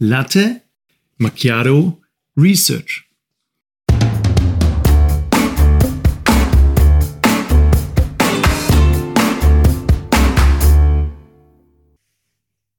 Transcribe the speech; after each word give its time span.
Latte 0.00 0.62
Macchiato 1.16 2.00
Research. 2.36 3.10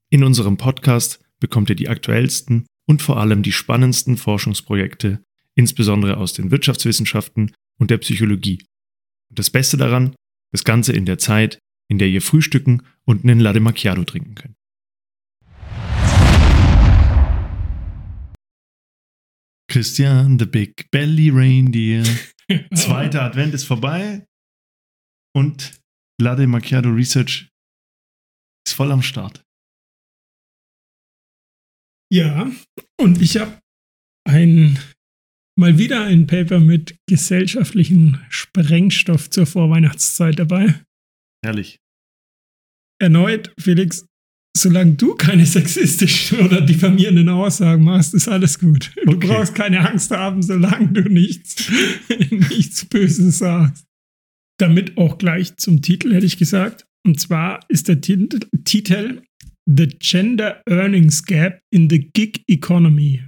In 0.09 0.23
unserem 0.23 0.55
Podcast 0.55 1.19
bekommt 1.41 1.69
ihr 1.69 1.75
die 1.75 1.89
aktuellsten 1.89 2.65
und 2.85 3.01
vor 3.01 3.17
allem 3.17 3.43
die 3.43 3.51
spannendsten 3.51 4.15
Forschungsprojekte, 4.15 5.21
insbesondere 5.55 6.15
aus 6.15 6.31
den 6.31 6.51
Wirtschaftswissenschaften 6.51 7.51
und 7.79 7.91
der 7.91 7.97
Psychologie. 7.97 8.63
Und 9.29 9.39
das 9.39 9.49
Beste 9.49 9.75
daran, 9.75 10.15
das 10.53 10.63
Ganze 10.63 10.93
in 10.93 11.05
der 11.05 11.17
Zeit, 11.17 11.59
in 11.89 11.97
der 11.97 12.07
ihr 12.07 12.21
frühstücken 12.21 12.83
und 13.03 13.25
einen 13.25 13.41
Latte 13.41 13.59
Macchiato 13.59 14.05
trinken 14.05 14.35
könnt. 14.35 14.58
Christian, 19.69 20.37
the 20.39 20.45
Big 20.45 20.89
Belly 20.91 21.29
Reindeer. 21.29 22.03
Zweiter 22.75 23.21
Advent 23.21 23.53
ist 23.53 23.65
vorbei 23.65 24.25
und 25.35 25.79
Latte 26.19 26.47
Macchiato 26.47 26.89
Research 26.89 27.49
ist 28.67 28.73
voll 28.73 28.91
am 28.91 29.01
Start. 29.01 29.43
Ja, 32.11 32.51
und 32.99 33.21
ich 33.21 33.37
habe 33.37 33.61
ein 34.27 34.79
mal 35.57 35.77
wieder 35.77 36.05
ein 36.05 36.25
Paper 36.25 36.59
mit 36.59 36.97
gesellschaftlichen 37.07 38.25
Sprengstoff 38.29 39.29
zur 39.29 39.45
Vorweihnachtszeit 39.45 40.39
dabei. 40.39 40.83
Herrlich. 41.43 41.79
Erneut, 43.01 43.53
Felix, 43.59 44.05
solange 44.57 44.93
du 44.93 45.15
keine 45.15 45.45
sexistischen 45.45 46.39
oder 46.39 46.61
diffamierenden 46.61 47.29
Aussagen 47.29 47.83
machst, 47.83 48.13
ist 48.13 48.27
alles 48.27 48.59
gut. 48.59 48.91
Du 49.05 49.13
Okay. 49.13 49.27
brauchst 49.27 49.55
keine 49.55 49.87
Angst 49.89 50.11
haben, 50.11 50.41
solange 50.41 50.89
du 50.89 51.01
nichts, 51.09 51.69
nichts 52.31 52.85
Böses 52.85 53.37
sagst. 53.39 53.85
Damit 54.59 54.97
auch 54.97 55.17
gleich 55.17 55.55
zum 55.57 55.81
Titel, 55.81 56.13
hätte 56.13 56.25
ich 56.25 56.37
gesagt. 56.37 56.85
Und 57.05 57.19
zwar 57.19 57.61
ist 57.69 57.87
der 57.87 58.01
Titel, 58.01 59.21
The 59.65 59.87
Gender 59.99 60.61
Earnings 60.67 61.23
Gap 61.25 61.61
in 61.71 61.89
the 61.89 61.99
Gig 62.13 62.43
Economy. 62.47 63.23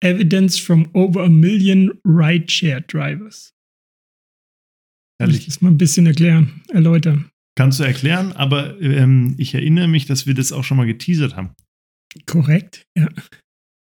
Evidence 0.00 0.58
from 0.58 0.88
over 0.94 1.24
a 1.24 1.28
million 1.28 1.92
rideshare 2.04 2.80
drivers. 2.82 3.52
Will 5.20 5.30
ich 5.30 5.34
Herrlich. 5.34 5.46
das 5.46 5.60
mal 5.60 5.70
ein 5.70 5.78
bisschen 5.78 6.06
erklären, 6.06 6.62
erläutern. 6.68 7.30
Kannst 7.58 7.80
du 7.80 7.82
erklären, 7.84 8.32
aber 8.34 8.80
ähm, 8.80 9.34
ich 9.36 9.52
erinnere 9.52 9.88
mich, 9.88 10.06
dass 10.06 10.28
wir 10.28 10.34
das 10.34 10.52
auch 10.52 10.62
schon 10.62 10.76
mal 10.76 10.86
geteasert 10.86 11.34
haben. 11.34 11.56
Korrekt, 12.24 12.86
ja. 12.96 13.08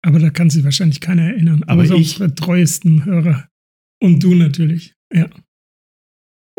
Aber 0.06 0.20
da 0.20 0.30
kann 0.30 0.50
sich 0.50 0.66
wahrscheinlich 0.66 1.00
keiner 1.00 1.22
erinnern. 1.24 1.64
Aber 1.68 1.84
außer 1.84 1.96
ich- 1.96 2.20
unsere 2.20 2.36
treuesten 2.36 3.06
Hörer. 3.06 3.48
Und 4.04 4.22
du 4.24 4.36
natürlich, 4.36 4.94
ja. 5.14 5.30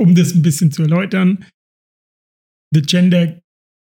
Um 0.01 0.15
das 0.15 0.35
ein 0.35 0.41
bisschen 0.41 0.73
zu 0.73 0.83
erläutern, 0.85 1.45
The 2.75 2.81
Gender 2.81 3.43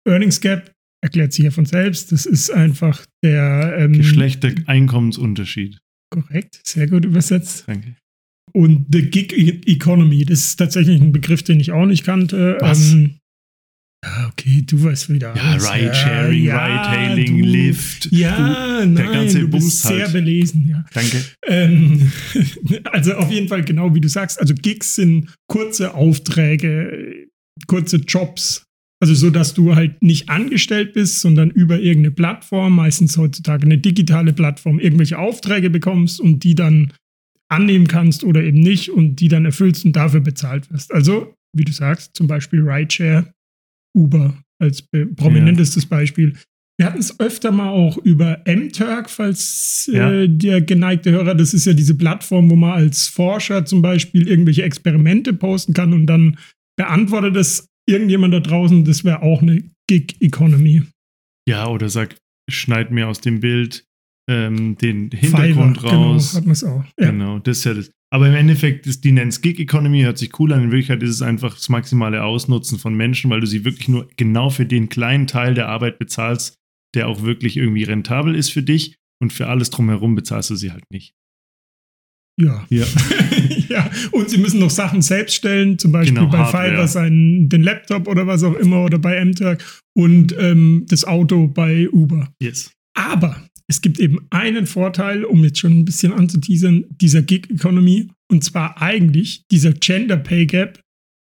Earnings 0.05 0.41
Gap 0.41 0.73
erklärt 1.01 1.31
sich 1.31 1.45
ja 1.45 1.51
von 1.51 1.65
selbst. 1.65 2.11
Das 2.11 2.25
ist 2.25 2.49
einfach 2.51 3.05
der 3.23 3.77
ähm, 3.79 3.93
Geschlechter-Einkommensunterschied. 3.93 5.79
Korrekt, 6.11 6.59
sehr 6.67 6.87
gut 6.87 7.05
übersetzt. 7.05 7.63
Danke. 7.65 7.95
Und 8.55 8.85
The 8.91 9.01
Gig 9.09 9.33
E- 9.33 9.61
Economy, 9.71 10.23
das 10.23 10.39
ist 10.45 10.55
tatsächlich 10.55 11.01
ein 11.01 11.11
Begriff, 11.11 11.43
den 11.43 11.59
ich 11.59 11.71
auch 11.73 11.85
nicht 11.85 12.05
kannte. 12.05 12.57
Was? 12.61 12.93
Ähm, 12.93 13.15
ja, 14.05 14.29
okay, 14.31 14.61
du 14.65 14.81
weißt 14.83 15.09
wieder. 15.11 15.35
Ja. 15.35 15.53
Ride-Sharing, 15.55 16.43
Ja, 16.43 16.65
Ride-Hailing, 16.65 17.39
du- 17.39 17.45
Lyft. 17.49 18.07
Ja, 18.11 18.37
du, 18.37 18.43
nein, 18.43 18.95
der 18.95 19.05
ganze 19.11 19.39
du 19.41 19.47
Bums 19.49 19.65
bist 19.65 19.81
sehr 19.83 20.03
halt. 20.03 20.13
belesen, 20.13 20.67
ja. 20.69 20.85
Danke. 20.93 21.25
Ähm, 21.47 22.11
also 22.85 23.13
auf 23.15 23.29
jeden 23.31 23.47
Fall 23.49 23.63
genau 23.65 23.93
wie 23.93 23.99
du 24.01 24.07
sagst. 24.07 24.39
Also 24.39 24.53
Gigs 24.53 24.95
sind 24.95 25.33
kurze 25.51 25.93
Aufträge, 25.95 27.27
kurze 27.67 27.97
Jobs. 27.97 28.63
Also 29.01 29.13
so, 29.15 29.29
dass 29.31 29.53
du 29.53 29.75
halt 29.75 30.01
nicht 30.01 30.29
angestellt 30.29 30.93
bist, 30.93 31.19
sondern 31.19 31.49
über 31.49 31.79
irgendeine 31.79 32.11
Plattform, 32.15 32.75
meistens 32.75 33.17
heutzutage 33.17 33.65
eine 33.65 33.77
digitale 33.79 34.31
Plattform, 34.31 34.79
irgendwelche 34.79 35.19
Aufträge 35.19 35.69
bekommst 35.69 36.21
und 36.21 36.43
die 36.45 36.55
dann 36.55 36.93
annehmen 37.51 37.87
kannst 37.87 38.23
oder 38.23 38.43
eben 38.43 38.59
nicht 38.59 38.89
und 38.89 39.17
die 39.17 39.27
dann 39.27 39.45
erfüllst 39.45 39.85
und 39.85 39.95
dafür 39.95 40.21
bezahlt 40.21 40.71
wirst. 40.71 40.93
Also, 40.93 41.33
wie 41.55 41.63
du 41.63 41.71
sagst, 41.71 42.15
zum 42.15 42.27
Beispiel 42.27 42.61
Rideshare, 42.67 43.31
Uber 43.95 44.37
als 44.61 44.83
prominentestes 45.15 45.85
Beispiel. 45.85 46.35
Wir 46.77 46.87
hatten 46.87 46.99
es 46.99 47.19
öfter 47.21 47.51
mal 47.51 47.69
auch 47.69 47.97
über 47.97 48.41
MTurk, 48.45 49.09
falls 49.09 49.89
Ja. 49.91 50.11
äh, 50.11 50.27
der 50.27 50.61
geneigte 50.61 51.11
Hörer, 51.11 51.33
das 51.35 51.53
ist 51.53 51.65
ja 51.65 51.73
diese 51.73 51.95
Plattform, 51.95 52.49
wo 52.49 52.55
man 52.57 52.71
als 52.71 53.07
Forscher 53.07 53.65
zum 53.65 53.81
Beispiel 53.81 54.27
irgendwelche 54.27 54.63
Experimente 54.63 55.33
posten 55.33 55.73
kann 55.73 55.93
und 55.93 56.05
dann 56.07 56.37
beantwortet 56.77 57.37
es 57.37 57.67
irgendjemand 57.87 58.33
da 58.33 58.39
draußen, 58.41 58.83
das 58.83 59.05
wäre 59.05 59.21
auch 59.21 59.41
eine 59.41 59.63
Gig 59.87 60.15
Economy. 60.19 60.81
Ja, 61.47 61.67
oder 61.67 61.87
sag, 61.87 62.17
schneid 62.49 62.91
mir 62.91 63.07
aus 63.07 63.21
dem 63.21 63.39
Bild 63.39 63.85
ähm, 64.29 64.77
den 64.77 65.11
Hintergrund 65.11 65.77
Fiverr, 65.77 65.93
raus. 65.93 66.31
Genau, 66.31 66.37
hat 66.37 66.45
man 66.45 66.53
es 66.53 66.63
auch. 66.63 66.83
Ja. 66.99 67.11
Genau, 67.11 67.39
das 67.39 67.59
ist 67.59 67.63
ja 67.65 67.73
das. 67.73 67.91
Aber 68.11 68.27
im 68.27 68.35
Endeffekt, 68.35 68.87
ist, 68.87 69.03
die 69.03 69.17
es 69.17 69.41
Gig 69.41 69.59
Economy, 69.59 70.01
hört 70.03 70.17
sich 70.17 70.39
cool 70.39 70.53
an. 70.53 70.63
In 70.63 70.71
Wirklichkeit 70.71 71.03
ist 71.03 71.09
es 71.09 71.21
einfach 71.21 71.53
das 71.55 71.69
maximale 71.69 72.23
Ausnutzen 72.23 72.79
von 72.79 72.95
Menschen, 72.95 73.29
weil 73.29 73.41
du 73.41 73.47
sie 73.47 73.65
wirklich 73.65 73.89
nur 73.89 74.07
genau 74.15 74.49
für 74.49 74.65
den 74.65 74.89
kleinen 74.89 75.27
Teil 75.27 75.53
der 75.53 75.67
Arbeit 75.67 75.99
bezahlst, 75.99 76.55
der 76.95 77.07
auch 77.07 77.23
wirklich 77.23 77.57
irgendwie 77.57 77.83
rentabel 77.83 78.35
ist 78.35 78.51
für 78.51 78.63
dich. 78.63 78.95
Und 79.21 79.33
für 79.33 79.47
alles 79.47 79.69
drumherum 79.69 80.15
bezahlst 80.15 80.49
du 80.49 80.55
sie 80.55 80.71
halt 80.71 80.83
nicht. 80.91 81.13
Ja. 82.39 82.65
Ja. 82.69 82.85
ja, 83.69 83.89
und 84.11 84.29
sie 84.29 84.37
müssen 84.37 84.59
noch 84.59 84.69
Sachen 84.69 85.01
selbst 85.01 85.35
stellen, 85.35 85.79
zum 85.79 85.91
Beispiel 85.91 86.15
Genau, 86.15 86.29
bei 86.29 86.39
Hardware. 86.39 86.69
Fiverr 86.71 86.87
seinen, 86.87 87.47
den 87.49 87.63
Laptop 87.63 88.07
oder 88.07 88.27
was 88.27 88.43
auch 88.43 88.55
immer 88.55 88.83
oder 88.83 88.99
bei 88.99 89.23
MTurk 89.23 89.63
und 89.95 90.35
ähm, 90.37 90.85
das 90.89 91.05
Auto 91.05 91.47
bei 91.47 91.89
Uber. 91.89 92.29
Yes. 92.41 92.71
Aber 92.93 93.44
es 93.67 93.81
gibt 93.81 93.99
eben 93.99 94.19
einen 94.29 94.67
Vorteil, 94.67 95.23
um 95.25 95.43
jetzt 95.43 95.59
schon 95.59 95.79
ein 95.79 95.85
bisschen 95.85 96.13
anzuteasern, 96.13 96.85
dieser 96.89 97.21
Gig 97.21 97.49
Economy. 97.49 98.09
Und 98.31 98.43
zwar 98.43 98.81
eigentlich 98.81 99.45
dieser 99.51 99.73
Gender 99.73 100.17
Pay 100.17 100.45
Gap 100.45 100.79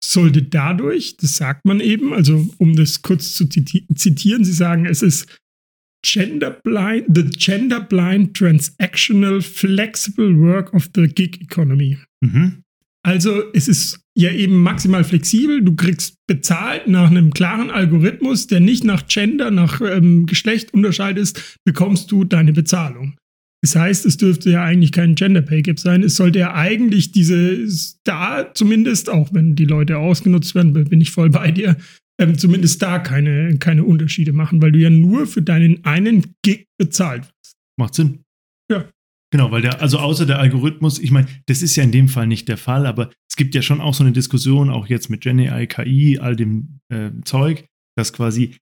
sollte 0.04 0.42
dadurch, 0.42 1.16
das 1.16 1.36
sagt 1.36 1.64
man 1.64 1.80
eben, 1.80 2.12
also 2.12 2.48
um 2.58 2.76
das 2.76 3.02
kurz 3.02 3.34
zu 3.34 3.44
ziti- 3.44 3.86
zitieren, 3.94 4.44
sie 4.44 4.52
sagen, 4.52 4.86
es 4.86 5.02
ist 5.02 5.26
gender 6.04 6.50
blind, 6.50 7.06
the 7.14 7.24
gender 7.24 7.80
blind 7.80 8.36
transactional 8.36 9.40
flexible 9.40 10.38
work 10.38 10.72
of 10.74 10.90
the 10.94 11.08
gig 11.08 11.40
economy. 11.40 11.98
Mhm. 12.20 12.62
Also 13.02 13.50
es 13.52 13.66
ist 13.68 14.00
ja 14.16 14.32
eben 14.32 14.62
maximal 14.62 15.04
flexibel. 15.04 15.62
Du 15.62 15.76
kriegst 15.76 16.16
bezahlt 16.26 16.88
nach 16.88 17.10
einem 17.10 17.32
klaren 17.32 17.70
Algorithmus, 17.70 18.46
der 18.46 18.60
nicht 18.60 18.82
nach 18.82 19.06
Gender, 19.06 19.50
nach 19.50 19.80
ähm, 19.80 20.26
Geschlecht 20.26 20.72
unterscheidest, 20.72 21.58
bekommst 21.64 22.10
du 22.10 22.24
deine 22.24 22.52
Bezahlung. 22.52 23.16
Das 23.62 23.76
heißt, 23.76 24.06
es 24.06 24.16
dürfte 24.16 24.50
ja 24.50 24.62
eigentlich 24.62 24.92
kein 24.92 25.16
Gender 25.16 25.42
Pay 25.42 25.62
Gap 25.62 25.78
sein. 25.78 26.02
Es 26.02 26.16
sollte 26.16 26.38
ja 26.38 26.54
eigentlich 26.54 27.12
diese, 27.12 27.66
da 28.04 28.52
zumindest, 28.54 29.10
auch 29.10 29.34
wenn 29.34 29.54
die 29.54 29.64
Leute 29.64 29.98
ausgenutzt 29.98 30.54
werden, 30.54 30.72
bin 30.72 31.00
ich 31.00 31.10
voll 31.10 31.30
bei 31.30 31.50
dir, 31.50 31.76
ähm, 32.18 32.38
zumindest 32.38 32.80
da 32.80 32.98
keine, 32.98 33.58
keine 33.58 33.84
Unterschiede 33.84 34.32
machen, 34.32 34.62
weil 34.62 34.72
du 34.72 34.78
ja 34.78 34.90
nur 34.90 35.26
für 35.26 35.42
deinen 35.42 35.84
einen 35.84 36.34
Gig 36.42 36.66
bezahlt 36.78 37.24
wirst. 37.24 37.56
Macht 37.78 37.94
Sinn. 37.94 38.20
Ja. 38.70 38.88
Genau, 39.32 39.50
weil 39.50 39.62
der, 39.62 39.80
also 39.82 39.98
außer 39.98 40.24
der 40.24 40.38
Algorithmus, 40.38 40.98
ich 40.98 41.10
meine, 41.10 41.26
das 41.46 41.60
ist 41.62 41.74
ja 41.76 41.82
in 41.82 41.90
dem 41.92 42.08
Fall 42.08 42.26
nicht 42.26 42.48
der 42.48 42.56
Fall, 42.56 42.86
aber 42.86 43.10
es 43.28 43.36
gibt 43.36 43.54
ja 43.54 43.62
schon 43.62 43.80
auch 43.80 43.92
so 43.94 44.04
eine 44.04 44.12
Diskussion, 44.12 44.70
auch 44.70 44.86
jetzt 44.86 45.10
mit 45.10 45.20
GenAI, 45.22 45.66
KI, 45.66 46.18
all 46.20 46.36
dem 46.36 46.78
äh, 46.92 47.10
Zeug, 47.24 47.64
dass 47.96 48.12
quasi, 48.12 48.56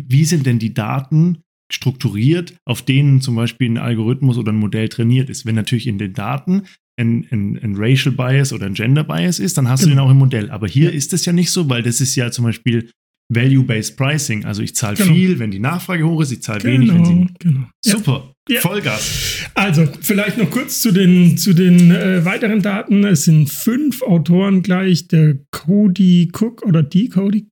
wie 0.00 0.24
sind 0.24 0.46
denn 0.46 0.58
die 0.58 0.72
Daten 0.74 1.42
strukturiert, 1.72 2.56
auf 2.64 2.82
denen 2.82 3.20
zum 3.20 3.36
Beispiel 3.36 3.70
ein 3.70 3.78
Algorithmus 3.78 4.38
oder 4.38 4.52
ein 4.52 4.56
Modell 4.56 4.88
trainiert 4.88 5.28
ist? 5.30 5.44
Wenn 5.46 5.54
natürlich 5.54 5.86
in 5.86 5.98
den 5.98 6.12
Daten 6.14 6.62
ein, 6.98 7.26
ein, 7.30 7.58
ein 7.62 7.74
Racial 7.76 8.14
Bias 8.14 8.52
oder 8.52 8.66
ein 8.66 8.74
Gender 8.74 9.04
Bias 9.04 9.38
ist, 9.38 9.56
dann 9.58 9.68
hast 9.68 9.82
du 9.82 9.86
den 9.86 9.92
Genau. 9.96 10.06
auch 10.06 10.10
im 10.10 10.18
Modell. 10.18 10.50
Aber 10.50 10.66
hier 10.66 10.90
Ja. 10.90 10.96
ist 10.96 11.12
es 11.12 11.24
ja 11.26 11.32
nicht 11.32 11.50
so, 11.50 11.68
weil 11.68 11.82
das 11.82 12.00
ist 12.00 12.16
ja 12.16 12.30
zum 12.30 12.44
Beispiel 12.46 12.90
Value-Based 13.32 13.96
Pricing. 13.96 14.44
Also 14.44 14.62
ich 14.62 14.74
zahle 14.74 14.96
Genau. 14.96 15.12
viel, 15.14 15.38
wenn 15.38 15.50
die 15.50 15.60
Nachfrage 15.60 16.04
hoch 16.06 16.20
ist, 16.22 16.32
ich 16.32 16.42
zahle 16.42 16.64
wenig, 16.64 16.92
wenn 16.92 17.04
sie 17.04 17.12
Genau, 17.14 17.26
genau. 17.38 17.66
Super. 17.84 18.32
Ja. 18.50 18.60
Vollgas. 18.60 19.46
Also, 19.54 19.86
vielleicht 20.00 20.36
noch 20.36 20.50
kurz 20.50 20.82
zu 20.82 20.90
den, 20.90 21.38
zu 21.38 21.54
den 21.54 21.92
äh, 21.92 22.24
weiteren 22.24 22.62
Daten. 22.62 23.04
Es 23.04 23.24
sind 23.24 23.48
fünf 23.48 24.02
Autoren 24.02 24.62
gleich. 24.62 25.06
Der 25.06 25.38
Cody 25.52 26.30
Cook 26.32 26.62
oder 26.66 26.82
die 26.82 27.08
Cody 27.08 27.46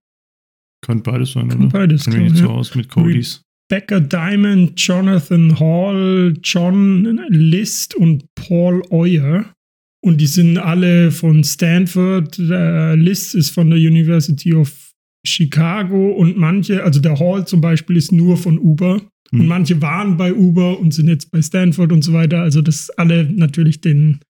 Könnte 0.85 1.11
beides 1.11 1.33
sein, 1.33 1.49
Kann 1.49 1.67
oder? 1.67 1.69
beides, 1.69 2.06
mich 2.09 2.17
nicht 2.17 2.37
glaub, 2.37 2.47
so 2.47 2.53
ja. 2.53 2.59
aus 2.59 2.75
mit 2.75 2.89
Codys. 2.89 3.43
Becker 3.69 4.00
Diamond, 4.00 4.81
Jonathan 4.81 5.61
Hall, 5.61 6.35
John 6.43 7.21
List 7.29 7.94
und 7.94 8.25
Paul 8.35 8.83
Euer. 8.91 9.53
Und 10.01 10.21
die 10.21 10.27
sind 10.27 10.59
alle 10.59 11.11
von 11.11 11.44
Stanford. 11.44 12.39
Der 12.39 12.97
List 12.97 13.35
ist 13.35 13.51
von 13.51 13.71
der 13.71 13.79
University 13.79 14.55
of 14.55 14.88
Chicago 15.29 16.11
und 16.13 16.37
manche, 16.37 16.83
also 16.85 17.01
der 17.01 17.19
Hall 17.19 17.47
zum 17.47 17.61
Beispiel 17.61 17.97
ist 17.97 18.13
nur 18.13 18.37
von 18.37 18.59
Uber. 18.59 19.01
Und 19.31 19.41
Hm. 19.41 19.47
manche 19.47 19.83
waren 19.83 20.17
bei 20.17 20.33
Uber 20.33 20.79
und 20.81 20.95
sind 20.95 21.07
jetzt 21.09 21.31
bei 21.31 21.43
Stanford 21.43 21.93
und 21.93 22.03
so 22.03 22.15
weiter. 22.15 22.41
Also 22.41 22.63
das 22.63 22.89
alle 22.91 23.25
natürlich 23.31 23.81
den, 23.83 24.21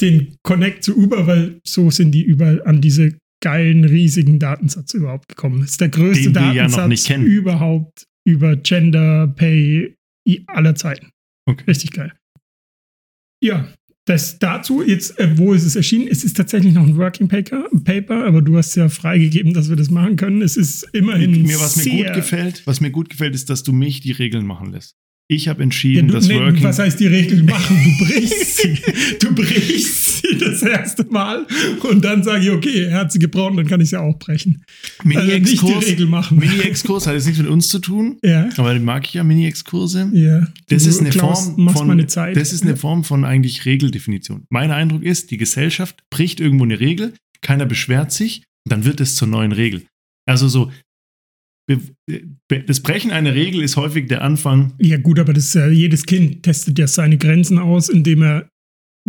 den 0.00 0.34
Connect 0.42 0.82
zu 0.82 0.96
Uber, 0.98 1.26
weil 1.28 1.60
so 1.64 1.90
sind 1.90 2.10
die 2.12 2.22
überall 2.24 2.60
an 2.64 2.80
diese 2.80 3.16
geilen, 3.42 3.84
riesigen 3.84 4.38
Datensatz 4.40 4.92
überhaupt 4.92 5.28
gekommen. 5.28 5.60
Das 5.60 5.70
ist 5.70 5.80
der 5.80 5.88
größte 5.88 6.32
Den 6.32 6.34
ja 6.54 6.66
Datensatz 6.66 7.04
kennen. 7.04 7.26
überhaupt 7.26 8.04
über 8.26 8.56
Gender 8.56 9.28
Pay 9.28 9.94
aller 10.48 10.74
Zeiten. 10.74 11.10
Okay. 11.48 11.64
Richtig 11.68 11.92
geil. 11.92 12.12
Ja, 13.42 13.68
das 14.06 14.38
dazu 14.38 14.82
jetzt, 14.82 15.18
äh, 15.18 15.38
wo 15.38 15.52
ist 15.52 15.64
es 15.64 15.76
erschienen? 15.76 16.08
Es 16.08 16.24
ist 16.24 16.36
tatsächlich 16.36 16.74
noch 16.74 16.86
ein 16.86 16.96
Working 16.96 17.28
Paper, 17.28 17.68
Paper, 17.84 18.24
aber 18.24 18.42
du 18.42 18.56
hast 18.56 18.74
ja 18.74 18.88
freigegeben, 18.88 19.54
dass 19.54 19.68
wir 19.68 19.76
das 19.76 19.90
machen 19.90 20.16
können. 20.16 20.42
Es 20.42 20.56
ist 20.56 20.82
immerhin 20.92 21.42
mir, 21.42 21.60
was 21.60 21.76
mir 21.76 22.04
gut 22.04 22.14
gefällt, 22.14 22.66
was 22.66 22.80
mir 22.80 22.90
gut 22.90 23.10
gefällt, 23.10 23.34
ist, 23.34 23.50
dass 23.50 23.62
du 23.62 23.72
mich 23.72 24.00
die 24.00 24.12
Regeln 24.12 24.46
machen 24.46 24.72
lässt. 24.72 24.96
Ich 25.32 25.46
habe 25.46 25.60
Ja, 25.60 25.64
entschieden, 25.64 26.08
du, 26.08 26.14
dass 26.14 26.26
nee, 26.26 26.34
Working 26.34 26.64
was 26.64 26.78
heißt 26.80 26.98
die 26.98 27.06
Regeln 27.06 27.44
machen? 27.46 27.76
Du 27.98 28.04
brichst 28.04 28.56
sie. 28.56 28.78
Du 29.20 29.32
brichst 29.34 30.22
sie 30.22 30.38
das 30.38 30.62
erste 30.62 31.04
Mal 31.04 31.46
und 31.88 32.04
dann 32.04 32.22
sage 32.24 32.44
ich, 32.44 32.50
okay, 32.50 32.84
er 32.84 32.98
hat 33.00 33.12
sie 33.12 33.18
gebrochen, 33.20 33.56
dann 33.58 33.66
kann 33.66 33.80
ich 33.80 33.90
sie 33.90 34.00
auch 34.00 34.18
brechen. 34.18 34.64
Also 35.04 35.08
die 35.10 35.16
Mini-Exkurs 35.28 35.86
Regel 35.86 36.06
machen. 36.06 36.38
Mini-Exkurs 36.38 37.06
hat 37.06 37.14
jetzt 37.14 37.26
nichts 37.26 37.40
mit 37.40 37.48
uns 37.50 37.68
zu 37.68 37.78
tun, 37.78 38.18
ja, 38.24 38.48
aber 38.56 38.72
den 38.72 38.84
mag 38.84 39.06
ich 39.06 39.14
ja 39.14 39.22
Mini-Exkurse. 39.24 40.10
ja. 40.12 40.48
Das 40.68 40.82
Du 40.84 40.88
ist 40.88 41.00
eine 41.00 41.10
klaust- 41.10 41.54
Form 41.54 41.68
von 41.70 41.86
meine 41.86 42.06
Zeit. 42.06 42.36
das 42.36 42.52
ist 42.52 42.62
eine 42.64 42.76
Form 42.76 43.04
von 43.04 43.24
eigentlich 43.24 43.64
Regeldefinition. 43.66 44.44
Mein 44.50 44.70
Eindruck 44.72 45.02
ist, 45.04 45.30
die 45.30 45.36
Gesellschaft 45.36 46.02
bricht 46.10 46.40
irgendwo 46.40 46.64
eine 46.64 46.80
Regel, 46.80 47.12
keiner 47.40 47.66
beschwert 47.66 48.10
sich, 48.12 48.42
dann 48.68 48.84
wird 48.84 49.00
es 49.00 49.14
zur 49.16 49.28
neuen 49.28 49.52
Regel. 49.52 49.84
Also 50.26 50.48
so 50.48 50.70
das 52.66 52.80
Brechen 52.80 53.10
einer 53.10 53.34
Regel 53.34 53.62
ist 53.62 53.76
häufig 53.76 54.08
der 54.08 54.22
Anfang. 54.22 54.72
Ja, 54.78 54.96
gut, 54.98 55.18
aber 55.18 55.32
das 55.32 55.54
ja, 55.54 55.68
jedes 55.68 56.04
Kind 56.06 56.42
testet 56.42 56.78
ja 56.78 56.86
seine 56.86 57.18
Grenzen 57.18 57.58
aus, 57.58 57.88
indem 57.88 58.22
er 58.22 58.48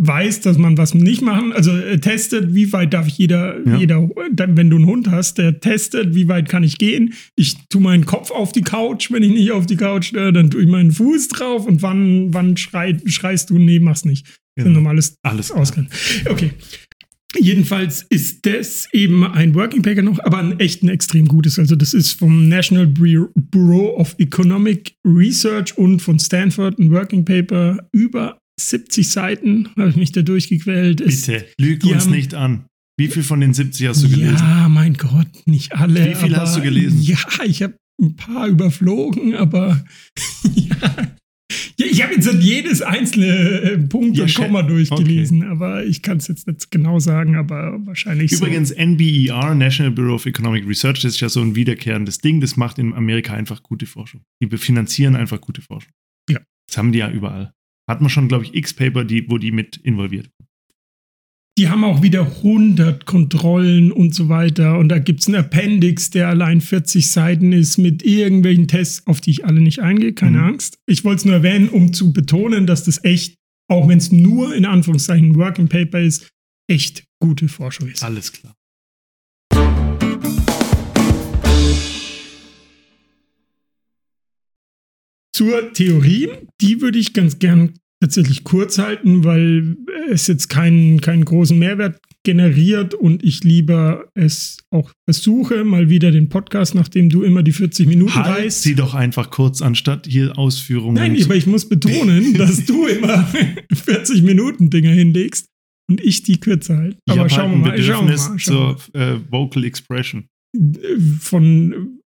weiß, 0.00 0.40
dass 0.40 0.56
man 0.56 0.78
was 0.78 0.94
nicht 0.94 1.20
machen. 1.20 1.52
Also 1.52 1.70
er 1.70 2.00
testet, 2.00 2.54
wie 2.54 2.72
weit 2.72 2.94
darf 2.94 3.06
ich 3.06 3.18
jeder, 3.18 3.58
Ja. 3.66 3.76
jeder, 3.76 4.08
wenn 4.32 4.70
du 4.70 4.76
einen 4.76 4.86
Hund 4.86 5.10
hast, 5.10 5.36
der 5.38 5.60
testet, 5.60 6.14
wie 6.14 6.28
weit 6.28 6.48
kann 6.48 6.64
ich 6.64 6.78
gehen. 6.78 7.12
Ich 7.36 7.56
tue 7.68 7.82
meinen 7.82 8.06
Kopf 8.06 8.30
auf 8.30 8.52
die 8.52 8.62
Couch, 8.62 9.10
wenn 9.12 9.22
ich 9.22 9.32
nicht 9.32 9.50
auf 9.52 9.66
die 9.66 9.76
Couch, 9.76 10.14
äh, 10.14 10.32
dann 10.32 10.50
tue 10.50 10.62
ich 10.62 10.68
meinen 10.68 10.92
Fuß 10.92 11.28
drauf 11.28 11.66
und 11.66 11.82
wann, 11.82 12.32
wann 12.32 12.56
schreit, 12.56 13.02
schreist 13.06 13.50
du, 13.50 13.58
nee, 13.58 13.80
mach's 13.80 14.04
nicht. 14.06 14.26
Das 14.56 14.64
ist 14.64 14.70
ein 14.70 14.72
normales 14.74 15.14
Alles 15.22 15.48
klar. 15.48 15.60
Ausgang. 15.60 15.88
Okay. 16.28 16.50
Jedenfalls 17.38 18.04
ist 18.10 18.44
das 18.46 18.88
eben 18.92 19.24
ein 19.24 19.54
Working 19.54 19.82
Paper 19.82 20.02
noch, 20.02 20.18
aber 20.24 20.38
ein 20.38 20.60
echt 20.60 20.82
ein 20.82 20.88
extrem 20.88 21.26
gutes. 21.26 21.58
Also 21.58 21.76
das 21.76 21.94
ist 21.94 22.12
vom 22.18 22.48
National 22.48 22.86
Bu- 22.86 23.28
Bureau 23.34 23.96
of 23.96 24.14
Economic 24.18 24.94
Research 25.06 25.76
und 25.78 26.00
von 26.00 26.18
Stanford 26.18 26.78
ein 26.78 26.90
Working 26.90 27.24
Paper 27.24 27.88
über 27.92 28.38
70 28.60 29.08
Seiten, 29.08 29.68
habe 29.76 29.88
ich 29.90 29.96
mich 29.96 30.12
da 30.12 30.22
durchgequält. 30.22 31.04
Bitte, 31.04 31.46
lüg 31.58 31.84
uns 31.84 32.04
haben- 32.04 32.12
nicht 32.12 32.34
an. 32.34 32.64
Wie 32.98 33.08
viel 33.08 33.22
von 33.22 33.40
den 33.40 33.54
70 33.54 33.88
hast 33.88 34.04
du 34.04 34.08
gelesen? 34.10 34.36
Ja, 34.38 34.68
mein 34.68 34.94
Gott, 34.94 35.26
nicht 35.46 35.72
alle. 35.74 36.10
Wie 36.10 36.14
viel 36.14 36.34
aber, 36.34 36.42
hast 36.42 36.56
du 36.58 36.60
gelesen? 36.60 37.00
Ja, 37.02 37.16
ich 37.46 37.62
habe 37.62 37.74
ein 38.00 38.14
paar 38.16 38.46
überflogen, 38.48 39.34
aber 39.34 39.82
ja. 40.54 41.11
Ich 41.76 42.02
habe 42.02 42.14
jetzt 42.14 42.32
nicht 42.32 42.42
jedes 42.42 42.82
einzelne 42.82 43.26
äh, 43.26 43.78
Punkt 43.78 44.16
Ja, 44.16 44.24
und 44.24 44.34
Komma 44.34 44.62
durchgelesen, 44.62 45.42
aber 45.44 45.84
ich 45.84 46.02
kann 46.02 46.18
es 46.18 46.28
jetzt 46.28 46.46
nicht 46.46 46.70
genau 46.70 46.98
sagen, 46.98 47.36
aber 47.36 47.78
wahrscheinlich 47.84 48.32
Übrigens, 48.32 48.74
NBER, 48.74 49.54
National 49.54 49.92
Bureau 49.92 50.14
of 50.14 50.26
Economic 50.26 50.66
Research, 50.66 51.02
das 51.02 51.14
ist 51.14 51.20
ja 51.20 51.28
so 51.28 51.40
ein 51.40 51.54
wiederkehrendes 51.54 52.18
Ding, 52.18 52.40
das 52.40 52.56
macht 52.56 52.78
in 52.78 52.94
Amerika 52.94 53.34
einfach 53.34 53.62
gute 53.62 53.86
Forschung. 53.86 54.22
Die 54.42 54.56
finanzieren 54.56 55.16
einfach 55.16 55.40
gute 55.40 55.62
Forschung. 55.62 55.92
Ja. 56.28 56.40
Das 56.68 56.76
haben 56.76 56.92
die 56.92 56.98
ja 56.98 57.10
überall. 57.10 57.52
Hat 57.88 58.00
man 58.00 58.10
schon, 58.10 58.28
glaube 58.28 58.44
ich, 58.44 58.54
X-Paper, 58.54 59.04
die, 59.04 59.28
wo 59.28 59.38
die 59.38 59.50
mit 59.50 59.76
involviert. 59.76 60.30
so. 60.38 60.44
Die 61.58 61.68
haben 61.68 61.84
auch 61.84 62.02
wieder 62.02 62.22
100 62.38 63.04
Kontrollen 63.04 63.92
und 63.92 64.14
so 64.14 64.30
weiter 64.30 64.78
und 64.78 64.88
da 64.88 64.98
gibt 64.98 65.20
es 65.20 65.26
einen 65.26 65.36
Appendix, 65.36 66.08
der 66.08 66.28
allein 66.28 66.62
40 66.62 67.10
Seiten 67.10 67.52
ist 67.52 67.76
mit 67.76 68.02
irgendwelchen 68.02 68.68
Tests, 68.68 69.06
auf 69.06 69.20
die 69.20 69.32
ich 69.32 69.44
alle 69.44 69.60
nicht 69.60 69.80
eingehe, 69.80 70.14
keine 70.14 70.38
Mhm. 70.38 70.44
Angst. 70.44 70.78
Ich 70.86 71.04
wollte 71.04 71.18
es 71.18 71.24
nur 71.26 71.34
erwähnen, 71.34 71.68
um 71.68 71.92
zu 71.92 72.12
betonen, 72.14 72.66
dass 72.66 72.84
das 72.84 73.04
echt, 73.04 73.36
auch 73.68 73.86
wenn 73.86 73.98
es 73.98 74.10
nur 74.10 74.54
in 74.54 74.64
Anführungszeichen 74.64 75.32
ein 75.32 75.36
Working 75.36 75.68
Paper 75.68 76.00
ist, 76.00 76.26
echt 76.70 77.04
gute 77.20 77.48
Forschung 77.48 77.88
ist. 77.88 78.02
Alles 78.02 78.32
klar. 78.32 78.54
Zur 85.34 85.72
Theorie, 85.72 86.28
die 86.60 86.80
würde 86.80 86.98
ich 86.98 87.14
ganz 87.14 87.38
gern 87.38 87.74
tatsächlich 88.02 88.42
kurz 88.42 88.78
halten, 88.78 89.22
weil 89.22 89.76
es 90.10 90.26
jetzt 90.26 90.48
keinen, 90.48 91.00
keinen 91.00 91.24
großen 91.24 91.56
Mehrwert 91.56 92.00
generiert 92.24 92.94
und 92.94 93.22
ich 93.22 93.44
lieber 93.44 94.06
es 94.14 94.56
auch 94.70 94.90
versuche, 95.04 95.62
mal 95.62 95.88
wieder 95.88 96.10
den 96.10 96.28
Podcast, 96.28 96.74
nachdem 96.74 97.10
du 97.10 97.22
immer 97.22 97.44
die 97.44 97.52
40 97.52 97.86
Minuten 97.86 98.14
Halt 98.14 98.44
reißt. 98.44 98.62
sie 98.62 98.74
doch 98.74 98.94
einfach 98.94 99.30
kurz, 99.30 99.62
anstatt 99.62 100.08
hier 100.08 100.36
Ausführungen. 100.36 100.94
Nein, 100.94 101.16
aber 101.22 101.36
ich 101.36 101.46
muss 101.46 101.68
betonen, 101.68 102.34
dass 102.34 102.64
du 102.64 102.86
immer 102.86 103.24
40 103.72 104.22
Minuten 104.22 104.68
Dinger 104.68 104.90
hinlegst 104.90 105.46
und 105.88 106.00
ich 106.00 106.24
die 106.24 106.40
kürzer 106.40 106.78
halte. 106.78 106.98
Aber 107.08 107.28
schauen 107.28 107.64
halt 107.64 107.64
wir 107.64 107.70
mal. 107.70 107.82
Schauen 107.82 108.08
wir 108.08 108.14
Bedürfnis 108.16 108.28
mal, 108.28 108.38
schauen 108.40 108.76
zur 108.94 109.00
äh, 109.00 109.18
Vocal 109.30 109.64
Expression. 109.64 110.26
Von 111.20 112.00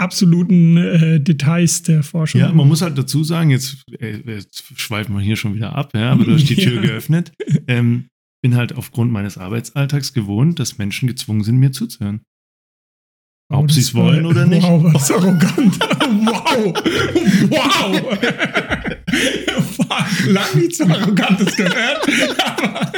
absoluten 0.00 0.76
äh, 0.76 1.20
Details 1.20 1.82
der 1.82 2.02
Forschung. 2.02 2.40
Ja, 2.40 2.50
man 2.52 2.66
muss 2.68 2.82
halt 2.82 2.96
dazu 2.98 3.22
sagen, 3.24 3.50
jetzt, 3.50 3.84
äh, 4.00 4.18
jetzt 4.26 4.64
schweifen 4.76 5.14
wir 5.14 5.22
hier 5.22 5.36
schon 5.36 5.54
wieder 5.54 5.74
ab, 5.76 5.92
ja, 5.94 6.10
aber 6.12 6.24
du 6.24 6.32
hast 6.34 6.48
die 6.48 6.56
Tür 6.56 6.74
Ja. 6.80 6.80
geöffnet. 6.82 7.32
Ähm, 7.66 8.06
bin 8.42 8.56
halt 8.56 8.74
aufgrund 8.74 9.12
meines 9.12 9.36
Arbeitsalltags 9.38 10.12
gewohnt, 10.14 10.58
dass 10.58 10.78
Menschen 10.78 11.06
gezwungen 11.06 11.44
sind, 11.44 11.58
mir 11.58 11.72
zuzuhören. 11.72 12.22
Ob 13.52 13.66
das 13.66 13.74
sie 13.74 13.80
es 13.82 13.94
wollen 13.94 14.26
oder 14.26 14.46
nicht. 14.46 14.62
Wow, 14.62 14.94
was 14.94 15.10
arrogant. 15.10 15.78
wow. 15.80 16.72
Wow. 17.50 18.18
Lang 20.28 20.54
nichts 20.54 20.78
so 20.78 20.84
Arrogantes 20.84 21.56
gehört. 21.56 22.08
Aber 22.46 22.92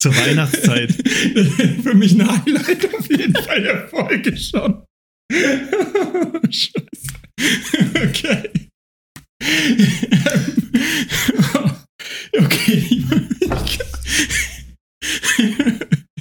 Zur 0.00 0.16
Weihnachtszeit. 0.16 0.92
für 1.82 1.94
mich 1.94 2.18
ein 2.18 2.28
Highlight 2.28 2.92
auf 2.94 3.08
jeden 3.08 3.34
Fall 3.36 3.62
der 3.62 3.88
Folge 3.88 4.36
schon. 4.36 4.82
Scheiße. 6.50 7.12
Okay. 8.04 8.50
Okay. 12.38 13.04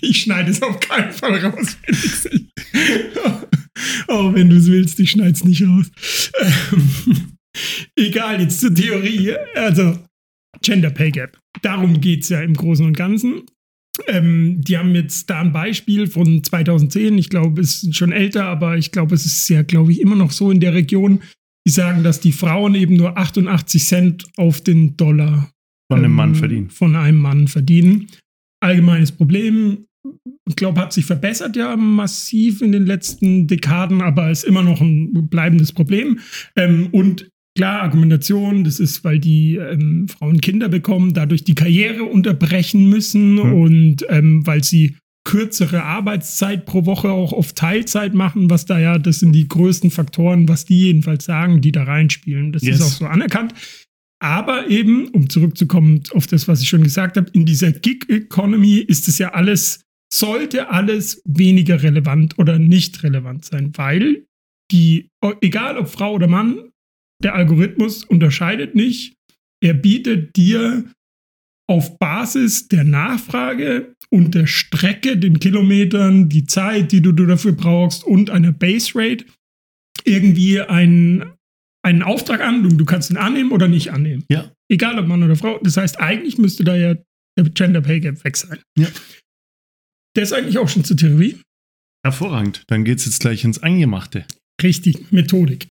Ich 0.02 0.22
schneide 0.22 0.52
es 0.52 0.62
auf 0.62 0.80
keinen 0.80 1.12
Fall 1.12 1.38
raus, 1.38 1.78
Felix. 1.84 2.28
Oh, 4.08 4.34
wenn 4.34 4.50
du 4.50 4.58
es 4.58 4.68
willst, 4.68 5.00
ich 5.00 5.12
schneide 5.12 5.32
es 5.32 5.44
nicht 5.44 5.64
raus. 5.64 5.92
Ähm, 6.40 7.32
Egal, 7.96 8.42
jetzt 8.42 8.60
zur 8.60 8.74
Theorie. 8.74 9.36
Also, 9.56 10.00
Gender 10.62 10.90
Pay 10.90 11.12
Gap. 11.12 11.40
Darum 11.62 12.02
geht 12.02 12.24
es 12.24 12.30
ja 12.30 12.42
im 12.42 12.54
Großen 12.54 12.86
und 12.86 12.98
Ganzen. 12.98 13.44
Ähm, 14.08 14.62
die 14.62 14.78
haben 14.78 14.96
jetzt 14.96 15.30
da 15.30 15.42
ein 15.42 15.52
Beispiel 15.52 16.08
von 16.08 16.44
2010. 16.44 17.18
Ich 17.18 17.30
glaube, 17.30 17.62
es 17.62 17.84
ist 17.84 17.96
schon 17.96 18.12
älter, 18.12 18.46
aber 18.46 18.78
ich 18.78 18.92
glaube, 18.92 19.16
es 19.16 19.26
ist 19.26 19.50
ja, 19.50 19.64
glaube 19.64 19.92
ich, 19.92 20.02
immer 20.02 20.16
noch 20.16 20.32
so 20.32 20.52
in 20.52 20.60
der 20.60 20.74
Region. 20.74 21.22
Die 21.68 21.72
sagen, 21.72 22.04
dass 22.04 22.20
die 22.20 22.32
Frauen 22.32 22.76
eben 22.76 22.96
nur 22.96 23.18
88 23.18 23.86
Cent 23.86 24.26
auf 24.38 24.62
den 24.62 24.98
Dollar 24.98 25.52
Von 25.92 26.00
einem 26.00 26.12
ähm, 26.12 26.16
Mann 26.16 26.36
verdienen. 26.36 26.70
Von 26.70 26.96
einem 26.96 27.20
Mann 27.20 27.48
verdienen. 27.48 28.08
Allgemeines 28.62 29.12
Problem. 29.12 29.86
Ich 30.48 30.56
glaube, 30.56 30.82
hat 30.82 30.94
sich 30.94 31.06
verbessert 31.06 31.56
ja 31.56 31.76
massiv 31.76 32.62
in 32.62 32.72
den 32.72 32.86
letzten 32.86 33.48
Dekaden, 33.48 34.02
aber 34.02 34.32
ist 34.32 34.44
immer 34.44 34.64
noch 34.64 34.82
ein 34.82 35.30
bleibendes 35.30 35.72
Problem. 35.72 36.20
Ähm, 36.56 36.90
und 36.92 37.31
klar, 37.56 37.82
Argumentation, 37.82 38.64
das 38.64 38.80
ist, 38.80 39.04
weil 39.04 39.20
die 39.20 39.56
ähm, 39.56 40.08
Frauen 40.08 40.42
Kinder 40.42 40.70
bekommen, 40.70 41.14
dadurch 41.14 41.44
die 41.44 41.56
Karriere 41.56 42.04
unterbrechen 42.04 42.90
müssen 42.90 43.42
Hm. 43.42 43.54
und 43.54 44.06
ähm, 44.10 44.46
weil 44.48 44.64
sie 44.64 44.96
kürzere 45.24 45.84
Arbeitszeit 45.84 46.66
pro 46.66 46.86
Woche 46.88 47.12
auch 47.12 47.32
auf 47.32 47.54
Teilzeit 47.54 48.16
machen, 48.16 48.50
was 48.50 48.66
da 48.66 48.80
ja, 48.80 48.98
das 48.98 49.20
sind 49.20 49.34
die 49.34 49.48
größten 49.48 49.92
Faktoren, 49.92 50.50
was 50.50 50.66
die 50.66 50.80
jedenfalls 50.86 51.26
sagen, 51.26 51.62
die 51.62 51.72
da 51.72 51.84
reinspielen. 51.84 52.52
Das 52.52 52.64
Yes. 52.64 52.78
ist 52.80 52.82
auch 52.86 52.92
so 53.00 53.06
anerkannt. 53.06 53.54
Aber 54.20 54.68
eben, 54.70 55.08
um 55.10 55.30
zurückzukommen 55.30 56.02
auf 56.14 56.26
das, 56.28 56.48
was 56.48 56.62
ich 56.62 56.70
schon 56.70 56.84
gesagt 56.84 57.18
habe, 57.18 57.30
in 57.34 57.46
dieser 57.46 57.72
Gig-Economy 57.72 58.78
ist 58.78 59.08
es 59.08 59.18
ja 59.20 59.34
alles, 59.34 59.82
sollte 60.14 60.70
alles 60.70 61.22
weniger 61.26 61.82
relevant 61.84 62.38
oder 62.40 62.58
nicht 62.60 63.04
relevant 63.04 63.46
sein, 63.46 63.72
weil 63.76 64.26
die, 64.72 65.10
egal 65.42 65.78
ob 65.78 65.88
Frau 65.88 66.14
oder 66.14 66.28
Mann, 66.28 66.71
der 67.24 67.36
Algorithmus 67.36 68.04
unterscheidet 68.04 68.76
nicht. 68.76 69.16
Er 69.64 69.74
bietet 69.74 70.36
dir 70.36 70.86
auf 71.70 71.98
Basis 72.00 72.68
der 72.68 72.84
Nachfrage 72.84 73.94
und 74.10 74.36
der 74.36 74.48
Strecke, 74.48 75.18
den 75.18 75.40
Kilometern, 75.40 76.28
die 76.28 76.46
Zeit, 76.46 76.92
die 76.92 77.02
du, 77.02 77.12
du 77.12 77.26
dafür 77.26 77.54
brauchst 77.54 78.04
und 78.04 78.30
einer 78.30 78.52
Base 78.52 78.92
Rate 78.96 79.26
irgendwie 80.04 80.60
einen, 80.60 81.32
einen 81.84 82.04
Auftrag 82.04 82.42
an. 82.42 82.64
Du, 82.64 82.70
du 82.76 82.86
kannst 82.86 83.10
ihn 83.10 83.18
annehmen 83.18 83.52
oder 83.52 83.68
nicht 83.68 83.92
annehmen. 83.92 84.26
Ja. 84.30 84.52
Egal 84.70 85.00
ob 85.00 85.08
Mann 85.08 85.24
oder 85.24 85.36
Frau. 85.36 85.60
Das 85.60 85.78
heißt, 85.78 86.00
eigentlich 86.00 86.38
müsste 86.38 86.64
da 86.64 86.76
ja 86.76 86.96
der 87.38 87.50
Gender 87.50 87.82
Pay 87.82 88.02
Gap 88.02 88.24
weg 88.24 88.36
sein. 88.36 88.60
Ja. 88.78 88.88
Der 90.16 90.24
ist 90.24 90.34
eigentlich 90.34 90.58
auch 90.58 90.68
schon 90.68 90.84
zur 90.84 90.98
Theorie. 90.98 91.40
Hervorragend. 92.06 92.64
Dann 92.68 92.84
geht 92.84 93.00
es 93.00 93.06
jetzt 93.06 93.20
gleich 93.20 93.44
ins 93.44 93.62
Eingemachte. 93.62 94.26
Richtig, 94.62 95.12
Methodik. 95.12 95.68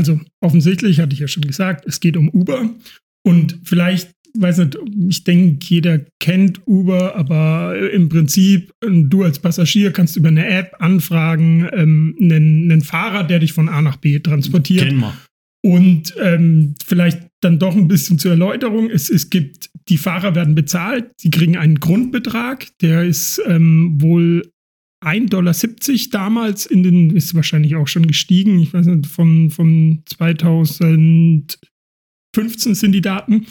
Also 0.00 0.18
offensichtlich 0.40 0.98
hatte 0.98 1.12
ich 1.12 1.18
ja 1.18 1.28
schon 1.28 1.42
gesagt, 1.42 1.84
es 1.86 2.00
geht 2.00 2.16
um 2.16 2.30
Uber 2.30 2.70
und 3.22 3.58
vielleicht, 3.64 4.10
weiß 4.32 4.56
nicht, 4.58 4.78
ich 5.10 5.24
denke, 5.24 5.58
jeder 5.68 6.00
kennt 6.20 6.66
Uber, 6.66 7.16
aber 7.16 7.78
im 7.92 8.08
Prinzip, 8.08 8.72
du 8.80 9.24
als 9.24 9.40
Passagier 9.40 9.92
kannst 9.92 10.16
über 10.16 10.28
eine 10.28 10.46
App 10.46 10.74
anfragen, 10.78 11.68
ähm, 11.74 12.16
einen, 12.18 12.72
einen 12.72 12.80
Fahrer, 12.80 13.24
der 13.24 13.40
dich 13.40 13.52
von 13.52 13.68
A 13.68 13.82
nach 13.82 13.96
B 13.96 14.20
transportiert. 14.20 14.86
Kennen 14.86 15.00
wir. 15.00 15.14
Und 15.62 16.14
ähm, 16.18 16.76
vielleicht 16.86 17.28
dann 17.42 17.58
doch 17.58 17.76
ein 17.76 17.86
bisschen 17.86 18.18
zur 18.18 18.30
Erläuterung. 18.30 18.88
Es, 18.88 19.10
es 19.10 19.28
gibt, 19.28 19.68
die 19.90 19.98
Fahrer 19.98 20.34
werden 20.34 20.54
bezahlt, 20.54 21.10
sie 21.18 21.28
kriegen 21.28 21.58
einen 21.58 21.78
Grundbetrag, 21.78 22.68
der 22.80 23.04
ist 23.04 23.38
ähm, 23.46 24.00
wohl 24.00 24.50
1,70 25.02 25.28
Dollar 25.30 25.54
damals 26.10 26.66
in 26.66 26.82
den, 26.82 27.16
ist 27.16 27.34
wahrscheinlich 27.34 27.76
auch 27.76 27.88
schon 27.88 28.06
gestiegen, 28.06 28.58
ich 28.58 28.72
weiß 28.74 28.86
nicht, 28.86 29.06
von, 29.06 29.50
von 29.50 30.02
2015 30.06 31.56
sind 32.74 32.92
die 32.92 33.00
Daten. 33.00 33.46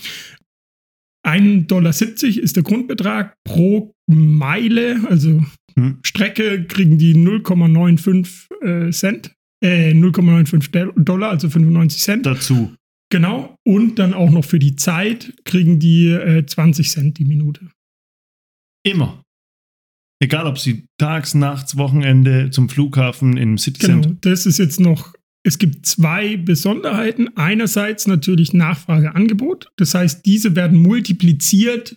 1,70 1.26 1.68
Dollar 1.68 1.90
ist 1.90 2.56
der 2.56 2.64
Grundbetrag 2.64 3.36
pro 3.44 3.94
Meile, 4.08 5.02
also 5.10 5.44
Hm. 5.80 6.00
Strecke 6.04 6.66
kriegen 6.66 6.98
die 6.98 7.16
0,95 7.16 8.88
äh, 8.88 8.92
Cent, 8.92 9.34
äh, 9.64 9.92
0,95 9.92 11.02
Dollar, 11.02 11.30
also 11.32 11.50
95 11.50 12.02
Cent. 12.02 12.26
Dazu. 12.26 12.76
Genau. 13.12 13.56
Und 13.66 13.98
dann 13.98 14.14
auch 14.14 14.30
noch 14.30 14.46
für 14.46 14.60
die 14.60 14.76
Zeit 14.76 15.34
kriegen 15.46 15.80
die 15.80 16.10
äh, 16.10 16.46
20 16.46 16.90
Cent 16.90 17.18
die 17.18 17.26
Minute. 17.26 17.72
Immer. 18.86 19.24
Egal, 20.22 20.48
ob 20.48 20.60
sie 20.60 20.86
tags, 20.98 21.34
nachts, 21.34 21.78
Wochenende 21.78 22.50
zum 22.52 22.68
Flughafen 22.70 23.38
im 23.38 23.58
City 23.58 23.86
Genau. 23.88 24.02
Center. 24.02 24.18
Das 24.22 24.46
ist 24.46 24.58
jetzt 24.60 24.80
noch. 24.80 25.14
Es 25.44 25.58
gibt 25.58 25.86
zwei 25.86 26.36
Besonderheiten. 26.36 27.30
Einerseits 27.38 28.06
natürlich 28.08 28.52
Nachfrageangebot. 28.54 29.70
Das 29.78 29.94
heißt, 29.96 30.26
diese 30.26 30.56
werden 30.58 30.82
multipliziert, 30.82 31.96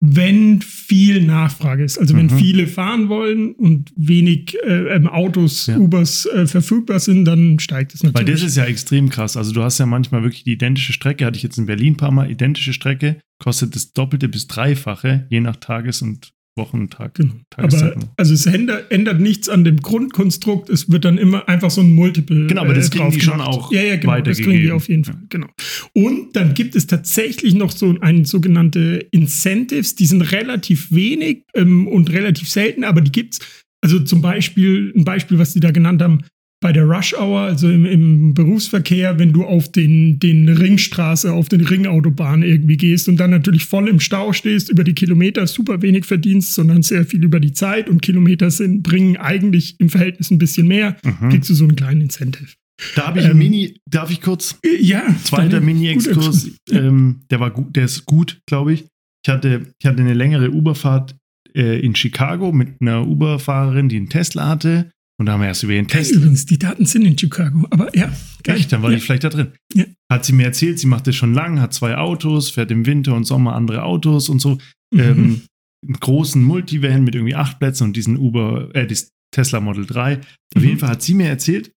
wenn 0.00 0.60
viel 0.60 1.24
Nachfrage 1.24 1.84
ist. 1.84 1.96
Also 1.98 2.14
wenn 2.16 2.26
Mhm. 2.26 2.38
viele 2.38 2.66
fahren 2.66 3.08
wollen 3.08 3.52
und 3.52 3.90
wenig 3.96 4.56
äh, 4.64 4.88
ähm, 4.96 5.06
Autos, 5.06 5.66
Ja. 5.66 5.78
Ubers 5.78 6.26
äh, 6.26 6.46
verfügbar 6.46 6.98
sind, 7.00 7.24
dann 7.24 7.58
steigt 7.60 7.94
es 7.94 8.02
Weil 8.02 8.10
natürlich. 8.10 8.40
das 8.40 8.50
ist 8.50 8.56
ja 8.56 8.64
extrem 8.64 9.08
krass. 9.08 9.36
Also 9.36 9.52
du 9.52 9.62
hast 9.62 9.78
ja 9.78 9.86
manchmal 9.86 10.22
wirklich 10.22 10.42
die 10.44 10.52
identische 10.52 10.92
Strecke, 10.92 11.24
hatte 11.24 11.36
ich 11.38 11.42
jetzt 11.44 11.56
in 11.56 11.66
Berlin 11.66 11.94
ein 11.94 11.96
paar 11.96 12.10
Mal, 12.10 12.30
identische 12.30 12.74
Strecke, 12.74 13.18
kostet 13.42 13.74
das 13.76 13.92
Doppelte 13.92 14.28
bis 14.28 14.46
Dreifache, 14.48 15.26
je 15.30 15.40
nach 15.40 15.56
Tages- 15.56 16.02
und 16.02 16.32
Wochentag. 16.56 17.14
Genau. 17.14 17.34
Aber 17.56 17.96
also 18.16 18.34
es 18.34 18.46
ändert, 18.46 18.90
ändert 18.90 19.20
nichts 19.20 19.48
an 19.48 19.64
dem 19.64 19.78
Grundkonstrukt. 19.78 20.70
Es 20.70 20.90
wird 20.90 21.04
dann 21.04 21.18
immer 21.18 21.48
einfach 21.48 21.70
so 21.70 21.80
ein 21.80 21.92
Multiple. 21.92 22.46
Genau, 22.46 22.62
aber 22.62 22.74
das 22.74 22.88
äh, 22.88 22.90
kriegen 22.90 23.10
die 23.10 23.20
schon 23.20 23.40
auch 23.40 23.72
ja, 23.72 23.82
ja, 23.82 23.96
genau, 23.96 24.20
das 24.20 24.38
kriegen 24.38 24.62
die 24.62 24.70
auf 24.70 24.88
jeden 24.88 25.04
Fall. 25.04 25.20
Genau. 25.28 25.48
Und 25.92 26.36
dann 26.36 26.54
gibt 26.54 26.76
es 26.76 26.86
tatsächlich 26.86 27.54
noch 27.54 27.72
so 27.72 27.96
ein 28.00 28.24
sogenannte 28.24 29.06
Incentives. 29.10 29.96
Die 29.96 30.06
sind 30.06 30.22
relativ 30.22 30.92
wenig 30.92 31.44
ähm, 31.54 31.88
und 31.88 32.10
relativ 32.12 32.48
selten, 32.48 32.84
aber 32.84 33.00
die 33.00 33.12
gibt's. 33.12 33.40
Also 33.80 34.00
zum 34.00 34.22
Beispiel 34.22 34.94
ein 34.96 35.04
Beispiel, 35.04 35.38
was 35.38 35.52
die 35.52 35.60
da 35.60 35.70
genannt 35.70 36.00
haben. 36.00 36.22
Bei 36.64 36.72
der 36.72 36.84
Rush 36.84 37.12
Hour, 37.12 37.40
also 37.40 37.68
im, 37.70 37.84
im 37.84 38.32
Berufsverkehr, 38.32 39.18
wenn 39.18 39.34
du 39.34 39.44
auf 39.44 39.70
den, 39.70 40.18
den 40.18 40.48
Ringstraße, 40.48 41.30
auf 41.30 41.50
den 41.50 41.60
Ringautobahn 41.60 42.42
irgendwie 42.42 42.78
gehst 42.78 43.06
und 43.06 43.18
dann 43.20 43.28
natürlich 43.32 43.66
voll 43.66 43.86
im 43.86 44.00
Stau 44.00 44.32
stehst, 44.32 44.70
über 44.70 44.82
die 44.82 44.94
Kilometer 44.94 45.46
super 45.46 45.82
wenig 45.82 46.06
verdienst, 46.06 46.54
sondern 46.54 46.80
sehr 46.82 47.04
viel 47.04 47.22
über 47.22 47.38
die 47.38 47.52
Zeit 47.52 47.90
und 47.90 48.00
Kilometer 48.00 48.50
sind, 48.50 48.82
bringen 48.82 49.18
eigentlich 49.18 49.76
im 49.78 49.90
Verhältnis 49.90 50.30
ein 50.30 50.38
bisschen 50.38 50.66
mehr, 50.66 50.96
Mhm. 51.04 51.28
kriegst 51.28 51.50
du 51.50 51.54
so 51.54 51.64
einen 51.64 51.76
kleinen 51.76 52.00
Incentive. 52.00 52.48
Da 52.96 53.08
habe 53.08 53.18
ich 53.18 53.26
ein 53.26 53.32
Ähm, 53.32 53.38
Mini, 53.40 53.76
darf 53.90 54.10
ich 54.10 54.22
kurz? 54.22 54.58
Äh, 54.64 54.80
Ja. 54.82 55.02
Zweiter 55.22 55.60
Mini-Exkurs, 55.60 56.48
ähm, 56.70 57.20
der 57.30 57.40
war 57.40 57.50
gut, 57.50 57.76
der 57.76 57.84
ist 57.84 58.06
gut, 58.06 58.40
glaube 58.46 58.72
ich. 58.72 58.86
Ich 59.26 59.30
hatte, 59.30 59.66
ich 59.78 59.86
hatte 59.86 60.00
eine 60.00 60.14
längere 60.14 60.50
Uberfahrt 60.50 61.14
äh, 61.54 61.78
in 61.80 61.94
Chicago 61.94 62.52
mit 62.52 62.68
einer 62.80 63.06
Uber-Fahrerin, 63.06 63.90
die 63.90 63.96
einen 63.98 64.08
Tesla 64.08 64.48
hatte. 64.48 64.90
Und 65.18 65.26
da 65.26 65.32
haben 65.32 65.40
wir 65.42 65.46
erst 65.48 65.62
über 65.62 65.72
ihren 65.74 65.86
Geil, 65.86 66.02
Tesla. 66.02 66.16
übrigens, 66.18 66.46
die 66.46 66.58
Daten 66.58 66.86
sind 66.86 67.04
in 67.04 67.16
Chicago, 67.16 67.66
aber 67.70 67.94
ja. 67.96 68.12
geil. 68.42 68.56
Echt, 68.56 68.72
dann 68.72 68.82
war 68.82 68.90
ja. 68.90 68.96
die 68.96 69.02
vielleicht 69.02 69.22
da 69.24 69.28
drin. 69.28 69.52
Ja. 69.72 69.84
Hat 70.10 70.24
sie 70.24 70.32
mir 70.32 70.44
erzählt, 70.44 70.78
sie 70.80 70.86
macht 70.88 71.06
das 71.06 71.14
schon 71.14 71.34
lang, 71.34 71.60
hat 71.60 71.72
zwei 71.72 71.96
Autos, 71.96 72.50
fährt 72.50 72.70
im 72.72 72.84
Winter 72.86 73.14
und 73.14 73.24
Sommer 73.24 73.54
andere 73.54 73.84
Autos 73.84 74.28
und 74.28 74.40
so. 74.40 74.58
Mhm. 74.92 75.00
Ähm, 75.00 75.40
einen 75.86 76.00
großen 76.00 76.42
Multivan 76.42 77.04
mit 77.04 77.14
irgendwie 77.14 77.34
acht 77.34 77.58
Plätzen 77.60 77.84
und 77.84 77.96
diesen 77.96 78.16
Uber, 78.16 78.74
äh, 78.74 78.86
das 78.86 79.10
Tesla 79.32 79.60
Model 79.60 79.86
3. 79.86 80.18
Auf 80.18 80.62
Mhm. 80.62 80.64
jeden 80.68 80.78
Fall 80.80 80.88
hat 80.90 81.02
sie 81.02 81.14
mir 81.14 81.28
erzählt, 81.28 81.70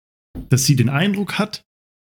dass 0.49 0.65
sie 0.65 0.75
den 0.75 0.89
Eindruck 0.89 1.39
hat, 1.39 1.61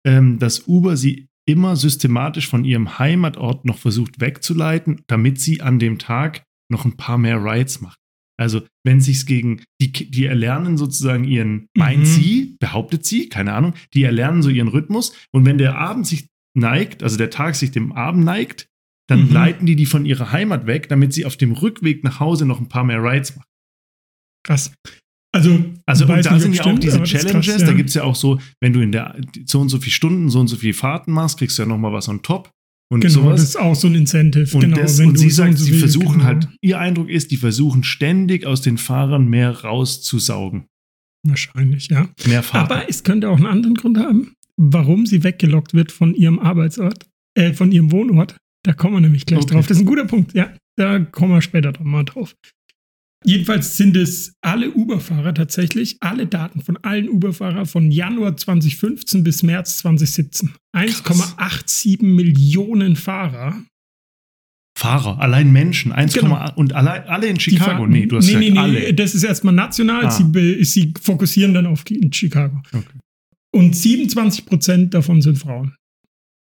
ähm, 0.06 0.38
dass 0.38 0.66
Uber 0.66 0.96
sie 0.96 1.26
immer 1.46 1.76
systematisch 1.76 2.48
von 2.48 2.64
ihrem 2.64 2.98
Heimatort 2.98 3.64
noch 3.64 3.78
versucht 3.78 4.20
wegzuleiten, 4.20 5.02
damit 5.06 5.40
sie 5.40 5.60
an 5.60 5.78
dem 5.78 5.98
Tag 5.98 6.42
noch 6.70 6.84
ein 6.84 6.96
paar 6.96 7.18
mehr 7.18 7.42
Rides 7.42 7.80
macht. 7.80 7.98
Also, 8.36 8.62
wenn 8.84 9.00
sich's 9.00 9.26
gegen, 9.26 9.62
die, 9.80 9.92
die 9.92 10.24
erlernen 10.26 10.76
sozusagen 10.76 11.24
ihren, 11.24 11.68
meint 11.76 12.00
Mhm. 12.00 12.04
sie, 12.04 12.56
behauptet 12.60 13.04
sie, 13.06 13.28
keine 13.28 13.52
Ahnung, 13.52 13.74
die 13.94 14.02
erlernen 14.02 14.42
so 14.42 14.48
ihren 14.50 14.68
Rhythmus 14.68 15.12
und 15.32 15.44
wenn 15.46 15.58
der 15.58 15.78
Abend 15.78 16.06
sich 16.06 16.26
neigt, 16.56 17.02
also 17.02 17.16
der 17.16 17.30
Tag 17.30 17.54
sich 17.54 17.70
dem 17.70 17.92
Abend 17.92 18.24
neigt, 18.24 18.66
dann 19.08 19.26
Mhm. 19.26 19.32
leiten 19.32 19.66
die 19.66 19.76
die 19.76 19.86
von 19.86 20.04
ihrer 20.06 20.32
Heimat 20.32 20.66
weg, 20.66 20.88
damit 20.88 21.12
sie 21.12 21.24
auf 21.26 21.36
dem 21.36 21.52
Rückweg 21.52 22.02
nach 22.04 22.20
Hause 22.20 22.46
noch 22.46 22.60
ein 22.60 22.68
paar 22.68 22.84
mehr 22.84 23.02
Rides 23.02 23.36
machen. 23.36 23.48
Krass. 24.46 24.72
Also, 25.32 25.64
Also, 25.86 26.06
und 26.06 26.24
da 26.24 26.38
sind 26.38 26.54
ja 26.54 26.64
auch 26.64 26.78
diese 26.78 27.02
Challenges, 27.02 27.46
krass, 27.46 27.60
da 27.62 27.66
ja. 27.68 27.72
gibt 27.72 27.88
es 27.88 27.94
ja 27.94 28.04
auch 28.04 28.14
so, 28.14 28.40
wenn 28.60 28.72
du 28.72 28.80
in 28.80 28.92
der 28.92 29.20
so 29.46 29.60
und 29.60 29.68
so 29.68 29.78
viele 29.78 29.90
Stunden, 29.92 30.28
so 30.30 30.38
und 30.40 30.46
so 30.48 30.56
viele 30.56 30.74
Fahrten 30.74 31.12
machst, 31.12 31.38
kriegst 31.38 31.58
du 31.58 31.62
ja 31.62 31.68
nochmal 31.68 31.92
was 31.92 32.08
on 32.08 32.22
top 32.22 32.50
und 32.94 33.00
Genau, 33.00 33.14
sowas. 33.14 33.40
das 33.40 33.50
ist 33.50 33.56
auch 33.56 33.74
so 33.74 33.88
ein 33.88 33.94
Incentive. 33.94 34.54
Und, 34.54 34.60
genau, 34.62 34.76
das, 34.76 34.98
wenn 34.98 35.08
und 35.10 35.18
sie 35.18 35.30
sagt, 35.30 35.58
so 35.58 35.64
sie 35.64 35.78
versuchen 35.78 36.12
genau. 36.14 36.24
halt, 36.24 36.48
ihr 36.60 36.78
Eindruck 36.78 37.08
ist, 37.08 37.30
die 37.30 37.36
versuchen 37.36 37.84
ständig 37.84 38.46
aus 38.46 38.62
den 38.62 38.78
Fahrern 38.78 39.28
mehr 39.28 39.50
rauszusaugen. 39.64 40.64
Wahrscheinlich, 41.26 41.88
ja. 41.88 42.08
Mehr 42.26 42.42
Fahrten. 42.42 42.72
Aber 42.72 42.88
es 42.88 43.02
könnte 43.02 43.28
auch 43.30 43.36
einen 43.36 43.46
anderen 43.46 43.74
Grund 43.74 43.98
haben, 43.98 44.34
warum 44.56 45.06
sie 45.06 45.22
weggelockt 45.24 45.74
wird 45.74 45.90
von 45.92 46.14
ihrem 46.14 46.38
Arbeitsort, 46.38 47.06
äh, 47.34 47.52
von 47.52 47.72
ihrem 47.72 47.90
Wohnort. 47.92 48.36
Da 48.62 48.72
kommen 48.72 48.94
wir 48.94 49.00
nämlich 49.00 49.26
gleich 49.26 49.42
Okay. 49.42 49.54
drauf. 49.54 49.66
Das 49.66 49.76
ist 49.76 49.82
ein 49.82 49.86
guter 49.86 50.06
Punkt, 50.06 50.34
ja. 50.34 50.52
Da 50.76 50.98
kommen 51.00 51.32
wir 51.32 51.42
später 51.42 51.72
noch 51.72 51.80
mal 51.80 52.04
drauf. 52.04 52.34
Jedenfalls 53.26 53.76
sind 53.78 53.96
es 53.96 54.34
alle 54.42 54.70
Uber-Fahrer 54.72 55.32
tatsächlich, 55.34 55.96
alle 56.00 56.26
Daten 56.26 56.60
von 56.60 56.76
allen 56.82 57.08
Uber-Fahrern 57.08 57.64
von 57.66 57.90
Januar 57.90 58.36
2015 58.36 59.24
bis 59.24 59.42
März 59.42 59.78
2017. 59.78 60.52
1,87 60.76 62.04
Millionen 62.04 62.96
Fahrer. 62.96 63.64
Fahrer, 64.76 65.20
allein 65.20 65.52
Menschen, 65.52 65.92
1, 65.92 66.14
Genau. 66.14 66.52
und 66.56 66.72
alle, 66.74 67.08
alle 67.08 67.28
in 67.28 67.38
Chicago. 67.38 67.86
Nee, 67.86 68.06
du 68.06 68.16
hast 68.16 68.26
nee, 68.26 68.32
gesagt, 68.32 68.44
nee, 68.44 68.50
nee, 68.50 68.58
alle. 68.58 68.94
Das 68.94 69.14
ist 69.14 69.22
erstmal 69.22 69.54
national. 69.54 70.06
Ah. 70.06 70.10
Sie, 70.10 70.24
be- 70.24 70.64
sie 70.64 70.92
fokussieren 71.00 71.54
dann 71.54 71.66
auf 71.66 71.88
in 71.90 72.12
Chicago. 72.12 72.60
Okay. 72.72 72.98
Und 73.54 73.76
27 73.76 74.46
Prozent 74.46 74.92
davon 74.94 75.22
sind 75.22 75.38
Frauen. 75.38 75.76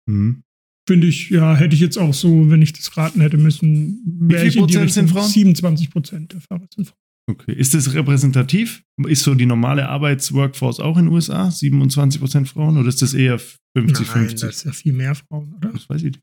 Mhm. 0.09 0.42
Finde 0.87 1.07
ich, 1.07 1.29
ja, 1.29 1.55
hätte 1.55 1.75
ich 1.75 1.81
jetzt 1.81 1.97
auch 1.97 2.13
so, 2.13 2.49
wenn 2.49 2.61
ich 2.61 2.73
das 2.73 2.97
raten 2.97 3.21
hätte 3.21 3.37
müssen. 3.37 4.01
Wie 4.05 4.33
wäre 4.33 4.41
viel 4.41 4.49
ich 4.49 4.55
in 4.57 4.67
die 4.67 4.73
Prozent 4.73 4.91
sind 4.91 5.05
Richtung. 5.05 5.21
Frauen? 5.21 5.31
27 5.31 5.89
Prozent 5.91 6.33
der 6.33 6.41
Fahrer 6.41 6.67
sind 6.73 6.87
Frauen. 6.87 6.97
Okay. 7.31 7.53
Ist 7.53 7.73
das 7.73 7.93
repräsentativ? 7.93 8.83
Ist 9.07 9.23
so 9.23 9.33
die 9.33 9.45
normale 9.45 9.87
Arbeitsworkforce 9.87 10.81
auch 10.81 10.97
in 10.97 11.05
den 11.05 11.13
USA? 11.13 11.47
27% 11.47 12.47
Frauen? 12.47 12.77
Oder 12.77 12.89
ist 12.89 13.01
das 13.01 13.13
eher 13.13 13.39
50-50? 13.39 14.15
Nein, 14.15 14.27
das 14.31 14.43
ist 14.43 14.65
ja 14.65 14.71
viel 14.73 14.91
mehr 14.91 15.15
Frauen, 15.15 15.53
oder? 15.55 15.69
Das 15.71 15.87
weiß 15.89 15.99
ich 16.03 16.11
nicht. 16.11 16.19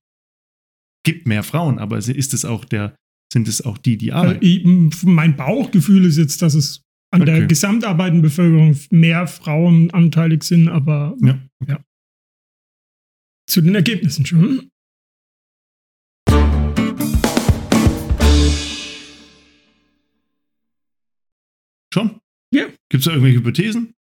Gibt 1.06 1.26
mehr 1.26 1.42
Frauen, 1.42 1.78
aber 1.78 1.96
ist 1.96 2.34
es 2.34 2.44
auch 2.44 2.66
der, 2.66 2.94
sind 3.32 3.48
es 3.48 3.62
auch 3.64 3.78
die, 3.78 3.96
die 3.96 4.12
Also 4.12 4.34
arbeiten? 4.34 4.64
m- 4.64 4.90
mein 5.04 5.36
Bauchgefühl 5.36 6.04
ist 6.04 6.18
jetzt, 6.18 6.42
dass 6.42 6.52
es 6.52 6.82
an 7.12 7.24
der 7.24 7.36
Okay. 7.38 7.46
gesamtarbeitenden 7.46 8.20
Bevölkerung 8.22 8.76
mehr 8.90 9.26
Frauen 9.26 9.90
anteilig 9.92 10.44
sind, 10.44 10.68
aber 10.68 11.16
Ja. 11.22 11.38
Zu 13.50 13.60
den 13.60 13.74
Ergebnissen 13.74 14.24
schon. 14.24 14.70
Schon? 21.92 22.20
Ja. 22.54 22.66
Gibt 22.88 23.00
es 23.00 23.04
da 23.04 23.10
irgendwelche 23.12 23.38
Hypothesen? 23.38 23.94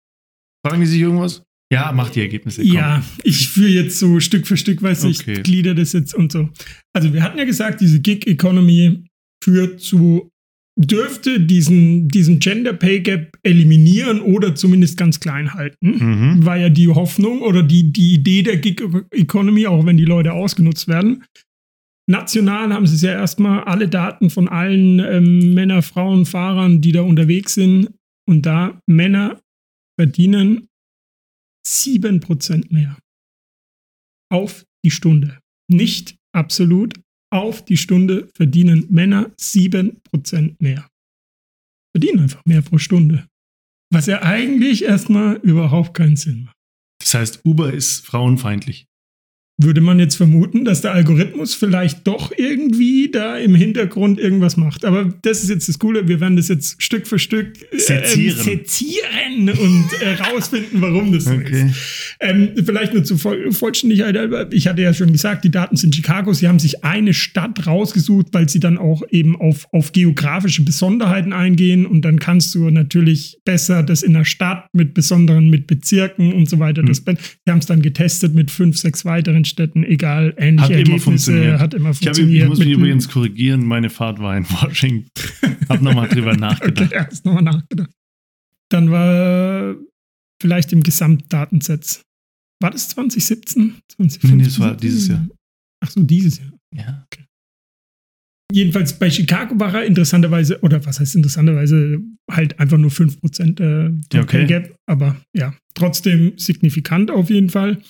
Fragen 0.64 0.80
die 0.80 0.86
sich 0.86 1.00
irgendwas? 1.00 1.42
Ja, 1.72 1.92
mach 1.92 2.10
die 2.10 2.20
Ergebnisse. 2.20 2.62
Komm. 2.62 2.72
Ja, 2.72 3.04
ich 3.22 3.48
führe 3.48 3.68
jetzt 3.68 3.98
so 3.98 4.18
Stück 4.20 4.46
für 4.46 4.56
Stück, 4.56 4.82
weiß 4.82 5.04
Okay. 5.04 5.34
ich, 5.34 5.42
glieder 5.42 5.74
das 5.74 5.92
jetzt 5.92 6.14
und 6.14 6.32
so. 6.32 6.50
Also 6.92 7.12
wir 7.12 7.22
hatten 7.22 7.38
ja 7.38 7.44
gesagt, 7.44 7.80
diese 7.80 8.00
Gig 8.00 8.26
Economy 8.26 9.04
führt 9.42 9.80
zu, 9.80 10.30
dürfte 10.76 11.40
diesen, 11.40 12.08
diesen 12.08 12.38
Gender 12.38 12.72
Pay 12.72 13.00
Gap 13.00 13.38
eliminieren 13.42 14.20
oder 14.20 14.54
zumindest 14.54 14.96
ganz 14.96 15.20
klein 15.20 15.52
halten. 15.54 15.76
Mhm. 15.80 16.44
War 16.44 16.56
ja 16.56 16.68
die 16.68 16.88
Hoffnung 16.88 17.42
oder 17.42 17.62
die, 17.62 17.92
die 17.92 18.14
Idee 18.14 18.42
der 18.42 18.56
Gig 18.56 18.82
Economy, 19.10 19.66
auch 19.66 19.84
wenn 19.84 19.96
die 19.96 20.04
Leute 20.04 20.32
ausgenutzt 20.32 20.88
werden. 20.88 21.24
National 22.08 22.72
haben 22.72 22.86
sie 22.86 22.96
es 22.96 23.02
ja 23.02 23.12
erstmal 23.12 23.64
alle 23.64 23.88
Daten 23.88 24.30
von 24.30 24.48
allen 24.48 24.98
ähm, 24.98 25.54
Männer, 25.54 25.82
Frauen, 25.82 26.26
Fahrern, 26.26 26.80
die 26.80 26.92
da 26.92 27.02
unterwegs 27.02 27.54
sind. 27.54 27.90
Und 28.26 28.46
da 28.46 28.80
Männer 28.86 29.40
verdienen 29.98 30.68
7% 31.66 32.72
mehr. 32.72 32.96
Auf 34.32 34.64
die 34.84 34.90
Stunde. 34.90 35.38
Nicht 35.68 36.16
absolut. 36.32 36.94
Auf 37.32 37.64
die 37.64 37.76
Stunde 37.76 38.28
verdienen 38.34 38.86
Männer 38.90 39.30
7% 39.38 40.56
mehr. 40.58 40.88
Verdienen 41.94 42.20
einfach 42.20 42.44
mehr 42.44 42.62
pro 42.62 42.78
Stunde. 42.78 43.26
Was 43.92 44.06
ja 44.06 44.22
eigentlich 44.22 44.84
erstmal 44.84 45.36
überhaupt 45.36 45.94
keinen 45.94 46.16
Sinn 46.16 46.44
macht. 46.44 46.56
Das 47.00 47.14
heißt, 47.14 47.44
Uber 47.44 47.72
ist 47.72 48.04
frauenfeindlich. 48.04 48.86
Würde 49.62 49.80
man 49.80 49.98
jetzt 49.98 50.16
vermuten, 50.16 50.64
dass 50.64 50.80
der 50.80 50.92
Algorithmus 50.92 51.54
vielleicht 51.54 52.06
doch 52.06 52.32
irgendwie 52.36 53.10
da 53.10 53.36
im 53.36 53.54
Hintergrund 53.54 54.18
irgendwas 54.18 54.56
macht. 54.56 54.84
Aber 54.84 55.12
das 55.22 55.42
ist 55.42 55.50
jetzt 55.50 55.68
das 55.68 55.78
Coole. 55.78 56.08
Wir 56.08 56.20
werden 56.20 56.36
das 56.36 56.48
jetzt 56.48 56.82
Stück 56.82 57.06
für 57.06 57.18
Stück 57.18 57.52
äh, 57.72 57.78
Sezieren. 57.78 58.36
sezieren 58.42 59.48
und 59.50 59.84
äh, 60.02 60.14
rausfinden, 60.22 60.80
warum 60.80 61.12
das 61.12 61.24
so 61.24 61.32
Okay. 61.32 61.66
ist. 61.66 61.76
Ähm, 62.20 62.50
vielleicht 62.64 62.94
nur 62.94 63.04
zur 63.04 63.18
Voll 63.18 63.52
Vollständigkeit. 63.52 64.52
Ich 64.52 64.66
hatte 64.66 64.82
ja 64.82 64.92
schon 64.94 65.12
gesagt, 65.12 65.44
die 65.44 65.50
Daten 65.50 65.76
sind 65.76 65.94
Chicago. 65.94 66.32
Sie 66.32 66.48
haben 66.48 66.58
sich 66.58 66.84
eine 66.84 67.12
Stadt 67.14 67.66
rausgesucht, 67.66 68.28
weil 68.32 68.48
sie 68.48 68.60
dann 68.60 68.78
auch 68.78 69.02
eben 69.10 69.36
auf, 69.40 69.66
auf 69.72 69.92
geografische 69.92 70.62
Besonderheiten 70.62 71.32
eingehen. 71.32 71.86
Und 71.86 72.02
dann 72.04 72.18
kannst 72.18 72.54
du 72.54 72.70
natürlich 72.70 73.38
besser 73.44 73.82
das 73.82 74.02
in 74.02 74.14
der 74.14 74.24
Stadt 74.24 74.66
mit 74.72 74.94
besonderen, 74.94 75.50
mit 75.50 75.66
Bezirken 75.66 76.32
und 76.32 76.48
so 76.48 76.58
weiter. 76.58 76.82
Das, 76.82 76.98
Hm. 77.06 77.16
wir 77.44 77.52
haben 77.52 77.60
es 77.60 77.66
dann 77.66 77.82
getestet 77.82 78.34
mit 78.34 78.50
fünf, 78.50 78.76
sechs 78.78 79.04
weiteren 79.04 79.44
Städten, 79.50 79.84
egal, 79.84 80.34
ähnliche 80.38 80.62
Hat 80.64 80.70
immer 80.70 80.78
Ergebnisse. 80.78 81.04
funktioniert. 81.04 81.60
Hat 81.60 81.74
immer 81.74 81.90
Ich, 81.90 81.96
hab, 81.98 82.04
funktioniert. 82.04 82.42
ich 82.44 82.48
muss 82.48 82.58
mich 82.60 82.68
übrigens 82.70 83.08
korrigieren, 83.08 83.66
meine 83.66 83.90
Fahrt 83.90 84.18
war 84.20 84.36
in 84.36 84.44
Washington. 84.48 85.10
Hab 85.68 85.82
nochmal 85.82 86.08
drüber 86.08 86.34
nachgedacht. 86.36 86.86
Okay, 86.92 86.94
erst 86.94 87.24
nochmal 87.24 87.42
nachgedacht. 87.42 87.90
Dann 88.70 88.90
war 88.90 89.74
vielleicht 90.40 90.72
im 90.72 90.82
Gesamtdatensatz. 90.82 92.02
War 92.62 92.70
das 92.70 92.88
2017? 92.90 93.74
2015? 93.96 94.36
Nee, 94.36 94.44
das 94.44 94.58
war 94.60 94.76
dieses 94.76 95.08
Jahr. 95.08 95.26
Ach 95.84 95.90
so, 95.90 96.02
dieses 96.02 96.38
Jahr. 96.38 96.52
Ja. 96.74 97.04
Jedenfalls 98.52 98.98
bei 98.98 99.08
Chicago 99.10 99.58
war 99.60 99.72
er 99.74 99.84
interessanterweise, 99.86 100.60
oder 100.62 100.84
was 100.84 100.98
heißt 100.98 101.14
interessanterweise, 101.14 102.00
halt 102.30 102.58
einfach 102.58 102.78
nur 102.78 102.90
5% 102.90 103.60
äh, 103.60 103.92
Ja, 104.12 104.22
okay. 104.22 104.46
Gap, 104.46 104.74
aber 104.86 105.16
ja, 105.36 105.54
trotzdem 105.74 106.32
signifikant 106.36 107.10
auf 107.12 107.30
jeden 107.30 107.48
Fall. 107.50 107.80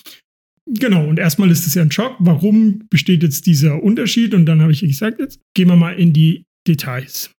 Genau, 0.67 1.07
und 1.07 1.19
erstmal 1.19 1.49
ist 1.51 1.65
es 1.67 1.73
ja 1.75 1.81
ein 1.81 1.91
Schock. 1.91 2.15
Warum 2.19 2.83
besteht 2.89 3.23
jetzt 3.23 3.45
dieser 3.45 3.81
Unterschied? 3.81 4.33
Und 4.33 4.45
dann 4.45 4.61
habe 4.61 4.71
ich 4.71 4.81
gesagt, 4.81 5.19
jetzt 5.19 5.39
gehen 5.55 5.67
wir 5.67 5.75
mal 5.75 5.93
in 5.93 6.13
die 6.13 6.43
Details. 6.67 7.31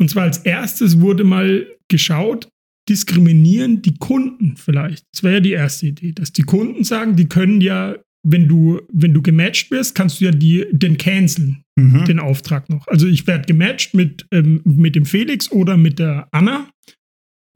Und 0.00 0.10
zwar 0.10 0.24
als 0.24 0.38
erstes 0.38 1.00
wurde 1.00 1.24
mal 1.24 1.66
geschaut, 1.88 2.48
diskriminieren 2.88 3.82
die 3.82 3.94
Kunden 3.96 4.56
vielleicht. 4.56 5.04
Das 5.14 5.22
wäre 5.22 5.34
ja 5.34 5.40
die 5.40 5.52
erste 5.52 5.86
Idee, 5.86 6.12
dass 6.12 6.32
die 6.32 6.42
Kunden 6.42 6.84
sagen, 6.84 7.16
die 7.16 7.26
können 7.28 7.60
ja, 7.60 7.96
wenn 8.26 8.48
du, 8.48 8.80
wenn 8.92 9.14
du 9.14 9.22
gematcht 9.22 9.70
wirst, 9.70 9.94
kannst 9.94 10.20
du 10.20 10.26
ja 10.26 10.30
die, 10.32 10.66
den 10.72 10.98
canceln, 10.98 11.62
Mhm. 11.76 12.04
den 12.04 12.20
Auftrag 12.20 12.68
noch. 12.70 12.86
Also 12.86 13.08
ich 13.08 13.26
werde 13.26 13.46
gematcht 13.46 13.94
mit, 13.94 14.26
ähm, 14.32 14.60
mit 14.64 14.94
dem 14.94 15.06
Felix 15.06 15.50
oder 15.50 15.76
mit 15.76 15.98
der 15.98 16.28
Anna. 16.30 16.68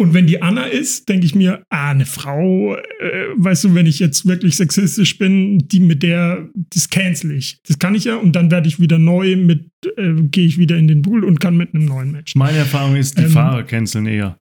Und 0.00 0.14
wenn 0.14 0.28
die 0.28 0.42
Anna 0.42 0.64
ist, 0.64 1.08
denke 1.08 1.26
ich 1.26 1.34
mir, 1.34 1.64
ah, 1.70 1.90
eine 1.90 2.06
Frau, 2.06 2.76
äh, 2.76 3.28
weißt 3.36 3.64
du, 3.64 3.74
wenn 3.74 3.86
ich 3.86 3.98
jetzt 3.98 4.26
wirklich 4.26 4.56
sexistisch 4.56 5.18
bin, 5.18 5.58
die 5.58 5.80
mit 5.80 6.04
der, 6.04 6.48
das 6.54 6.88
cancel 6.88 7.32
ich. 7.32 7.58
Das 7.66 7.80
kann 7.80 7.96
ich 7.96 8.04
ja 8.04 8.16
und 8.16 8.36
dann 8.36 8.50
werde 8.50 8.68
ich 8.68 8.78
wieder 8.78 8.98
neu 8.98 9.36
mit, 9.36 9.68
äh, 9.96 10.14
gehe 10.22 10.46
ich 10.46 10.56
wieder 10.56 10.76
in 10.76 10.86
den 10.86 11.02
Pool 11.02 11.24
und 11.24 11.40
kann 11.40 11.56
mit 11.56 11.74
einem 11.74 11.86
neuen 11.86 12.12
Match. 12.12 12.36
Meine 12.36 12.58
Erfahrung 12.58 12.94
ist, 12.94 13.18
die 13.18 13.24
Ähm, 13.24 13.30
Fahrer 13.30 13.64
canceln 13.64 14.06
eher. 14.06 14.38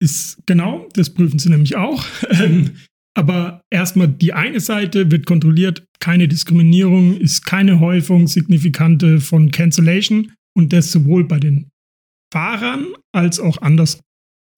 Ist 0.00 0.38
genau, 0.46 0.88
das 0.94 1.10
prüfen 1.10 1.38
sie 1.38 1.50
nämlich 1.50 1.76
auch. 1.76 2.04
Ähm, 2.30 2.72
Aber 3.14 3.62
erstmal 3.70 4.08
die 4.08 4.32
eine 4.32 4.60
Seite 4.60 5.10
wird 5.10 5.26
kontrolliert, 5.26 5.84
keine 6.00 6.28
Diskriminierung, 6.28 7.18
ist 7.18 7.44
keine 7.44 7.78
Häufung 7.78 8.26
signifikante 8.26 9.20
von 9.20 9.50
Cancellation 9.50 10.32
und 10.56 10.72
das 10.72 10.90
sowohl 10.90 11.24
bei 11.24 11.38
den 11.38 11.68
Fahrern 12.32 12.86
als 13.14 13.38
auch 13.38 13.60
anders. 13.60 14.00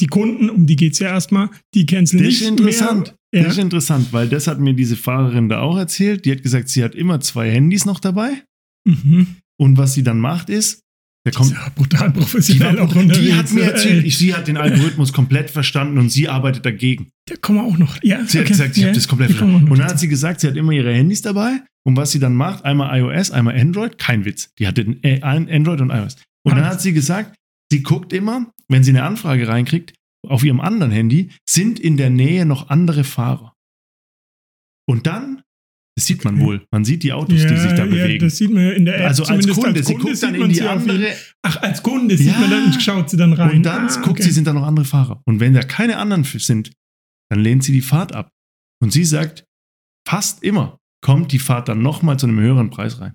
Die 0.04 0.08
Kunden, 0.08 0.50
um 0.50 0.66
die 0.66 0.76
geht 0.76 0.92
es 0.92 0.98
ja 0.98 1.08
erstmal, 1.08 1.48
die 1.74 1.86
canceln 1.86 2.22
Das 2.22 2.26
nicht 2.28 2.42
ist 2.42 2.48
interessant. 2.48 3.14
Mehr. 3.32 3.42
Das 3.44 3.52
ist 3.52 3.56
Ja. 3.56 3.62
interessant, 3.62 4.12
weil 4.12 4.28
das 4.28 4.46
hat 4.46 4.60
mir 4.60 4.74
diese 4.74 4.96
Fahrerin 4.96 5.48
da 5.48 5.60
auch 5.60 5.78
erzählt. 5.78 6.26
Die 6.26 6.30
hat 6.30 6.42
gesagt, 6.42 6.68
sie 6.68 6.84
hat 6.84 6.94
immer 6.94 7.20
zwei 7.20 7.50
Handys 7.50 7.86
noch 7.86 7.98
dabei. 8.00 8.42
Mhm. 8.86 9.28
Und 9.58 9.78
was 9.78 9.94
sie 9.94 10.02
dann 10.02 10.18
macht, 10.20 10.50
ist, 10.50 10.80
der 11.26 11.32
Kommt 11.32 11.54
kommt. 11.54 11.64
ja 11.64 11.72
brutal 11.74 12.12
Die, 12.12 12.20
professionell 12.20 12.78
auch 12.80 12.94
war, 12.94 13.02
die 13.04 13.32
hat 13.32 13.50
mir 13.50 13.62
Ey, 13.62 13.70
erzählt, 13.70 14.04
ich, 14.04 14.18
sie 14.18 14.34
hat 14.34 14.46
den 14.46 14.58
Algorithmus 14.58 15.14
komplett 15.14 15.48
verstanden 15.48 15.96
und 15.96 16.10
sie 16.10 16.28
arbeitet 16.28 16.66
dagegen. 16.66 17.08
Da 17.26 17.36
kommen 17.36 17.60
wir 17.60 17.64
auch 17.64 17.78
noch. 17.78 17.96
Ja, 18.02 18.18
Sie 18.26 18.36
hat 18.38 18.44
okay. 18.44 18.52
gesagt, 18.52 18.74
sie 18.74 18.82
ja, 18.82 18.88
hat 18.88 18.96
das 18.96 19.08
komplett 19.08 19.30
die 19.30 19.34
verstanden. 19.34 19.66
auch 19.66 19.70
Und 19.70 19.78
dann 19.78 19.88
hat 19.88 19.98
sie 19.98 20.08
gesagt, 20.08 20.40
sie 20.40 20.48
hat 20.48 20.56
immer 20.56 20.72
ihre 20.72 20.92
Handys 20.92 21.22
dabei. 21.22 21.62
Und 21.86 21.96
was 21.96 22.12
sie 22.12 22.18
dann 22.18 22.34
macht, 22.34 22.64
einmal 22.66 22.98
iOS, 23.00 23.30
einmal 23.30 23.58
Android, 23.58 23.96
kein 23.96 24.26
Witz. 24.26 24.50
Die 24.58 24.66
hatte 24.66 24.82
ein- 24.82 24.98
äh, 25.02 25.20
Android 25.22 25.80
und 25.80 25.88
iOS. 25.90 26.16
Und 26.46 26.56
dann 26.56 26.66
hat 26.66 26.82
sie 26.82 26.92
gesagt, 26.92 27.34
sie 27.74 27.82
guckt 27.82 28.12
immer, 28.12 28.52
wenn 28.68 28.84
sie 28.84 28.90
eine 28.92 29.02
Anfrage 29.02 29.48
reinkriegt, 29.48 29.94
auf 30.28 30.44
ihrem 30.44 30.60
anderen 30.60 30.92
Handy, 30.92 31.30
sind 31.48 31.78
in 31.80 31.96
der 31.96 32.08
Nähe 32.10 32.46
noch 32.46 32.68
andere 32.70 33.02
Fahrer. 33.04 33.52
Und 34.88 35.06
dann, 35.06 35.42
das 35.96 36.06
sieht 36.06 36.24
man 36.24 36.40
wohl, 36.40 36.66
man 36.70 36.84
sieht 36.84 37.02
die 37.02 37.12
Autos, 37.12 37.40
die 37.42 37.56
sich 37.56 37.72
da 37.72 37.84
ja, 37.84 37.86
bewegen. 37.86 38.24
das 38.24 38.36
sieht 38.38 38.50
man 38.50 38.70
in 38.72 38.84
der 38.84 38.98
App. 39.00 39.06
also 39.08 39.22
als 39.24 39.28
zumindest 39.44 39.60
Kunde, 39.60 39.82
sie 39.82 39.94
guckt 39.94 40.08
dann 40.08 40.14
sieht 40.16 40.34
in 40.34 40.40
man 40.40 40.50
die 40.50 40.62
andere 40.62 41.14
Ach, 41.42 41.56
als 41.62 41.82
Kunde 41.82 42.16
sieht 42.16 42.28
Ja. 42.32 42.38
man 42.38 42.50
dann, 42.50 42.80
schaut 42.80 43.10
sie 43.10 43.16
dann 43.16 43.32
rein. 43.32 43.56
und 43.56 43.62
dann 43.64 43.88
Ah, 43.88 43.94
guckt 43.96 44.08
okay. 44.20 44.22
sie, 44.22 44.30
sind 44.32 44.46
da 44.46 44.52
noch 44.52 44.62
andere 44.66 44.84
Fahrer. 44.86 45.20
Und 45.26 45.40
wenn 45.40 45.52
da 45.54 45.62
keine 45.62 45.98
anderen 45.98 46.24
sind, 46.24 46.72
dann 47.30 47.40
lehnt 47.40 47.64
sie 47.64 47.72
die 47.72 47.80
Fahrt 47.82 48.12
ab. 48.14 48.30
Und 48.82 48.92
sie 48.92 49.04
sagt, 49.04 49.44
fast 50.06 50.42
immer 50.42 50.78
kommt 51.02 51.32
die 51.32 51.38
Fahrt 51.38 51.68
dann 51.68 51.82
nochmal 51.82 52.18
zu 52.18 52.26
einem 52.26 52.38
höheren 52.40 52.70
Preis 52.70 53.00
rein. 53.00 53.14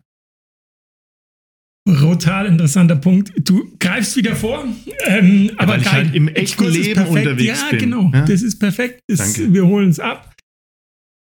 Brutal 1.98 2.46
interessanter 2.48 2.96
Punkt. 2.96 3.32
Du 3.48 3.72
greifst 3.80 4.16
wieder 4.16 4.36
vor, 4.36 4.66
ähm, 5.08 5.52
aber 5.58 5.74
weil 5.74 5.80
ich 5.80 5.86
geil. 5.86 5.94
halt 6.06 6.16
im 6.16 6.28
echten 6.28 6.66
Leben 6.66 7.06
unterwegs 7.06 7.62
ja, 7.64 7.70
bin. 7.72 7.80
genau. 7.80 8.12
Ja? 8.14 8.26
Das 8.26 8.42
ist 8.42 8.60
perfekt. 8.60 9.02
Das, 9.08 9.38
wir 9.54 9.66
holen 9.66 9.90
es 9.90 10.00
ab. 10.00 10.34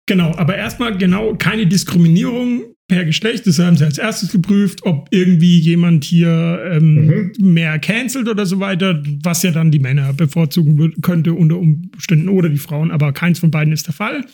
Genau, 0.06 0.34
aber 0.36 0.56
erstmal 0.56 0.96
genau 0.98 1.34
keine 1.36 1.66
Diskriminierung 1.66 2.62
per 2.88 3.04
Geschlecht. 3.04 3.46
Das 3.46 3.58
haben 3.60 3.76
sie 3.76 3.84
als 3.84 3.98
erstes 3.98 4.32
geprüft, 4.32 4.84
ob 4.84 5.06
irgendwie 5.12 5.58
jemand 5.60 6.02
hier 6.04 6.60
ähm, 6.72 7.06
Mhm. 7.06 7.32
mehr 7.52 7.78
cancelt 7.78 8.28
oder 8.28 8.44
so 8.46 8.58
weiter, 8.58 9.00
was 9.22 9.44
ja 9.44 9.52
dann 9.52 9.70
die 9.70 9.78
Männer 9.78 10.12
bevorzugen 10.12 11.00
könnte 11.00 11.32
unter 11.34 11.58
Umständen 11.58 12.28
oder 12.28 12.48
die 12.48 12.58
Frauen, 12.58 12.90
aber 12.90 13.12
keins 13.12 13.38
von 13.38 13.52
beiden 13.52 13.72
ist 13.72 13.86
der 13.86 13.94
Fall. 13.94 14.24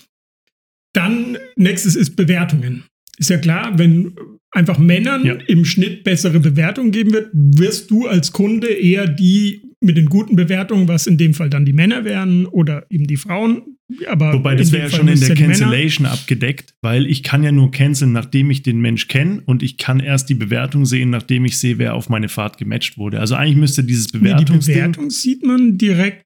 Dann 0.95 1.37
nächstes 1.57 1.95
ist 1.95 2.17
Bewertungen. 2.17 2.85
Ist 3.19 3.29
ja 3.31 3.37
klar, 3.37 3.79
wenn 3.79 4.15
einfach 4.53 4.79
Männern 4.79 5.25
Ja. 5.25 5.35
im 5.47 5.65
Schnitt 5.65 6.05
bessere 6.05 6.41
Bewertungen 6.41 6.91
geben 6.91 7.13
wird, 7.13 7.31
wirst 7.33 7.91
du 7.91 8.07
als 8.07 8.33
Kunde 8.33 8.69
eher 8.69 9.07
die 9.07 9.63
mit 9.83 9.97
den 9.97 10.07
guten 10.07 10.37
Bewertungen, 10.37 10.89
was 10.89 11.07
in 11.07 11.19
dem 11.19 11.35
Fall 11.35 11.51
dann 11.51 11.65
die 11.67 11.73
Männer 11.75 12.05
wären 12.05 12.47
oder 12.47 12.87
eben 12.91 13.07
die 13.07 13.17
Frauen. 13.19 13.63
Aber 14.09 14.33
Wobei, 14.33 14.57
das 14.57 14.73
wäre 14.73 14.85
ja 14.85 14.89
Fall 14.89 14.99
schon 15.01 15.09
in 15.09 15.21
der 15.21 15.35
die 15.35 15.43
Männer- 15.43 15.55
Cancellation 15.55 16.07
abgedeckt, 16.07 16.75
weil 16.83 17.07
ich 17.07 17.23
kann 17.23 17.45
ja 17.45 17.53
nur 17.53 17.71
canceln, 17.71 18.11
nachdem 18.13 18.51
ich 18.51 18.63
den 18.63 18.81
Mensch 18.81 19.07
kenne 19.07 19.43
und 19.45 19.63
ich 19.63 19.77
kann 19.79 20.01
erst 20.01 20.29
die 20.29 20.35
Bewertung 20.35 20.87
sehen, 20.87 21.11
nachdem 21.11 21.45
ich 21.45 21.59
sehe, 21.59 21.79
wer 21.79 21.95
auf 21.95 22.09
meine 22.09 22.29
Fahrt 22.29 22.59
gematcht 22.59 22.99
wurde. 22.99 23.21
Also 23.21 23.35
eigentlich 23.37 23.57
müsste 23.57 23.85
dieses 23.85 24.13
Nee, 24.13 24.35
die. 24.39 24.45
Bewertung 24.45 25.11
sieht 25.11 25.45
man 25.45 25.79
direkt. 25.79 26.26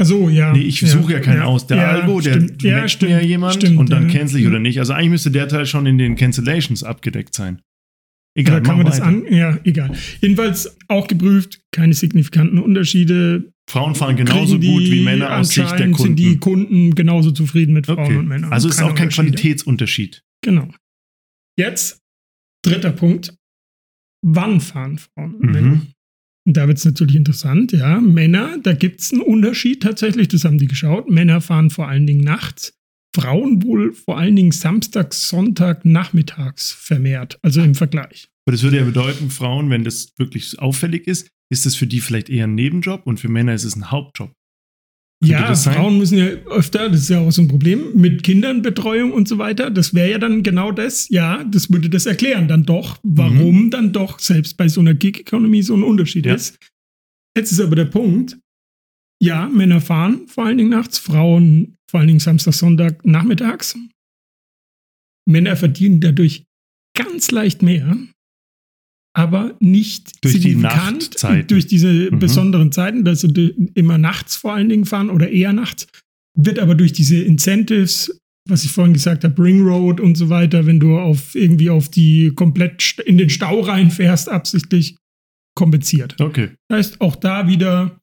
Also 0.00 0.30
ja. 0.30 0.54
Nee, 0.54 0.62
ich 0.62 0.80
suche 0.80 1.12
ja 1.12 1.20
keinen 1.20 1.42
aus. 1.42 1.66
Der 1.66 1.76
ja, 1.76 1.90
Algo, 1.90 2.22
der 2.22 2.32
stimmt, 2.32 2.62
ja, 2.62 2.88
stimmt, 2.88 3.12
mir 3.12 3.22
jemand 3.22 3.56
stimmt, 3.56 3.76
und 3.76 3.90
dann 3.90 4.08
ja. 4.08 4.18
cancel 4.18 4.40
ich 4.40 4.46
oder 4.46 4.58
nicht. 4.58 4.78
Also 4.78 4.94
eigentlich 4.94 5.10
müsste 5.10 5.30
der 5.30 5.46
Teil 5.46 5.66
schon 5.66 5.84
in 5.84 5.98
den 5.98 6.16
Cancellations 6.16 6.82
abgedeckt 6.82 7.34
sein. 7.34 7.60
Egal, 8.34 8.56
Oder 8.56 8.62
kann 8.62 8.76
man 8.78 8.86
das 8.86 9.00
weiter. 9.00 9.08
an? 9.08 9.26
Ja, 9.30 9.58
egal. 9.64 9.94
Jedenfalls 10.22 10.74
auch 10.88 11.06
geprüft, 11.06 11.60
keine 11.70 11.92
signifikanten 11.92 12.58
Unterschiede. 12.58 13.52
Frauen 13.68 13.94
fahren 13.94 14.16
genauso 14.16 14.56
die 14.56 14.68
gut 14.68 14.84
wie 14.84 15.04
Männer 15.04 15.36
aus 15.36 15.50
Sicht 15.50 15.70
der 15.72 15.90
Kunden. 15.90 15.96
sind 15.96 16.18
die 16.18 16.38
Kunden 16.38 16.94
genauso 16.94 17.32
zufrieden 17.32 17.74
mit 17.74 17.84
Frauen 17.84 17.98
okay. 17.98 18.16
und 18.16 18.26
Männern. 18.26 18.54
Also 18.54 18.70
ist 18.70 18.80
auch 18.80 18.94
kein. 18.94 19.10
Qualitätsunterschied. 19.10 20.22
Genau. 20.42 20.68
Jetzt 21.58 22.00
dritter 22.64 22.92
Punkt. 22.92 23.34
Wann 24.24 24.62
fahren 24.62 24.96
Frauen 24.96 25.34
und 25.34 25.50
Männer? 25.50 25.68
Mhm. 25.68 25.92
Und 26.46 26.56
da 26.56 26.66
wird 26.66 26.78
es 26.78 26.84
natürlich 26.84 27.16
interessant, 27.16 27.72
ja. 27.72 28.00
Männer, 28.00 28.58
da 28.62 28.72
gibt 28.72 29.00
es 29.00 29.12
einen 29.12 29.22
Unterschied 29.22 29.82
tatsächlich, 29.82 30.28
das 30.28 30.44
haben 30.44 30.58
die 30.58 30.66
geschaut. 30.66 31.10
Männer 31.10 31.40
fahren 31.40 31.70
vor 31.70 31.88
allen 31.88 32.06
Dingen 32.06 32.24
nachts, 32.24 32.72
Frauen 33.14 33.62
wohl 33.62 33.92
vor 33.92 34.18
allen 34.18 34.36
Dingen 34.36 34.52
Samstag, 34.52 35.12
Sonntag, 35.12 35.84
nachmittags 35.84 36.72
vermehrt, 36.72 37.38
also 37.42 37.60
im 37.60 37.74
Vergleich. 37.74 38.28
Aber 38.46 38.52
das 38.52 38.62
würde 38.62 38.78
ja 38.78 38.84
bedeuten, 38.84 39.30
Frauen, 39.30 39.70
wenn 39.70 39.84
das 39.84 40.14
wirklich 40.16 40.58
auffällig 40.58 41.06
ist, 41.06 41.28
ist 41.52 41.66
das 41.66 41.76
für 41.76 41.86
die 41.86 42.00
vielleicht 42.00 42.30
eher 42.30 42.46
ein 42.46 42.54
Nebenjob 42.54 43.06
und 43.06 43.20
für 43.20 43.28
Männer 43.28 43.54
ist 43.54 43.64
es 43.64 43.76
ein 43.76 43.90
Hauptjob. 43.90 44.32
Ja, 45.22 45.54
Frauen 45.54 45.98
müssen 45.98 46.16
ja 46.16 46.24
öfter, 46.24 46.88
das 46.88 47.02
ist 47.02 47.10
ja 47.10 47.20
auch 47.20 47.30
so 47.30 47.42
ein 47.42 47.48
Problem, 47.48 47.92
mit 47.94 48.22
Kindernbetreuung 48.22 49.12
und 49.12 49.28
so 49.28 49.36
weiter. 49.36 49.70
Das 49.70 49.92
wäre 49.92 50.10
ja 50.10 50.18
dann 50.18 50.42
genau 50.42 50.72
das, 50.72 51.10
ja, 51.10 51.44
das 51.44 51.70
würde 51.70 51.90
das 51.90 52.06
erklären 52.06 52.48
dann 52.48 52.64
doch, 52.64 52.98
warum 53.02 53.64
mhm. 53.64 53.70
dann 53.70 53.92
doch 53.92 54.18
selbst 54.18 54.56
bei 54.56 54.68
so 54.68 54.80
einer 54.80 54.94
Gig-Economy 54.94 55.62
so 55.62 55.74
ein 55.76 55.82
Unterschied 55.82 56.24
ja. 56.24 56.34
ist. 56.34 56.58
Jetzt 57.36 57.52
ist 57.52 57.60
aber 57.60 57.76
der 57.76 57.84
Punkt, 57.84 58.38
ja, 59.22 59.46
Männer 59.48 59.82
fahren 59.82 60.26
vor 60.26 60.46
allen 60.46 60.56
Dingen 60.56 60.70
nachts, 60.70 60.98
Frauen 60.98 61.76
vor 61.90 62.00
allen 62.00 62.06
Dingen 62.06 62.20
Samstag, 62.20 62.54
Sonntag, 62.54 63.04
nachmittags. 63.04 63.78
Männer 65.28 65.54
verdienen 65.54 66.00
dadurch 66.00 66.44
ganz 66.96 67.30
leicht 67.30 67.62
mehr 67.62 67.96
aber 69.12 69.56
nicht 69.60 70.24
durch 70.24 70.34
signifikant 70.34 71.22
die 71.22 71.46
durch 71.46 71.66
diese 71.66 72.10
mhm. 72.10 72.18
besonderen 72.18 72.72
Zeiten, 72.72 73.04
dass 73.04 73.22
sie 73.22 73.54
immer 73.74 73.98
nachts 73.98 74.36
vor 74.36 74.54
allen 74.54 74.68
Dingen 74.68 74.84
fahren 74.84 75.10
oder 75.10 75.30
eher 75.30 75.52
nachts, 75.52 75.88
wird 76.36 76.58
aber 76.58 76.74
durch 76.74 76.92
diese 76.92 77.16
Incentives, 77.16 78.20
was 78.48 78.64
ich 78.64 78.70
vorhin 78.70 78.94
gesagt 78.94 79.24
habe, 79.24 79.42
Ring 79.42 79.62
Road 79.62 80.00
und 80.00 80.16
so 80.16 80.28
weiter, 80.28 80.66
wenn 80.66 80.80
du 80.80 80.98
auf 80.98 81.34
irgendwie 81.34 81.70
auf 81.70 81.88
die 81.88 82.32
komplett 82.34 82.98
in 83.04 83.18
den 83.18 83.30
Stau 83.30 83.60
reinfährst, 83.60 84.28
absichtlich 84.28 84.96
kompensiert. 85.56 86.20
Okay. 86.20 86.50
Das 86.68 86.78
heißt, 86.78 87.00
auch 87.00 87.16
da 87.16 87.48
wieder 87.48 87.98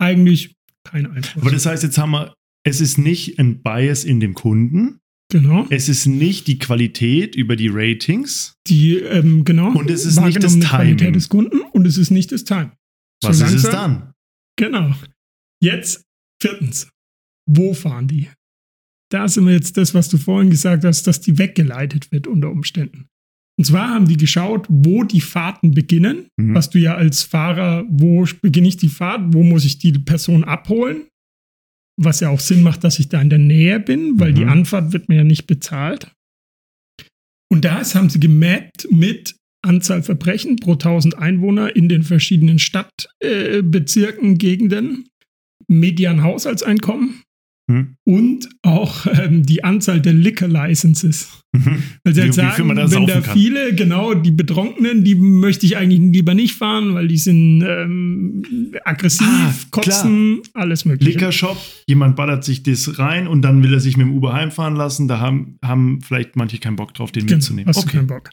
eigentlich 0.00 0.54
kein 0.84 1.06
Einfluss. 1.06 1.42
Aber 1.42 1.50
das 1.50 1.66
heißt, 1.66 1.82
jetzt 1.82 1.98
haben 1.98 2.12
wir, 2.12 2.34
es 2.64 2.80
ist 2.80 2.98
nicht 2.98 3.38
ein 3.38 3.62
Bias 3.62 4.04
in 4.04 4.20
dem 4.20 4.34
Kunden, 4.34 4.98
Genau. 5.30 5.66
Es 5.70 5.88
ist 5.88 6.06
nicht 6.06 6.46
die 6.46 6.58
Qualität 6.58 7.34
über 7.34 7.56
die 7.56 7.68
Ratings. 7.68 8.54
Die, 8.68 8.98
ähm, 8.98 9.44
genau. 9.44 9.72
Und 9.72 9.90
es 9.90 10.04
ist 10.04 10.20
nicht 10.20 10.42
das 10.42 10.52
Timing. 10.52 10.68
Qualität 10.68 11.14
des 11.16 11.28
Kunden 11.28 11.62
und 11.72 11.86
es 11.86 11.98
ist 11.98 12.10
nicht 12.10 12.30
das 12.30 12.44
Time. 12.44 12.72
Was 13.22 13.38
so 13.38 13.44
ist 13.44 13.54
es 13.54 13.62
dann? 13.64 14.12
Genau. 14.56 14.94
Jetzt 15.60 16.04
viertens. 16.40 16.88
Wo 17.48 17.74
fahren 17.74 18.08
die? 18.08 18.28
Da 19.10 19.28
sind 19.28 19.46
wir 19.46 19.52
jetzt 19.52 19.76
das, 19.76 19.94
was 19.94 20.08
du 20.08 20.18
vorhin 20.18 20.50
gesagt 20.50 20.84
hast, 20.84 21.06
dass 21.06 21.20
die 21.20 21.38
weggeleitet 21.38 22.10
wird 22.12 22.26
unter 22.26 22.50
Umständen. 22.50 23.06
Und 23.58 23.64
zwar 23.64 23.88
haben 23.88 24.06
die 24.06 24.16
geschaut, 24.16 24.66
wo 24.68 25.02
die 25.04 25.20
Fahrten 25.20 25.70
beginnen, 25.70 26.28
mhm. 26.36 26.54
was 26.54 26.70
du 26.70 26.78
ja 26.78 26.94
als 26.94 27.22
Fahrer, 27.22 27.84
wo 27.88 28.26
beginne 28.42 28.68
ich 28.68 28.76
die 28.76 28.88
Fahrt, 28.88 29.32
wo 29.32 29.42
muss 29.42 29.64
ich 29.64 29.78
die 29.78 29.92
Person 29.92 30.44
abholen, 30.44 31.06
was 31.96 32.20
ja 32.20 32.28
auch 32.28 32.40
Sinn 32.40 32.62
macht, 32.62 32.84
dass 32.84 32.98
ich 32.98 33.08
da 33.08 33.20
in 33.20 33.30
der 33.30 33.38
Nähe 33.38 33.80
bin, 33.80 34.18
weil 34.20 34.32
mhm. 34.32 34.36
die 34.36 34.44
Anfahrt 34.44 34.92
wird 34.92 35.08
mir 35.08 35.16
ja 35.16 35.24
nicht 35.24 35.46
bezahlt. 35.46 36.10
Und 37.50 37.64
das 37.64 37.94
haben 37.94 38.10
sie 38.10 38.20
gemappt 38.20 38.88
mit 38.90 39.36
Anzahl 39.62 40.02
Verbrechen 40.02 40.56
pro 40.56 40.72
1000 40.72 41.18
Einwohner 41.18 41.74
in 41.74 41.88
den 41.88 42.02
verschiedenen 42.02 42.58
Stadtbezirken, 42.58 44.32
äh, 44.32 44.36
Gegenden, 44.36 45.08
Median 45.68 46.22
Haushaltseinkommen 46.22 47.22
hm. 47.68 47.96
und 48.04 48.48
auch 48.62 49.06
ähm, 49.06 49.44
die 49.44 49.64
Anzahl 49.64 50.00
der 50.00 50.12
Liquor 50.12 50.48
Licenses. 50.48 51.42
Mhm. 51.52 51.82
Weil 52.04 52.14
sie 52.14 52.20
halt 52.20 52.34
sagen, 52.34 52.68
wenn 52.68 53.06
da 53.06 53.20
kann. 53.20 53.36
viele, 53.36 53.74
genau, 53.74 54.14
die 54.14 54.30
Betrunkenen, 54.30 55.04
die 55.04 55.14
möchte 55.14 55.66
ich 55.66 55.76
eigentlich 55.76 56.00
lieber 56.00 56.34
nicht 56.34 56.54
fahren, 56.54 56.94
weil 56.94 57.08
die 57.08 57.18
sind 57.18 57.62
ähm, 57.62 58.42
aggressiv, 58.84 59.26
ah, 59.26 59.54
kotzen, 59.70 60.42
klar. 60.42 60.62
alles 60.62 60.84
mögliche. 60.84 61.12
Liquor 61.12 61.32
Shop, 61.32 61.56
jemand 61.86 62.16
ballert 62.16 62.44
sich 62.44 62.62
das 62.62 62.98
rein 62.98 63.26
und 63.26 63.42
dann 63.42 63.62
will 63.62 63.72
er 63.72 63.80
sich 63.80 63.96
mit 63.96 64.06
dem 64.06 64.14
Uber 64.14 64.32
heimfahren 64.32 64.76
lassen. 64.76 65.08
Da 65.08 65.18
haben, 65.18 65.58
haben 65.64 66.00
vielleicht 66.02 66.36
manche 66.36 66.58
keinen 66.58 66.76
Bock 66.76 66.94
drauf, 66.94 67.10
den 67.10 67.26
genau, 67.26 67.38
mitzunehmen. 67.38 67.68
Hast 67.68 67.78
okay. 67.78 67.86
du 67.86 67.96
keinen 67.96 68.06
Bock. 68.06 68.30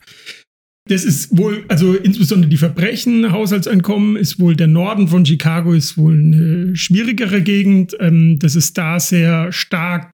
Das 0.90 1.06
ist 1.06 1.38
wohl, 1.38 1.66
also 1.70 1.96
insbesondere 1.96 2.50
die 2.50 2.58
Verbrechen, 2.58 3.32
Haushaltseinkommen 3.32 4.18
ist 4.18 4.40
wohl 4.40 4.56
der 4.56 4.68
Norden 4.68 5.08
von 5.08 5.26
Chicago 5.26 5.74
ist 5.74 5.98
wohl 5.98 6.14
eine 6.14 6.76
schwierigere 6.76 7.42
Gegend. 7.42 7.96
Ähm, 8.00 8.38
das 8.40 8.56
ist 8.56 8.78
da 8.78 9.00
sehr 9.00 9.52
stark 9.54 10.12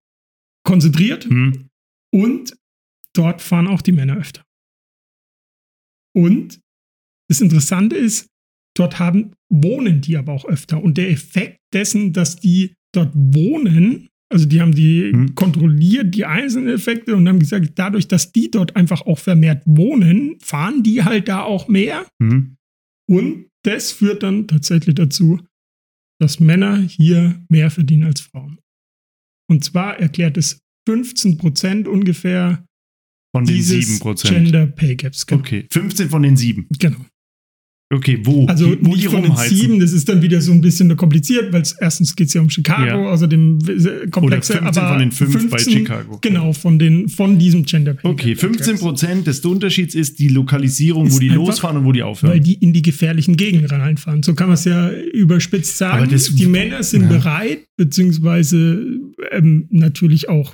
konzentriert. 0.63 1.25
Hm. 1.25 1.69
Und 2.13 2.55
dort 3.13 3.41
fahren 3.41 3.67
auch 3.67 3.81
die 3.81 3.91
Männer 3.91 4.17
öfter. 4.17 4.43
Und 6.15 6.59
das 7.29 7.41
Interessante 7.41 7.95
ist, 7.95 8.27
dort 8.75 8.99
haben, 8.99 9.33
wohnen 9.51 10.01
die 10.01 10.17
aber 10.17 10.33
auch 10.33 10.45
öfter. 10.45 10.83
Und 10.83 10.97
der 10.97 11.09
Effekt 11.09 11.59
dessen, 11.73 12.13
dass 12.13 12.35
die 12.35 12.75
dort 12.93 13.11
wohnen, 13.15 14.09
also 14.31 14.45
die 14.45 14.61
haben 14.61 14.73
die 14.73 15.11
hm. 15.11 15.35
kontrolliert, 15.35 16.13
die 16.13 16.25
einzelnen 16.25 16.69
Effekte 16.69 17.15
und 17.15 17.27
haben 17.27 17.39
gesagt, 17.39 17.71
dadurch, 17.75 18.07
dass 18.07 18.31
die 18.31 18.51
dort 18.51 18.75
einfach 18.75 19.01
auch 19.01 19.19
vermehrt 19.19 19.63
wohnen, 19.65 20.37
fahren 20.39 20.83
die 20.83 21.03
halt 21.03 21.27
da 21.27 21.41
auch 21.41 21.67
mehr. 21.67 22.05
Hm. 22.21 22.55
Und 23.09 23.47
das 23.63 23.91
führt 23.91 24.23
dann 24.23 24.47
tatsächlich 24.47 24.95
dazu, 24.95 25.39
dass 26.21 26.39
Männer 26.39 26.77
hier 26.77 27.43
mehr 27.49 27.71
verdienen 27.71 28.03
als 28.03 28.21
Frauen. 28.21 28.59
Und 29.49 29.63
zwar 29.63 29.99
erklärt 29.99 30.37
es 30.37 30.59
15 30.87 31.37
Prozent 31.37 31.87
ungefähr 31.87 32.63
von 33.35 33.45
den 33.45 33.57
7% 33.57 34.27
Gender 34.27 34.67
Pay 34.67 34.95
Gaps. 34.95 35.25
Genau. 35.25 35.41
Okay, 35.41 35.67
15 35.71 36.09
von 36.09 36.23
den 36.23 36.37
7. 36.37 36.67
Genau. 36.77 37.03
Okay, 37.91 38.19
wo? 38.23 38.45
Also 38.45 38.75
wo 38.81 38.91
nicht 38.91 39.05
die 39.05 39.07
von 39.07 39.25
rumheizen? 39.25 39.49
den 39.49 39.57
sieben, 39.57 39.79
das 39.79 39.93
ist 39.93 40.07
dann 40.07 40.21
wieder 40.21 40.39
so 40.41 40.51
ein 40.51 40.61
bisschen 40.61 40.95
kompliziert, 40.95 41.51
weil 41.51 41.63
erstens 41.79 42.15
geht 42.15 42.27
es 42.27 42.35
ja 42.35 42.41
um 42.41 42.49
Chicago, 42.49 42.85
ja. 42.85 43.09
außerdem 43.09 43.57
komplexe, 44.11 44.53
Oder 44.53 44.61
15 44.61 44.63
aber 44.63 44.89
von 44.89 44.99
den 44.99 45.11
5 45.11 45.31
15, 45.31 45.49
bei 45.49 45.57
Chicago. 45.57 46.19
Genau, 46.21 46.53
von, 46.53 46.77
den, 46.77 47.09
von 47.09 47.39
diesem 47.39 47.65
Gender 47.65 47.95
Pay 47.95 48.11
Okay, 48.11 48.35
15 48.35 48.77
Prozent 48.77 49.25
des 49.25 49.39
Unterschieds 49.39 49.95
ist 49.95 50.19
die 50.19 50.27
Lokalisierung, 50.27 51.07
ist 51.07 51.15
wo 51.15 51.19
die 51.19 51.29
losfahren 51.29 51.77
und 51.77 51.85
wo 51.85 51.91
die 51.91 52.03
aufhören. 52.03 52.33
Weil 52.33 52.41
die 52.41 52.53
in 52.53 52.73
die 52.73 52.83
gefährlichen 52.83 53.37
Gegenden 53.37 53.71
reinfahren. 53.71 54.21
So 54.21 54.35
kann 54.35 54.49
man 54.49 54.53
es 54.53 54.65
ja 54.65 54.91
überspitzt 54.91 55.77
sagen. 55.77 56.07
Die 56.09 56.45
Männer 56.45 56.83
sind 56.83 57.03
ja. 57.03 57.07
bereit, 57.07 57.65
beziehungsweise 57.75 58.85
ähm, 59.31 59.65
natürlich 59.71 60.29
auch 60.29 60.53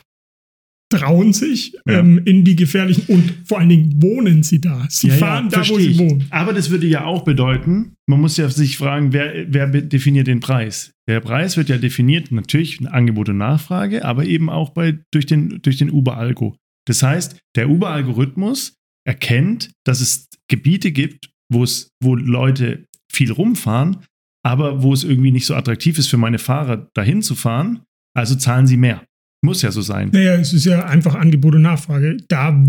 trauen 0.99 1.33
sich 1.33 1.73
ja. 1.85 1.99
ähm, 1.99 2.21
in 2.25 2.43
die 2.43 2.55
gefährlichen 2.55 3.05
und 3.07 3.33
vor 3.45 3.59
allen 3.59 3.69
Dingen 3.69 4.01
wohnen 4.01 4.43
sie 4.43 4.61
da. 4.61 4.85
Sie 4.89 5.07
ja, 5.07 5.15
fahren 5.15 5.49
ja, 5.51 5.61
da, 5.61 5.69
wo 5.69 5.79
sie 5.79 5.97
wohnen. 5.97 6.25
Aber 6.29 6.53
das 6.53 6.69
würde 6.69 6.87
ja 6.87 7.05
auch 7.05 7.23
bedeuten, 7.23 7.95
man 8.07 8.21
muss 8.21 8.37
ja 8.37 8.49
sich 8.49 8.77
fragen, 8.77 9.13
wer, 9.13 9.45
wer 9.47 9.67
definiert 9.67 10.27
den 10.27 10.39
Preis? 10.39 10.91
Der 11.07 11.19
Preis 11.19 11.57
wird 11.57 11.69
ja 11.69 11.77
definiert, 11.77 12.31
natürlich 12.31 12.79
Angebot 12.87 13.29
und 13.29 13.37
Nachfrage, 13.37 14.05
aber 14.05 14.25
eben 14.25 14.49
auch 14.49 14.69
bei, 14.69 14.99
durch 15.11 15.25
den, 15.25 15.61
durch 15.61 15.77
den 15.77 15.91
Uber-Algo. 15.91 16.55
Das 16.87 17.03
heißt, 17.03 17.39
der 17.55 17.69
Uber-Algorithmus 17.69 18.75
erkennt, 19.07 19.71
dass 19.85 20.01
es 20.01 20.27
Gebiete 20.49 20.91
gibt, 20.91 21.29
wo 21.51 21.63
es, 21.63 21.89
wo 22.01 22.15
Leute 22.15 22.85
viel 23.11 23.31
rumfahren, 23.31 23.97
aber 24.43 24.83
wo 24.83 24.93
es 24.93 25.03
irgendwie 25.03 25.31
nicht 25.31 25.45
so 25.45 25.55
attraktiv 25.55 25.97
ist 25.97 26.07
für 26.07 26.17
meine 26.17 26.39
Fahrer, 26.39 26.89
dahin 26.93 27.21
zu 27.21 27.35
fahren, 27.35 27.81
also 28.15 28.35
zahlen 28.35 28.67
sie 28.67 28.77
mehr. 28.77 29.03
Muss 29.45 29.61
ja 29.61 29.71
so 29.71 29.81
sein. 29.81 30.09
Naja, 30.11 30.35
es 30.35 30.53
ist 30.53 30.65
ja 30.65 30.85
einfach 30.85 31.15
Angebot 31.15 31.55
und 31.55 31.61
Nachfrage. 31.61 32.17
Da, 32.27 32.61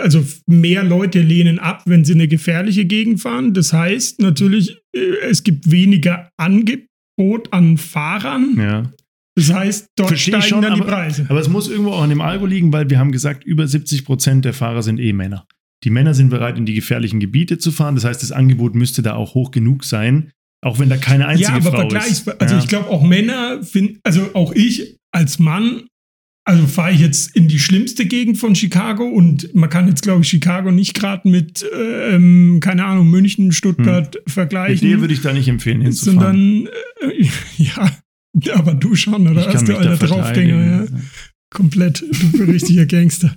also 0.00 0.24
mehr 0.46 0.84
Leute 0.84 1.20
lehnen 1.20 1.58
ab, 1.58 1.82
wenn 1.86 2.04
sie 2.04 2.14
eine 2.14 2.28
gefährliche 2.28 2.84
Gegend 2.84 3.20
fahren. 3.20 3.54
Das 3.54 3.72
heißt 3.72 4.20
natürlich, 4.20 4.78
äh, 4.94 5.00
es 5.28 5.44
gibt 5.44 5.70
weniger 5.70 6.28
Angebot 6.36 7.52
an 7.52 7.78
Fahrern. 7.78 8.56
Ja. 8.58 8.92
Das 9.36 9.52
heißt, 9.52 9.88
dort 9.96 10.08
Versteh 10.08 10.30
steigen 10.30 10.46
schon, 10.46 10.62
dann 10.62 10.72
aber, 10.72 10.84
die 10.84 10.90
Preise. 10.90 11.26
Aber 11.28 11.40
es 11.40 11.48
muss 11.48 11.68
irgendwo 11.68 11.92
auch 11.92 12.02
an 12.02 12.10
dem 12.10 12.22
Algo 12.22 12.46
liegen, 12.46 12.72
weil 12.72 12.88
wir 12.88 12.98
haben 12.98 13.12
gesagt, 13.12 13.44
über 13.44 13.66
70 13.66 14.04
Prozent 14.04 14.44
der 14.44 14.54
Fahrer 14.54 14.82
sind 14.82 14.98
eh 14.98 15.12
Männer. 15.12 15.46
Die 15.84 15.90
Männer 15.90 16.14
sind 16.14 16.30
bereit, 16.30 16.56
in 16.56 16.64
die 16.64 16.74
gefährlichen 16.74 17.20
Gebiete 17.20 17.58
zu 17.58 17.70
fahren. 17.70 17.94
Das 17.94 18.04
heißt, 18.04 18.22
das 18.22 18.32
Angebot 18.32 18.74
müsste 18.74 19.02
da 19.02 19.14
auch 19.14 19.34
hoch 19.34 19.50
genug 19.50 19.84
sein, 19.84 20.32
auch 20.64 20.78
wenn 20.78 20.88
da 20.88 20.96
keine 20.96 21.26
einzige 21.26 21.50
ja, 21.50 21.56
aber 21.56 21.70
Frau 21.70 21.88
ist. 21.88 22.28
Also 22.40 22.54
ja. 22.54 22.60
ich 22.60 22.68
glaube, 22.68 22.88
auch 22.88 23.02
Männer 23.02 23.62
finden, 23.62 24.00
also 24.02 24.30
auch 24.32 24.52
ich 24.52 24.96
als 25.12 25.38
Mann 25.38 25.86
also 26.46 26.66
fahre 26.68 26.92
ich 26.92 27.00
jetzt 27.00 27.34
in 27.34 27.48
die 27.48 27.58
schlimmste 27.58 28.06
Gegend 28.06 28.38
von 28.38 28.54
Chicago 28.54 29.04
und 29.04 29.52
man 29.54 29.68
kann 29.68 29.88
jetzt, 29.88 30.02
glaube 30.02 30.22
ich, 30.22 30.28
Chicago 30.28 30.70
nicht 30.70 30.94
gerade 30.94 31.28
mit, 31.28 31.66
ähm, 31.76 32.60
keine 32.60 32.84
Ahnung, 32.84 33.10
München, 33.10 33.50
Stuttgart 33.50 34.14
hm. 34.14 34.22
vergleichen. 34.32 34.74
Mit 34.88 34.96
dir 34.96 35.00
würde 35.00 35.12
ich 35.12 35.22
da 35.22 35.32
nicht 35.32 35.48
empfehlen, 35.48 35.80
hinzufahren. 35.80 36.20
Sondern, 36.20 36.68
äh, 37.00 37.28
ja, 37.58 38.54
aber 38.54 38.74
du 38.74 38.94
schon, 38.94 39.26
oder? 39.26 39.40
Ich 39.40 39.54
Hast 39.54 39.66
du 39.66 39.76
alter 39.76 40.06
Draufgänger, 40.06 40.64
ja? 40.64 40.86
Komplett, 41.52 42.00
du 42.00 42.30
bist 42.30 42.48
richtiger 42.48 42.86
Gangster. 42.86 43.36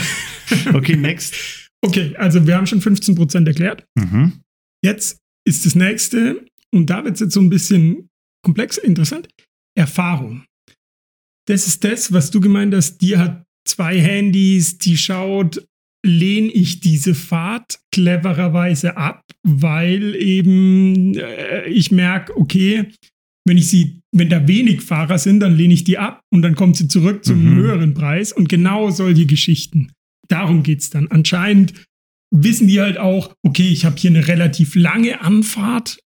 okay, 0.72 0.96
next. 0.96 1.34
Okay, 1.82 2.16
also 2.16 2.46
wir 2.46 2.56
haben 2.56 2.66
schon 2.66 2.80
15% 2.80 3.46
erklärt. 3.46 3.84
Mhm. 3.96 4.40
Jetzt 4.82 5.18
ist 5.46 5.66
das 5.66 5.74
nächste, 5.74 6.46
und 6.72 6.88
da 6.88 7.04
wird 7.04 7.14
es 7.14 7.20
jetzt 7.20 7.34
so 7.34 7.40
ein 7.40 7.50
bisschen 7.50 8.08
komplex, 8.42 8.78
interessant, 8.78 9.28
Erfahrung 9.76 10.44
das 11.50 11.66
ist 11.66 11.84
das, 11.84 12.12
was 12.12 12.30
du 12.30 12.40
gemeint 12.40 12.74
hast, 12.74 12.98
die 12.98 13.16
hat 13.16 13.44
zwei 13.66 14.00
Handys, 14.00 14.78
die 14.78 14.96
schaut 14.96 15.62
lehne 16.02 16.48
ich 16.48 16.80
diese 16.80 17.14
Fahrt 17.14 17.78
clevererweise 17.92 18.96
ab, 18.96 19.22
weil 19.46 20.14
eben 20.14 21.14
äh, 21.14 21.68
ich 21.68 21.90
merke, 21.90 22.36
okay, 22.36 22.86
wenn 23.46 23.58
ich 23.58 23.68
sie, 23.68 24.00
wenn 24.14 24.28
da 24.30 24.46
wenig 24.48 24.82
Fahrer 24.82 25.18
sind, 25.18 25.40
dann 25.40 25.56
lehne 25.56 25.74
ich 25.74 25.84
die 25.84 25.98
ab 25.98 26.22
und 26.32 26.42
dann 26.42 26.54
kommt 26.54 26.76
sie 26.76 26.88
zurück 26.88 27.24
zum 27.24 27.44
Mhm. 27.44 27.54
höheren 27.56 27.94
Preis 27.94 28.32
und 28.32 28.48
genau 28.48 28.90
solche 28.90 29.26
Geschichten. 29.26 29.92
Darum 30.28 30.62
geht's 30.62 30.90
dann. 30.90 31.08
Anscheinend 31.08 31.74
wissen 32.34 32.68
die 32.68 32.80
halt 32.80 32.96
auch, 32.96 33.34
okay, 33.42 33.68
ich 33.68 33.84
habe 33.84 33.96
hier 33.98 34.10
eine 34.10 34.26
relativ 34.28 34.74
lange 34.76 35.20
Anfahrt. 35.20 35.98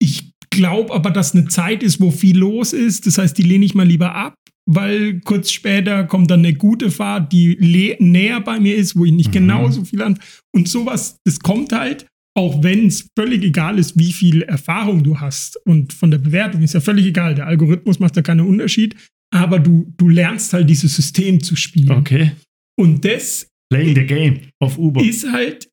Ich 0.00 0.32
glaube 0.50 0.92
aber, 0.94 1.10
dass 1.10 1.34
eine 1.34 1.46
Zeit 1.48 1.82
ist, 1.82 2.00
wo 2.00 2.10
viel 2.10 2.38
los 2.38 2.72
ist. 2.72 3.06
Das 3.06 3.18
heißt, 3.18 3.36
die 3.36 3.42
lehne 3.42 3.64
ich 3.64 3.74
mal 3.74 3.86
lieber 3.86 4.14
ab, 4.14 4.34
weil 4.66 5.20
kurz 5.20 5.50
später 5.50 6.04
kommt 6.04 6.30
dann 6.30 6.40
eine 6.40 6.54
gute 6.54 6.90
Fahrt, 6.90 7.32
die 7.32 7.56
näher 8.00 8.40
bei 8.40 8.58
mir 8.60 8.76
ist, 8.76 8.96
wo 8.96 9.04
ich 9.04 9.12
nicht 9.12 9.28
Mhm. 9.28 9.32
genauso 9.32 9.84
viel 9.84 10.02
an. 10.02 10.18
Und 10.54 10.68
sowas, 10.68 11.16
das 11.24 11.38
kommt 11.40 11.72
halt, 11.72 12.06
auch 12.36 12.62
wenn 12.62 12.86
es 12.86 13.08
völlig 13.16 13.42
egal 13.44 13.78
ist, 13.78 13.98
wie 13.98 14.12
viel 14.12 14.42
Erfahrung 14.42 15.02
du 15.04 15.20
hast. 15.20 15.56
Und 15.66 15.92
von 15.92 16.10
der 16.10 16.18
Bewertung 16.18 16.62
ist 16.62 16.74
ja 16.74 16.80
völlig 16.80 17.06
egal. 17.06 17.34
Der 17.34 17.46
Algorithmus 17.46 18.00
macht 18.00 18.16
da 18.16 18.22
keinen 18.22 18.46
Unterschied. 18.46 18.96
Aber 19.32 19.58
du, 19.58 19.92
du 19.96 20.08
lernst 20.08 20.52
halt 20.52 20.68
dieses 20.70 20.94
System 20.96 21.42
zu 21.42 21.56
spielen. 21.56 21.90
Okay. 21.92 22.32
Und 22.78 23.04
das 23.04 23.48
Playing 23.72 23.94
the 23.94 24.06
game 24.06 24.40
auf 24.60 24.78
Uber. 24.78 25.02
ist 25.02 25.30
halt, 25.30 25.68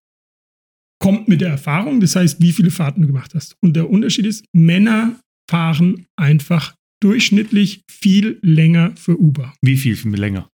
kommt 1.00 1.28
mit 1.28 1.42
der 1.42 1.50
Erfahrung, 1.50 2.00
das 2.00 2.16
heißt, 2.16 2.42
wie 2.42 2.52
viele 2.52 2.72
Fahrten 2.72 3.02
du 3.02 3.08
gemacht 3.08 3.34
hast. 3.36 3.56
Und 3.64 3.76
der 3.76 3.90
Unterschied 3.90 4.26
ist, 4.26 4.46
Männer 4.56 5.20
fahren 5.50 6.06
einfach 6.16 6.76
durchschnittlich 7.02 7.84
viel 7.90 8.40
länger 8.42 8.96
für 8.96 9.20
Uber. 9.20 9.54
Wie 9.62 9.78
viel 9.78 9.98
länger? 10.16 10.48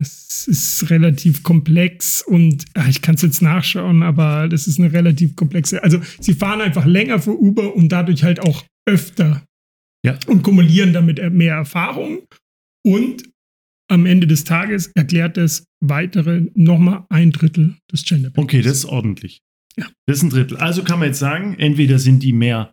Es 0.00 0.48
ist 0.48 0.90
relativ 0.90 1.44
komplex 1.44 2.22
und 2.22 2.64
ah, 2.74 2.88
ich 2.88 3.02
kann 3.02 3.14
es 3.14 3.22
jetzt 3.22 3.40
nachschauen, 3.40 4.02
aber 4.02 4.48
das 4.48 4.66
ist 4.66 4.80
eine 4.80 4.92
relativ 4.92 5.36
komplexe. 5.36 5.82
Also 5.82 6.00
sie 6.20 6.34
fahren 6.34 6.60
einfach 6.60 6.84
länger 6.86 7.20
für 7.20 7.38
Uber 7.40 7.76
und 7.76 7.90
dadurch 7.90 8.24
halt 8.24 8.40
auch 8.40 8.64
öfter 8.88 9.44
Ja. 10.04 10.18
und 10.26 10.42
kumulieren 10.42 10.92
damit 10.92 11.20
mehr 11.32 11.54
Erfahrung. 11.54 12.26
Und 12.84 13.22
am 13.88 14.06
Ende 14.06 14.26
des 14.26 14.42
Tages 14.42 14.88
erklärt 14.96 15.38
es 15.38 15.66
weitere 15.80 16.46
nochmal 16.54 17.04
ein 17.08 17.30
Drittel 17.30 17.76
des 17.92 18.04
Gender 18.04 18.30
Pay 18.30 18.42
Okay, 18.42 18.62
das 18.62 18.78
ist 18.78 18.84
ordentlich. 18.86 19.40
Ja. 19.76 19.86
Das 20.06 20.16
ist 20.16 20.24
ein 20.24 20.30
Drittel. 20.30 20.56
Also 20.56 20.82
kann 20.82 20.98
man 20.98 21.08
jetzt 21.08 21.20
sagen, 21.20 21.54
entweder 21.58 22.00
sind 22.00 22.24
die 22.24 22.32
mehr 22.32 22.72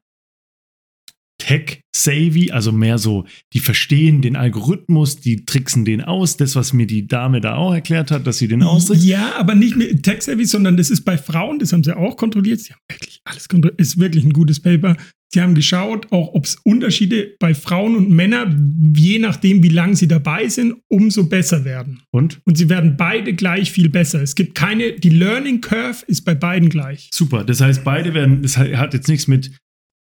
tech-savvy, 1.50 2.52
also 2.52 2.72
mehr 2.72 3.00
so, 3.00 3.26
die 3.54 3.60
verstehen 3.60 4.22
den 4.22 4.36
Algorithmus, 4.36 5.20
die 5.20 5.46
tricksen 5.46 5.84
den 5.84 6.02
aus, 6.02 6.38
das, 6.38 6.56
was 6.56 6.74
mir 6.74 6.86
die 6.86 7.08
Dame 7.08 7.42
da 7.42 7.56
auch 7.56 7.74
erklärt 7.74 8.12
hat, 8.12 8.28
dass 8.28 8.38
sie 8.38 8.48
den 8.48 8.62
austrickst. 8.62 9.04
Ja, 9.04 9.34
aber 9.36 9.56
nicht 9.56 9.76
mit 9.76 10.04
Tech-Savvy, 10.04 10.46
sondern 10.46 10.78
das 10.78 10.92
ist 10.92 11.02
bei 11.02 11.18
Frauen, 11.18 11.58
das 11.58 11.74
haben 11.74 11.84
sie 11.84 11.98
auch 11.98 12.18
kontrolliert. 12.18 12.60
Sie 12.60 12.72
haben 12.72 12.82
wirklich 12.88 13.22
alles 13.26 13.50
kontrolliert. 13.50 13.82
Ist 13.82 13.98
wirklich 13.98 14.24
ein 14.26 14.34
gutes 14.34 14.60
Paper. 14.60 14.96
Sie 15.34 15.42
haben 15.42 15.56
geschaut, 15.56 16.12
auch 16.12 16.34
ob 16.36 16.46
es 16.46 16.56
Unterschiede 16.64 17.36
bei 17.40 17.56
Frauen 17.56 17.96
und 17.96 18.12
Männern, 18.12 18.94
je 18.96 19.18
nachdem, 19.18 19.64
wie 19.64 19.70
lange 19.70 19.96
sie 19.96 20.08
dabei 20.08 20.48
sind, 20.50 20.76
umso 20.88 21.30
besser 21.30 21.66
werden. 21.66 22.02
Und? 22.12 22.42
Und 22.46 22.60
sie 22.60 22.70
werden 22.70 22.96
beide 22.96 23.34
gleich 23.34 23.72
viel 23.72 23.90
besser. 23.90 24.22
Es 24.22 24.36
gibt 24.36 24.54
keine, 24.54 24.94
die 24.94 25.10
Learning 25.10 25.62
Curve 25.62 26.04
ist 26.06 26.26
bei 26.26 26.36
beiden 26.36 26.70
gleich. 26.70 27.10
Super. 27.12 27.44
Das 27.44 27.60
heißt, 27.60 27.84
beide 27.84 28.14
werden, 28.14 28.44
das 28.44 28.58
hat 28.58 28.94
jetzt 28.94 29.08
nichts 29.08 29.28
mit, 29.28 29.52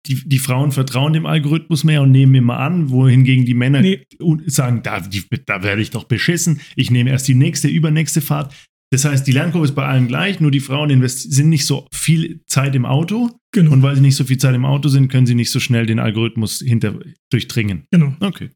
die, 0.06 0.22
die 0.28 0.38
Frauen 0.38 0.70
vertrauen 0.72 1.12
dem 1.14 1.24
Algorithmus 1.26 1.82
mehr 1.84 2.02
und 2.02 2.10
nehmen 2.12 2.34
immer 2.34 2.58
an, 2.58 2.90
wohingegen 2.90 3.44
die 3.46 3.54
Männer 3.54 3.80
Nee. 3.80 4.06
sagen, 4.46 4.82
da, 4.82 5.00
die, 5.00 5.22
da 5.46 5.62
werde 5.62 5.80
ich 5.82 5.90
doch 5.90 6.04
beschissen. 6.04 6.60
Ich 6.76 6.90
nehme 6.90 7.10
erst 7.10 7.26
die 7.28 7.34
nächste, 7.34 7.68
übernächste 7.68 8.20
Fahrt. 8.20 8.54
Das 8.92 9.04
heißt, 9.04 9.26
die 9.26 9.32
Lernkurve 9.32 9.64
ist 9.64 9.74
bei 9.74 9.86
allen 9.86 10.06
gleich, 10.06 10.40
nur 10.40 10.50
die 10.50 10.60
Frauen 10.60 11.08
sind 11.08 11.48
nicht 11.48 11.64
so 11.66 11.88
viel 11.92 12.42
Zeit 12.46 12.74
im 12.76 12.84
Auto. 12.84 13.30
Genau. 13.52 13.72
Und 13.72 13.82
weil 13.82 13.96
sie 13.96 14.02
nicht 14.02 14.14
so 14.14 14.24
viel 14.24 14.38
Zeit 14.38 14.54
im 14.54 14.64
Auto 14.64 14.88
sind, 14.88 15.08
können 15.08 15.26
sie 15.26 15.34
nicht 15.34 15.50
so 15.50 15.58
schnell 15.58 15.86
den 15.86 15.98
Algorithmus 15.98 16.60
hinter 16.60 17.00
durchdringen. 17.30 17.86
genau. 17.90 18.14
Okay. 18.20 18.50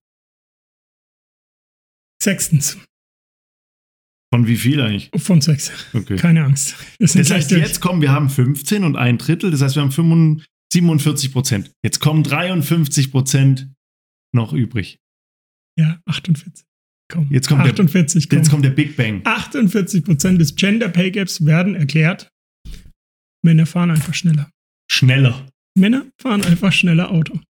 Sechstens. 2.22 2.78
Von 4.32 4.46
wie 4.46 4.56
viel 4.56 4.80
eigentlich? 4.80 5.11
Von 5.16 5.40
sechs. 5.40 5.72
Okay. 5.94 6.16
Keine 6.16 6.44
Angst. 6.44 6.76
Das 6.98 7.12
gleich 7.14 7.30
heißt, 7.30 7.50
durch. 7.50 7.61
jetzt 7.62 7.80
kommen, 7.80 8.02
wir 8.02 8.12
haben 8.12 8.28
15 8.28 8.84
und 8.84 8.96
ein 8.96 9.16
Drittel, 9.18 9.50
das 9.50 9.62
heißt, 9.62 9.76
wir 9.76 9.82
haben 9.82 9.92
45 9.92 10.46
47 10.72 11.33
Prozent. 11.33 11.72
Jetzt 11.83 12.00
kommen 12.00 12.22
53 12.22 13.11
Prozent 13.11 13.72
noch 14.35 14.52
übrig. 14.52 14.98
Ja, 15.78 16.00
48. 16.07 16.64
Komm. 17.11 17.28
Jetzt 17.31 17.48
kommt 17.48 17.64
der- 17.64 17.72
48. 17.72 18.28
komm. 18.28 18.38
Jetzt 18.38 18.50
kommt 18.50 18.64
der 18.64 18.70
Big 18.70 18.96
Bang. 18.96 19.22
48 19.24 20.04
Prozent 20.04 20.40
des 20.40 20.54
Gender 20.57 20.88
Pay 20.88 21.11
Gaps 21.11 21.44
werden 21.46 21.74
erklärt. 21.74 22.28
Männer 23.42 23.64
fahren 23.66 23.90
einfach 23.90 24.12
schneller. 24.14 24.50
Schneller. 24.90 25.48
Männer 25.78 26.07
fahren 26.20 26.44
einfach 26.44 26.72
schneller 26.72 27.11
Auto. 27.11 27.40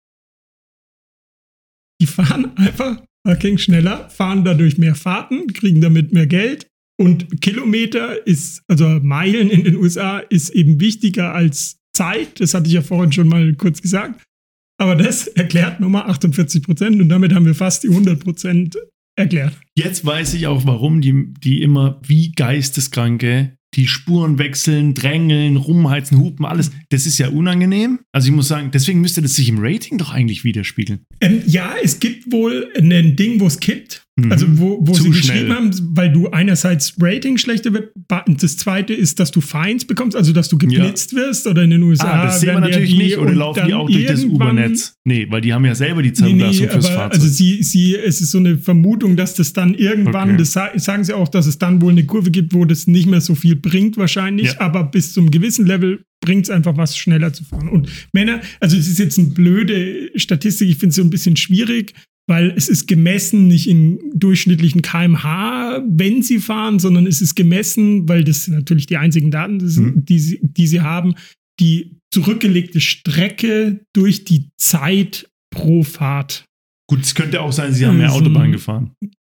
Die 2.01 2.07
fahren 2.07 2.57
einfach 2.57 3.03
fucking 3.27 3.59
schneller, 3.59 4.09
fahren 4.11 4.45
dadurch 4.45 4.79
mehr 4.79 4.95
Fahrten, 4.95 5.53
kriegen 5.53 5.81
damit 5.81 6.13
mehr 6.13 6.27
Geld. 6.27 6.69
Und 7.01 7.41
Kilometer 7.41 8.27
ist, 8.27 8.63
also 8.69 9.01
Meilen 9.01 9.51
in 9.51 9.65
den 9.65 9.77
USA 9.77 10.19
ist 10.19 10.51
eben 10.51 10.79
wichtiger 10.81 11.33
als 11.35 11.78
Zeit. 11.99 12.41
Das 12.41 12.55
hatte 12.55 12.69
ich 12.69 12.75
ja 12.75 12.83
vorhin 12.83 13.13
schon 13.13 13.29
mal 13.29 13.53
kurz 13.55 13.83
gesagt. 13.83 14.23
Aber 14.81 14.95
das 14.95 15.27
erklärt 15.27 15.81
nochmal 15.81 16.05
48 16.05 16.63
Prozent 16.63 17.01
und 17.01 17.09
damit 17.09 17.35
haben 17.35 17.45
wir 17.45 17.55
fast 17.55 17.83
die 17.83 17.89
100 17.89 18.21
Prozent 18.21 18.79
erklärt. 19.17 19.59
Jetzt 19.77 20.07
weiß 20.07 20.35
ich 20.35 20.47
auch, 20.47 20.65
warum 20.65 21.01
die, 21.01 21.35
die 21.43 21.63
immer 21.63 22.01
wie 22.07 22.31
Geisteskranke 22.33 23.59
die 23.75 23.87
Spuren 23.87 24.39
wechseln, 24.39 24.95
drängeln, 24.95 25.57
rumheizen, 25.57 26.19
hupen, 26.19 26.47
alles. 26.47 26.71
Das 26.89 27.07
ist 27.07 27.19
ja 27.19 27.29
unangenehm. 27.29 28.01
Also 28.13 28.29
ich 28.29 28.35
muss 28.35 28.49
sagen, 28.49 28.71
deswegen 28.73 29.01
müsste 29.01 29.21
das 29.21 29.35
sich 29.35 29.49
im 29.49 29.59
Rating 29.59 29.99
doch 29.99 30.11
eigentlich 30.11 30.45
widerspiegeln. 30.45 31.01
Ähm, 31.21 31.43
ja, 31.47 31.75
es 31.83 32.01
gibt 32.01 32.33
wohl 32.33 32.73
ein 32.77 33.17
Ding, 33.17 33.41
wo 33.41 33.47
es 33.47 33.61
kippt. 33.61 34.05
Mhm. 34.19 34.33
Also 34.33 34.47
wo, 34.59 34.79
wo 34.81 34.93
Zu 34.93 35.05
sie 35.05 35.15
schnell. 35.15 35.45
geschrieben 35.45 35.55
haben, 35.55 35.71
weil 35.97 36.13
du 36.13 36.29
einerseits 36.31 36.95
Rating 37.01 37.39
schlechter 37.39 37.73
wird. 37.73 37.93
Das 38.41 38.57
zweite 38.57 38.93
ist, 38.95 39.21
dass 39.21 39.31
du 39.31 39.41
Fines 39.41 39.85
bekommst, 39.87 40.17
also 40.17 40.33
dass 40.33 40.49
du 40.49 40.59
geblitzt 40.59 41.15
wirst 41.15 41.47
oder 41.47 41.63
in 41.63 41.71
den 41.71 41.83
USA. 41.83 42.05
Ah, 42.11 42.25
das 42.27 42.41
sehen 42.41 42.49
wir 42.49 42.55
ja 42.55 42.61
natürlich 42.61 42.97
nicht. 42.97 43.19
Oder 43.19 43.33
laufen 43.35 43.67
die 43.67 43.75
auch 43.75 43.89
durch 43.89 44.07
das 44.07 44.25
Ubernetz? 44.25 44.95
Nee, 45.05 45.27
weil 45.31 45.41
die 45.41 45.53
haben 45.53 45.65
ja 45.65 45.75
selber 45.75 46.03
die 46.03 46.09
Nee, 46.09 46.15
Zulassung 46.15 46.67
nee, 46.67 46.69
fürs 46.73 46.89
Fahrzeug. 46.89 47.15
also 47.15 47.29
sie, 47.29 47.63
sie, 47.63 47.95
es 47.97 48.21
ist 48.21 48.31
so 48.33 48.39
eine 48.39 48.59
Vermutung, 48.59 49.17
dass 49.17 49.35
das 49.35 49.53
dann 49.53 49.75
irgendwann, 49.75 50.31
Okay. 50.31 50.39
das 50.39 50.53
sa- 50.53 50.71
sagen 50.77 51.05
sie 51.05 51.13
auch, 51.15 51.29
dass 51.29 51.47
es 51.47 51.59
dann 51.59 51.81
wohl 51.81 51.93
eine 51.93 52.05
Kurve 52.05 52.31
gibt, 52.31 52.53
wo 52.55 52.65
das 52.65 52.87
nicht 52.87 53.07
mehr 53.07 53.21
so 53.21 53.35
viel 53.35 53.57
bringt 53.57 53.97
wahrscheinlich, 53.97 54.49
Ja. 54.55 54.61
aber 54.61 54.85
bis 54.85 55.13
zum 55.13 55.31
gewissen 55.31 55.67
Level 55.67 56.03
bringt 56.21 56.45
es 56.45 56.51
einfach 56.51 56.77
was, 56.77 56.97
schneller 56.97 57.33
zu 57.33 57.45
fahren. 57.45 57.69
Und 57.69 57.89
Männer, 58.13 58.41
also 58.61 58.77
es 58.77 58.89
ist 58.89 58.99
jetzt 58.99 59.19
eine 59.19 59.29
blöde 59.29 60.11
Statistik, 60.17 60.69
ich 60.69 60.77
finde 60.77 60.91
es 60.91 60.97
so 60.97 61.03
ein 61.03 61.11
bisschen 61.11 61.37
schwierig, 61.37 61.95
weil 62.29 62.53
es 62.57 62.69
ist 62.69 62.87
gemessen 62.87 63.49
nicht 63.49 63.67
in 63.69 63.99
durchschnittlichen 64.15 64.83
kmh, 64.83 65.83
wenn 65.89 66.23
sie 66.23 66.39
fahren, 66.39 66.79
sondern 66.79 67.07
es 67.07 67.21
ist 67.21 67.35
gemessen, 67.35 68.09
weil 68.09 68.23
das 68.23 68.45
sind 68.45 68.55
natürlich 68.55 68.87
die 68.87 68.97
einzigen 68.99 69.31
Daten, 69.31 69.57
Mhm. 69.57 70.05
die, 70.05 70.19
sie, 70.21 70.39
die 70.43 70.67
sie 70.67 70.81
haben, 70.83 71.15
die 71.59 71.97
zurückgelegte 72.13 72.81
Strecke 72.81 73.81
durch 73.95 74.25
die 74.25 74.51
Zeit 74.59 75.29
pro 75.51 75.83
Fahrt. 75.83 76.45
Gut, 76.89 77.01
es 77.03 77.15
könnte 77.15 77.41
auch 77.41 77.53
sein, 77.53 77.73
sie 77.73 77.85
haben 77.87 77.99
mehr 77.99 78.09
Also- 78.11 78.21
Autobahn 78.21 78.53
gefahren. 78.53 78.93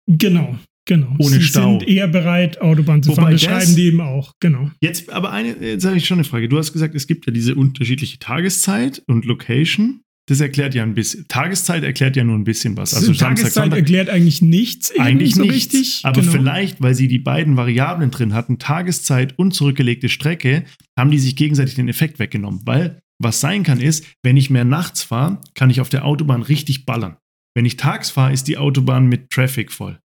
Genau, 0.08 0.58
genau. 0.86 1.14
Ohne 1.18 1.36
sie 1.36 1.42
Stau. 1.42 1.78
sind 1.78 1.88
eher 1.88 2.08
bereit, 2.08 2.60
Autobahn 2.60 3.02
zu 3.02 3.10
Wobei 3.10 3.22
fahren. 3.22 3.32
Das 3.32 3.42
das- 3.42 3.50
schreiben 3.50 3.76
die 3.76 3.82
eben 3.86 4.00
auch, 4.00 4.32
genau. 4.40 4.70
Jetzt 4.80 5.10
aber 5.10 5.32
eine, 5.32 5.56
jetzt 5.60 5.84
habe 5.84 5.96
ich 5.96 6.06
schon 6.06 6.16
eine 6.18 6.24
Frage. 6.24 6.48
Du 6.48 6.58
hast 6.58 6.72
gesagt, 6.72 6.94
es 6.94 7.06
gibt 7.06 7.26
ja 7.26 7.32
diese 7.32 7.54
unterschiedliche 7.54 8.18
Tageszeit 8.18 9.02
und 9.06 9.24
Location. 9.24 10.02
Das 10.28 10.40
erklärt 10.40 10.74
ja 10.74 10.84
ein 10.84 10.94
bisschen. 10.94 11.26
Tageszeit 11.26 11.82
erklärt 11.82 12.14
ja 12.16 12.22
nur 12.22 12.36
ein 12.38 12.44
bisschen 12.44 12.76
was. 12.76 12.94
Also 12.94 13.06
Samstag, 13.06 13.28
Tageszeit 13.30 13.52
Sonntag. 13.52 13.78
erklärt 13.80 14.08
eigentlich 14.08 14.40
nichts 14.40 14.92
Eigentlich 14.98 15.34
so 15.34 15.42
nichts. 15.42 15.56
richtig. 15.74 16.00
Aber 16.04 16.20
genau. 16.20 16.32
vielleicht, 16.32 16.80
weil 16.80 16.94
sie 16.94 17.08
die 17.08 17.18
beiden 17.18 17.56
Variablen 17.56 18.10
drin 18.12 18.32
hatten, 18.32 18.58
Tageszeit 18.60 19.36
und 19.38 19.52
zurückgelegte 19.52 20.08
Strecke, 20.08 20.64
haben 20.96 21.10
die 21.10 21.18
sich 21.18 21.34
gegenseitig 21.34 21.74
den 21.74 21.88
Effekt 21.88 22.20
weggenommen. 22.20 22.60
Weil 22.64 23.00
was 23.20 23.40
sein 23.40 23.64
kann 23.64 23.80
ist, 23.80 24.06
wenn 24.22 24.36
ich 24.36 24.48
mehr 24.48 24.64
nachts 24.64 25.02
fahre, 25.02 25.40
kann 25.54 25.70
ich 25.70 25.80
auf 25.80 25.88
der 25.88 26.04
Autobahn 26.04 26.42
richtig 26.42 26.86
ballern. 26.86 27.16
Wenn 27.56 27.66
ich 27.66 27.76
tags 27.76 28.10
fahre, 28.10 28.32
ist 28.32 28.46
die 28.48 28.58
Autobahn 28.58 29.06
mit 29.06 29.28
Traffic 29.30 29.72
voll. 29.72 29.98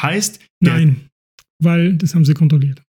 Heißt, 0.00 0.40
der- 0.64 0.74
Nein, 0.74 1.08
weil 1.62 1.94
das 1.96 2.14
haben 2.14 2.24
sie 2.24 2.34
kontrolliert. 2.34 2.82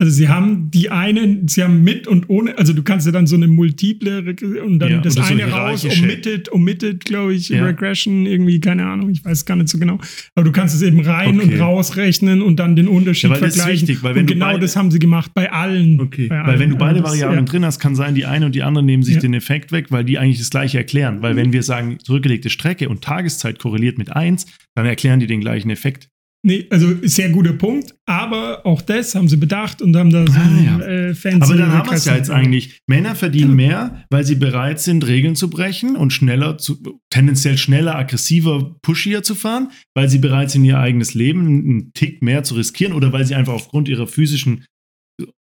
Also 0.00 0.12
sie 0.12 0.28
haben 0.30 0.70
die 0.70 0.88
einen, 0.90 1.46
sie 1.46 1.62
haben 1.62 1.84
mit 1.84 2.06
und 2.08 2.30
ohne, 2.30 2.56
also 2.56 2.72
du 2.72 2.82
kannst 2.82 3.04
ja 3.04 3.12
dann 3.12 3.26
so 3.26 3.36
eine 3.36 3.46
multiple 3.48 4.34
und 4.64 4.78
dann 4.78 4.90
Ja, 4.90 4.98
das 4.98 5.14
oder 5.14 5.26
so 5.26 5.32
eine 5.34 5.44
raus, 5.50 5.84
omitted, 5.84 6.50
omitted, 6.52 7.04
glaube 7.04 7.34
ich, 7.34 7.50
Ja. 7.50 7.66
Regression, 7.66 8.24
irgendwie, 8.24 8.58
keine 8.60 8.86
Ahnung, 8.86 9.10
ich 9.10 9.22
weiß 9.22 9.44
gar 9.44 9.56
nicht 9.56 9.68
so 9.68 9.78
genau. 9.78 9.98
Aber 10.34 10.44
du 10.44 10.52
kannst 10.52 10.74
es 10.74 10.80
eben 10.80 11.00
rein 11.00 11.38
Okay. 11.38 11.52
und 11.54 11.60
rausrechnen 11.60 12.40
und 12.40 12.56
dann 12.56 12.76
den 12.76 12.88
Unterschied 12.88 13.24
Ja, 13.28 13.34
weil 13.36 13.40
das 13.42 13.50
ist 13.56 13.56
vergleichen. 13.62 13.88
wichtig, 13.88 14.02
weil 14.02 14.14
wenn 14.14 14.22
und 14.22 14.26
genau 14.28 14.56
das 14.56 14.74
haben 14.74 14.90
sie 14.90 14.98
gemacht 14.98 15.32
bei 15.34 15.52
allen. 15.52 16.00
Okay, 16.00 16.28
bei 16.28 16.36
weil 16.36 16.44
allen. 16.44 16.60
wenn 16.60 16.70
du 16.70 16.76
beide 16.76 17.02
Variablen 17.04 17.44
drin 17.44 17.64
hast, 17.66 17.78
kann 17.78 17.94
sein, 17.94 18.14
die 18.14 18.24
eine 18.24 18.46
und 18.46 18.54
die 18.54 18.62
andere 18.62 18.82
nehmen 18.82 19.02
sich 19.02 19.18
den 19.18 19.34
Effekt 19.34 19.70
weg, 19.70 19.86
weil 19.90 20.04
die 20.04 20.16
eigentlich 20.18 20.38
das 20.38 20.48
gleiche 20.48 20.78
erklären. 20.78 21.20
Weil 21.20 21.36
wenn 21.36 21.52
wir 21.52 21.62
sagen, 21.62 21.98
zurückgelegte 22.02 22.48
Strecke 22.48 22.88
und 22.88 23.02
Tageszeit 23.02 23.58
korreliert 23.58 23.98
mit 23.98 24.16
1, 24.16 24.46
dann 24.74 24.86
erklären 24.86 25.20
die 25.20 25.26
den 25.26 25.40
gleichen 25.42 25.68
Effekt. 25.68 26.08
Nee, 26.42 26.66
also 26.70 26.94
sehr 27.02 27.28
guter 27.28 27.52
Punkt, 27.52 27.94
aber 28.06 28.64
auch 28.64 28.80
das 28.80 29.14
haben 29.14 29.28
sie 29.28 29.36
bedacht 29.36 29.82
und 29.82 29.94
haben 29.94 30.08
da 30.10 30.26
so 30.26 30.32
Ah, 30.32 30.60
ja. 30.64 30.80
äh, 30.80 31.14
fancy 31.14 31.42
Aber 31.42 31.54
dann 31.56 31.70
haben 31.72 31.90
wir 31.90 31.96
es 31.96 32.06
ja 32.06 32.16
jetzt 32.16 32.30
eigentlich. 32.30 32.78
Männer 32.86 33.14
verdienen 33.14 33.50
Ja. 33.50 33.54
mehr, 33.56 34.04
weil 34.08 34.24
sie 34.24 34.36
bereit 34.36 34.80
sind, 34.80 35.06
Regeln 35.06 35.36
zu 35.36 35.50
brechen 35.50 35.96
und 35.96 36.12
schneller 36.14 36.56
zu, 36.56 36.82
tendenziell 37.10 37.58
schneller, 37.58 37.94
aggressiver, 37.96 38.74
pushier 38.80 39.22
zu 39.22 39.34
fahren, 39.34 39.68
weil 39.94 40.08
sie 40.08 40.18
bereit 40.18 40.50
sind, 40.50 40.64
ihr 40.64 40.78
eigenes 40.78 41.12
Leben 41.12 41.46
einen 41.46 41.92
Tick 41.92 42.22
mehr 42.22 42.42
zu 42.42 42.54
riskieren 42.54 42.94
oder 42.94 43.12
weil 43.12 43.26
sie 43.26 43.34
einfach 43.34 43.52
aufgrund 43.52 43.88
ihrer 43.90 44.06
physischen 44.06 44.64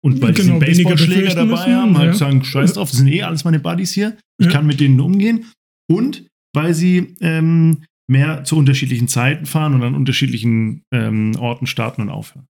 und 0.03 0.21
weil 0.21 0.35
sie 0.35 0.41
Genau, 0.43 0.59
weniger 0.59 0.89
Baseballschläger 0.89 1.35
dabei 1.35 1.45
müssen, 1.51 1.75
haben, 1.75 1.97
halt 1.97 2.07
ja. 2.11 2.13
sagen, 2.15 2.43
scheiß 2.43 2.73
drauf, 2.73 2.89
das 2.89 2.99
sind 2.99 3.07
eh 3.07 3.23
alles 3.23 3.45
meine 3.45 3.59
Buddies 3.59 3.93
hier, 3.93 4.17
ich 4.37 4.49
kann 4.49 4.67
mit 4.67 4.81
denen 4.81 4.99
umgehen. 4.99 5.45
Und 5.89 6.27
weil 6.53 6.73
sie 6.73 7.15
ähm, 7.21 7.83
mehr 8.09 8.43
zu 8.43 8.57
unterschiedlichen 8.57 9.07
Zeiten 9.07 9.45
fahren 9.45 9.73
und 9.75 9.83
an 9.83 9.95
unterschiedlichen 9.95 10.83
ähm, 10.91 11.35
Orten 11.37 11.67
starten 11.67 12.01
und 12.01 12.09
aufhören. 12.09 12.47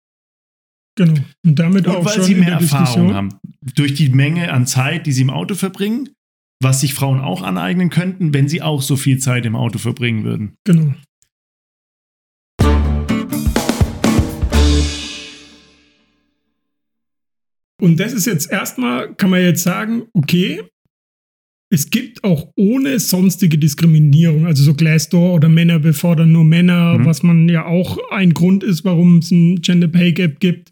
Genau. 0.98 1.13
Und 1.45 1.60
damit 1.60 1.86
Und 1.88 1.95
auch 1.95 2.06
weil 2.06 2.15
schon 2.15 2.24
sie 2.24 2.36
mehr 2.36 2.54
Erfahrung 2.54 2.86
Diskussion. 2.86 3.13
haben. 3.13 3.30
Durch 3.76 3.93
die 3.93 4.10
Menge 4.10 4.52
an 4.52 4.65
Zeit, 4.65 5.06
die 5.06 5.12
sie 5.12 5.22
im 5.22 5.30
Auto 5.30 5.56
verbringen, 5.56 6.10
was 6.62 6.82
sich 6.82 6.93
Frauen 6.93 7.19
auch 7.19 7.41
aneignen 7.41 7.89
könnten, 7.89 8.34
wenn 8.34 8.50
sie 8.50 8.62
auch 8.62 8.82
so 8.82 8.95
viel 8.95 9.19
Zeit 9.19 9.45
im 9.45 9.56
Auto 9.56 9.80
verbringen 9.80 10.24
würden. 10.24 10.56
Genau. 10.65 10.93
Und 17.82 17.98
das 18.00 18.12
ist 18.12 18.26
jetzt 18.26 18.52
erstmal, 18.52 19.13
kann 19.15 19.30
man 19.30 19.41
jetzt 19.41 19.63
sagen, 19.63 20.04
okay, 20.13 20.63
es 21.71 21.89
gibt 21.91 22.23
auch 22.23 22.51
ohne 22.55 22.99
sonstige 22.99 23.58
Diskriminierung, 23.58 24.45
also 24.45 24.63
so 24.63 24.73
Glassdoor 24.73 25.34
oder 25.36 25.49
Männer 25.49 25.79
befordern 25.79 26.32
nur 26.32 26.43
Männer, 26.43 26.97
Mhm. 26.97 27.05
was 27.05 27.21
man 27.23 27.47
ja 27.49 27.65
auch 27.65 27.97
ein 28.12 28.34
Grund 28.34 28.63
ist, 28.63 28.84
warum 28.86 29.17
es 29.19 29.32
ein 29.32 29.62
Gender 29.62 29.88
Pay 29.88 30.13
Gap 30.13 30.39
gibt, 30.39 30.71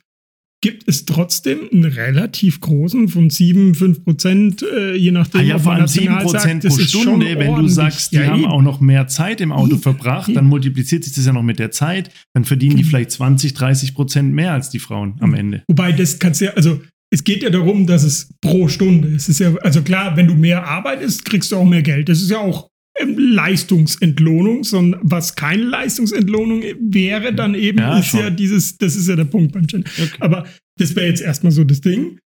gibt 0.63 0.87
es 0.87 1.05
trotzdem 1.05 1.59
einen 1.71 1.85
relativ 1.85 2.59
großen 2.61 3.09
von 3.09 3.29
7, 3.29 3.75
5 3.75 4.03
Prozent, 4.03 4.63
äh, 4.63 4.95
je 4.95 5.11
nachdem. 5.11 5.41
Ah 5.41 5.43
ja, 5.43 5.59
vor 5.59 5.73
man 5.73 5.81
allem 5.81 5.87
7% 5.87 6.09
national 6.09 6.41
sagt, 6.41 6.61
pro 6.63 6.83
Stunde. 6.99 7.25
Wenn 7.37 7.55
du 7.55 7.67
sagst, 7.67 8.11
die 8.11 8.15
Ja, 8.15 8.25
haben 8.25 8.39
eben. 8.41 8.47
auch 8.49 8.63
noch 8.63 8.79
mehr 8.81 9.05
Zeit 9.07 9.39
im 9.39 9.51
Auto 9.51 9.77
verbracht, 9.77 10.35
dann 10.35 10.45
multipliziert 10.47 11.03
sich 11.03 11.13
das 11.13 11.27
ja 11.27 11.31
noch 11.31 11.43
mit 11.43 11.59
der 11.59 11.69
Zeit. 11.69 12.09
Dann 12.33 12.43
verdienen 12.43 12.75
die 12.75 12.81
Genau. 12.81 12.89
vielleicht 12.89 13.11
20, 13.11 13.53
30 13.53 13.93
Prozent 13.93 14.33
mehr 14.33 14.53
als 14.53 14.71
die 14.71 14.79
Frauen 14.79 15.13
am. 15.19 15.35
Ende. 15.35 15.61
Wobei 15.67 15.91
das 15.91 16.17
kannst 16.17 16.41
ja, 16.41 16.49
also 16.55 16.81
es 17.09 17.23
geht 17.23 17.43
ja 17.43 17.49
darum, 17.49 17.87
dass 17.87 18.03
es 18.03 18.29
pro 18.41 18.67
Stunde, 18.67 19.09
es 19.15 19.29
ist 19.29 19.39
ja, 19.39 19.55
also 19.57 19.81
klar, 19.81 20.17
wenn 20.17 20.27
du 20.27 20.35
mehr 20.35 20.65
arbeitest, 20.65 21.25
kriegst 21.25 21.51
du 21.51 21.55
auch 21.57 21.65
mehr 21.65 21.81
Geld. 21.81 22.09
Das 22.09 22.21
ist 22.21 22.29
ja 22.29 22.39
auch 22.39 22.69
ähm, 22.99 23.17
Leistungsentlohnung, 23.17 24.63
sondern 24.63 24.99
was 25.03 25.35
keine 25.35 25.63
Leistungsentlohnung 25.63 26.63
wäre, 26.81 27.33
dann 27.33 27.55
eben 27.55 27.79
Ja, 27.79 27.99
ist 27.99 28.13
ja 28.13 28.25
schon. 28.25 28.35
dieses, 28.35 28.77
das 28.77 28.95
ist 28.95 29.07
ja 29.07 29.15
der 29.15 29.25
Punkt 29.25 29.53
beim 29.53 29.67
Gender. 29.67 29.89
Okay. 29.97 30.17
Aber 30.19 30.45
das 30.79 30.95
wäre 30.95 31.07
jetzt 31.07 31.21
erstmal 31.21 31.51
so 31.51 31.63
das 31.63 31.81
Ding. 31.81 32.19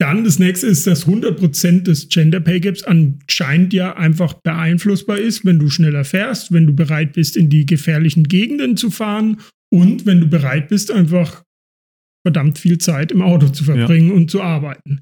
Dann 0.00 0.24
das 0.24 0.40
nächste 0.40 0.66
ist, 0.66 0.86
dass 0.88 1.06
100% 1.06 1.82
des 1.82 2.08
Gender 2.08 2.40
Pay 2.40 2.58
Gaps 2.58 2.82
anscheinend 2.82 3.72
ja 3.72 3.96
einfach 3.96 4.32
beeinflussbar 4.34 5.18
ist, 5.18 5.44
wenn 5.44 5.60
du 5.60 5.70
schneller 5.70 6.04
fährst, 6.04 6.50
wenn 6.50 6.66
du 6.66 6.72
bereit 6.74 7.12
bist, 7.12 7.36
in 7.36 7.48
die 7.48 7.66
gefährlichen 7.66 8.24
Gegenden 8.24 8.76
zu 8.76 8.90
fahren 8.90 9.40
und 9.72 10.04
wenn 10.04 10.18
du 10.18 10.26
bereit 10.26 10.68
bist, 10.68 10.90
einfach 10.90 11.44
verdammt 12.24 12.58
viel 12.58 12.78
Zeit 12.78 13.12
im 13.12 13.22
Auto 13.22 13.48
zu 13.48 13.64
verbringen 13.64 14.12
und 14.12 14.30
zu 14.30 14.42
arbeiten. 14.42 15.00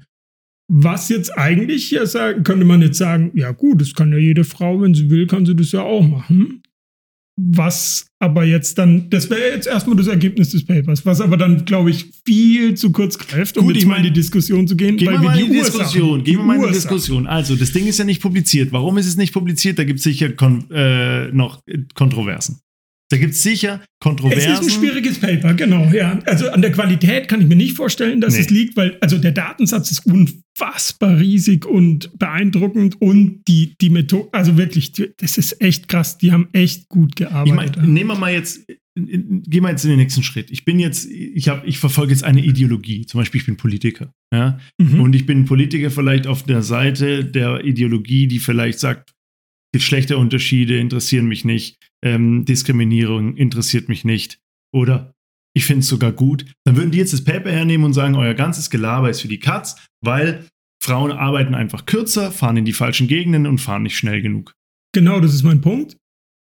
Was 0.73 1.09
jetzt 1.09 1.37
eigentlich 1.37 1.91
ja 1.91 2.05
sagen, 2.05 2.43
könnte 2.43 2.65
man 2.65 2.81
jetzt 2.81 2.97
sagen, 2.97 3.31
ja 3.35 3.51
gut, 3.51 3.81
das 3.81 3.93
kann 3.93 4.11
ja 4.11 4.17
jede 4.17 4.43
Frau, 4.43 4.81
wenn 4.81 4.93
sie 4.93 5.09
will, 5.09 5.27
kann 5.27 5.45
sie 5.45 5.55
das 5.55 5.71
ja 5.73 5.81
auch 5.81 6.07
machen. 6.07 6.61
Was 7.37 8.07
aber 8.19 8.43
jetzt 8.43 8.77
dann, 8.77 9.09
das 9.09 9.29
wäre 9.29 9.53
jetzt 9.53 9.65
erstmal 9.67 9.95
das 9.95 10.07
Ergebnis 10.07 10.51
des 10.51 10.65
Papers, 10.65 11.05
was 11.05 11.21
aber 11.21 11.37
dann, 11.37 11.65
glaube 11.65 11.89
ich, 11.89 12.11
viel 12.25 12.75
zu 12.75 12.91
kurz 12.91 13.17
greift, 13.17 13.57
um 13.57 13.65
Gut, 13.65 13.75
jetzt 13.75 13.83
ich 13.83 13.87
mal 13.89 13.97
in 13.97 14.03
die 14.03 14.11
Diskussion 14.11 14.67
zu 14.67 14.75
gehen, 14.75 14.97
Gehen 14.97 15.11
wir 15.11 15.19
mal 15.19 15.39
in 15.39 15.47
die 15.51 15.57
Ursachen- 15.57 15.79
Diskussion. 15.79 16.23
Gehen 16.23 16.37
wir 16.37 16.43
mal 16.45 16.55
in 16.57 16.67
die 16.67 16.73
Diskussion. 16.73 17.27
Also, 17.27 17.55
das 17.55 17.71
Ding 17.71 17.87
ist 17.87 17.97
ja 17.99 18.05
nicht 18.05 18.21
publiziert. 18.21 18.71
Warum 18.71 18.97
ist 18.97 19.07
es 19.07 19.17
nicht 19.17 19.33
publiziert? 19.33 19.79
Da 19.79 19.83
gibt 19.85 19.99
es 19.99 20.03
sicher 20.03 20.31
kon 20.33 20.69
äh, 20.71 21.31
noch 21.31 21.61
Kontroversen. 21.95 22.59
Da 23.11 23.17
gibt 23.17 23.33
es 23.33 23.43
sicher 23.43 23.81
Es 23.81 23.87
Kontroversen. 23.99 24.51
ist 24.53 24.63
ein 24.63 24.69
schwieriges 24.69 25.19
Paper, 25.19 25.53
genau, 25.53 25.85
ja. 25.93 26.19
Also 26.25 26.49
an 26.49 26.61
der 26.61 26.71
Qualität 26.71 27.27
kann 27.27 27.41
ich 27.41 27.47
mir 27.47 27.55
nicht 27.57 27.75
vorstellen, 27.75 28.21
dass 28.21 28.35
Nee. 28.35 28.39
es 28.41 28.49
liegt, 28.49 28.77
weil 28.77 28.97
also 29.01 29.17
der 29.17 29.31
Datensatz 29.33 29.91
ist 29.91 30.05
unfassbar 30.05 31.19
riesig 31.19 31.65
und 31.65 32.17
beeindruckend 32.17 33.01
und 33.01 33.41
die, 33.47 33.73
die 33.81 33.89
Methode, 33.89 34.29
also 34.31 34.57
wirklich, 34.57 34.93
das 35.17 35.37
ist 35.37 35.61
echt 35.61 35.87
krass. 35.87 36.17
Die 36.17 36.31
haben 36.31 36.47
echt 36.53 36.87
gut 36.89 37.11
Ich 37.11 37.15
gearbeitet. 37.27 37.77
meine, 37.77 37.87
nehmen 37.87 38.09
wir 38.11 38.15
mal 38.17 38.31
jetzt, 38.33 38.65
gehen 38.95 39.45
wir 39.63 39.69
jetzt 39.69 39.83
in 39.83 39.89
den 39.91 39.99
nächsten 39.99 40.23
Schritt. 40.23 40.49
Ich 40.51 40.63
bin 40.65 40.79
jetzt, 40.79 41.09
ich 41.09 41.47
habe, 41.49 41.65
ich 41.67 41.77
verfolge 41.77 42.11
jetzt 42.13 42.23
eine 42.23 42.43
Ideologie. 42.43 43.05
Zum 43.05 43.19
Beispiel, 43.19 43.39
ich 43.41 43.45
bin 43.45 43.57
Politiker. 43.57 44.13
Ja? 44.33 44.59
Mhm. 44.79 45.01
Und 45.01 45.15
ich 45.15 45.25
bin 45.25 45.45
Politiker 45.45 45.91
vielleicht 45.91 46.27
auf 46.27 46.43
der 46.43 46.61
Seite 46.61 47.25
der 47.25 47.63
Ideologie, 47.65 48.27
die 48.27 48.39
vielleicht 48.39 48.79
sagt, 48.79 49.11
Geschlechterunterschiede 49.73 50.77
interessieren 50.77 51.27
mich 51.27 51.45
nicht, 51.45 51.77
ähm, 52.03 52.45
Diskriminierung 52.45 53.35
interessiert 53.37 53.89
mich 53.89 54.03
nicht. 54.05 54.39
Oder 54.73 55.13
ich 55.53 55.65
finde 55.65 55.81
es 55.81 55.87
sogar 55.87 56.11
gut. 56.11 56.45
Dann 56.65 56.75
würden 56.77 56.91
die 56.91 56.97
jetzt 56.97 57.13
das 57.13 57.23
Paper 57.23 57.51
hernehmen 57.51 57.85
und 57.85 57.93
sagen, 57.93 58.15
euer 58.15 58.33
ganzes 58.33 58.69
Gelaber 58.69 59.09
ist 59.09 59.21
für 59.21 59.27
die 59.27 59.39
Katz, 59.39 59.75
weil 60.03 60.45
Frauen 60.81 61.11
arbeiten 61.11 61.53
einfach 61.53 61.85
kürzer, 61.85 62.31
fahren 62.31 62.57
in 62.57 62.65
die 62.65 62.73
falschen 62.73 63.07
Gegenden 63.07 63.45
und 63.45 63.59
fahren 63.59 63.83
nicht 63.83 63.97
schnell 63.97 64.21
genug. 64.21 64.53
Genau, 64.93 65.19
das 65.19 65.33
ist 65.33 65.43
mein 65.43 65.61
Punkt. 65.61 65.97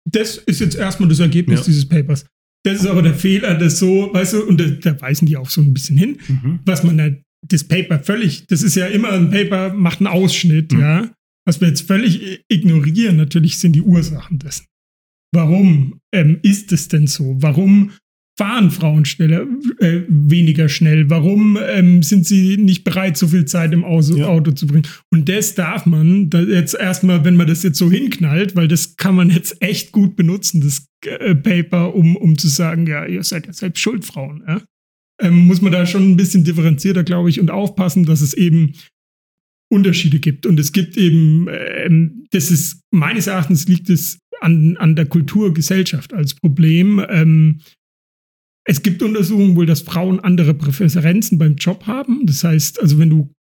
Das 0.09 0.37
ist 0.37 0.61
jetzt 0.61 0.77
erstmal 0.77 1.09
das 1.09 1.21
Ergebnis 1.21 1.61
Ja. 1.61 1.67
dieses 1.67 1.89
Papers. 1.89 2.27
Das 2.65 2.75
ist 2.81 2.87
aber 2.87 3.03
der 3.03 3.15
Fehler, 3.15 3.57
das 3.57 3.79
so, 3.81 4.11
weißt 4.13 4.35
du, 4.35 4.45
und 4.45 4.61
da, 4.61 4.67
da 4.67 5.01
weisen 5.01 5.27
die 5.27 5.37
auch 5.37 5.51
so 5.51 5.61
ein 5.61 5.75
bisschen 5.75 5.97
hin, 5.97 6.19
was 6.65 6.85
man 6.85 6.97
da, 6.99 7.11
das 7.49 7.65
Paper 7.65 7.99
völlig, 7.99 8.47
das 8.47 8.63
ist 8.63 8.77
ja 8.77 8.87
immer 8.87 9.11
ein 9.11 9.31
Paper, 9.31 9.73
macht 9.75 9.99
einen 9.99 10.07
Ausschnitt, 10.07 10.73
Mhm. 10.73 10.81
ja. 10.81 11.11
Was 11.45 11.61
wir 11.61 11.67
jetzt 11.67 11.89
völlig 11.89 12.45
ignorieren, 12.49 13.17
natürlich 13.17 13.59
sind 13.59 13.73
die 13.73 13.83
Ursachen 13.83 14.39
dessen. 14.39 14.67
Warum 15.33 16.01
ähm, 16.13 16.39
ist 16.43 16.73
es 16.73 16.89
denn 16.89 17.07
so? 17.07 17.37
Warum 17.41 17.91
fahren 18.39 18.71
Frauen 18.71 19.05
schneller, 19.05 19.47
äh, 19.79 20.01
weniger 20.09 20.69
schnell? 20.69 21.09
Warum 21.11 21.59
ähm, 21.71 22.03
sind 22.03 22.27
sie 22.27 22.57
nicht 22.57 22.85
bereit, 22.85 23.17
so 23.17 23.29
viel 23.29 23.45
Zeit 23.45 23.73
im 23.73 23.85
Auto, 23.85 24.17
Ja. 24.17 24.27
Auto 24.27 24.53
zu 24.53 24.67
bringen? 24.67 24.87
Und 25.11 25.29
das 25.29 25.55
darf 25.55 25.87
man 25.87 26.31
da 26.31 26.41
jetzt 26.41 26.75
erstmal, 26.75 27.25
wenn 27.25 27.37
man 27.37 27.47
das 27.47 27.63
jetzt 27.63 27.79
so 27.79 27.91
hinknallt, 27.91 28.57
weil 28.57 28.69
das 28.69 28.97
kann 28.97 29.15
man 29.15 29.31
jetzt 29.31 29.61
echt 29.63 29.93
gut 29.93 30.17
benutzen, 30.17 30.61
das 30.61 30.87
äh, 31.05 31.35
Paper, 31.35 31.95
um, 31.95 32.17
um 32.17 32.37
zu 32.39 32.49
sagen, 32.49 32.87
ja, 32.87 33.07
ihr 33.07 33.23
seid 33.23 33.47
ja 33.47 33.53
selbst 33.53 33.81
schuld, 33.81 34.05
Frauen. 34.05 34.43
Ja? 34.47 34.63
Ähm, 35.21 35.47
muss 35.47 35.61
man 35.61 35.73
da 35.73 35.87
schon 35.87 36.11
ein 36.11 36.17
bisschen 36.17 36.45
differenzierter, 36.45 37.05
glaube 37.05 37.31
ich, 37.31 37.41
und 37.41 37.51
aufpassen, 37.51 38.05
dass 38.05 38.21
es 38.21 38.35
eben 38.35 38.75
Unterschiede 39.73 40.19
gibt. 40.19 40.47
Und 40.47 40.61
es 40.61 40.73
gibt 40.73 40.97
eben, 40.97 41.49
ähm, 41.51 42.27
das 42.31 42.51
ist, 42.51 42.83
meines 42.91 43.27
Erachtens 43.27 43.67
liegt 43.67 43.89
es 43.89 44.19
an, 44.41 44.77
an 44.77 44.97
der 44.97 45.07
Kulturgesellschaft 45.07 46.13
als 46.13 46.35
Problem. 46.35 47.05
Ähm, 47.09 47.61
es 48.65 48.83
gibt 48.83 49.03
Untersuchungen 49.03 49.57
wohl, 49.57 49.67
dass 49.67 49.81
Frauen 49.81 50.21
andere 50.21 50.55
Präferenzen 50.55 51.39
beim 51.39 51.57
Job 51.57 51.87
haben. 51.87 52.27
Das 52.27 52.45
heißt, 52.45 52.81
also 52.81 52.99
wenn 52.99 53.11
du 53.11 53.33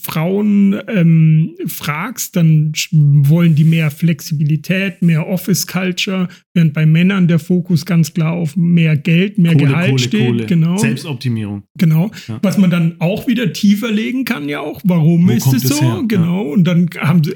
Frauen 0.00 0.80
ähm, 0.88 1.56
fragst, 1.66 2.36
dann 2.36 2.72
wollen 2.92 3.54
die 3.54 3.64
mehr 3.64 3.90
Flexibilität, 3.90 5.02
mehr 5.02 5.26
Office-Culture, 5.26 6.28
während 6.54 6.72
bei 6.72 6.86
Männern 6.86 7.28
der 7.28 7.38
Fokus 7.38 7.84
ganz 7.84 8.14
klar 8.14 8.32
auf 8.32 8.56
mehr 8.56 8.96
Geld, 8.96 9.38
mehr 9.38 9.54
Gehalt 9.54 10.00
steht. 10.00 10.46
Genau. 10.46 10.76
Selbstoptimierung. 10.76 11.64
Genau. 11.76 12.10
Ja. 12.28 12.38
Was 12.42 12.58
man 12.58 12.70
dann 12.70 12.96
auch 13.00 13.26
wieder 13.26 13.52
tiefer 13.52 13.90
legen 13.90 14.24
kann, 14.24 14.48
ja 14.48 14.60
auch. 14.60 14.80
Warum 14.84 15.28
Wo 15.28 15.32
ist 15.32 15.52
es 15.52 15.62
so? 15.62 15.80
her? 15.80 15.88
Ja. 15.88 16.02
Genau. 16.06 16.42
Und 16.42 16.64
dann 16.64 16.88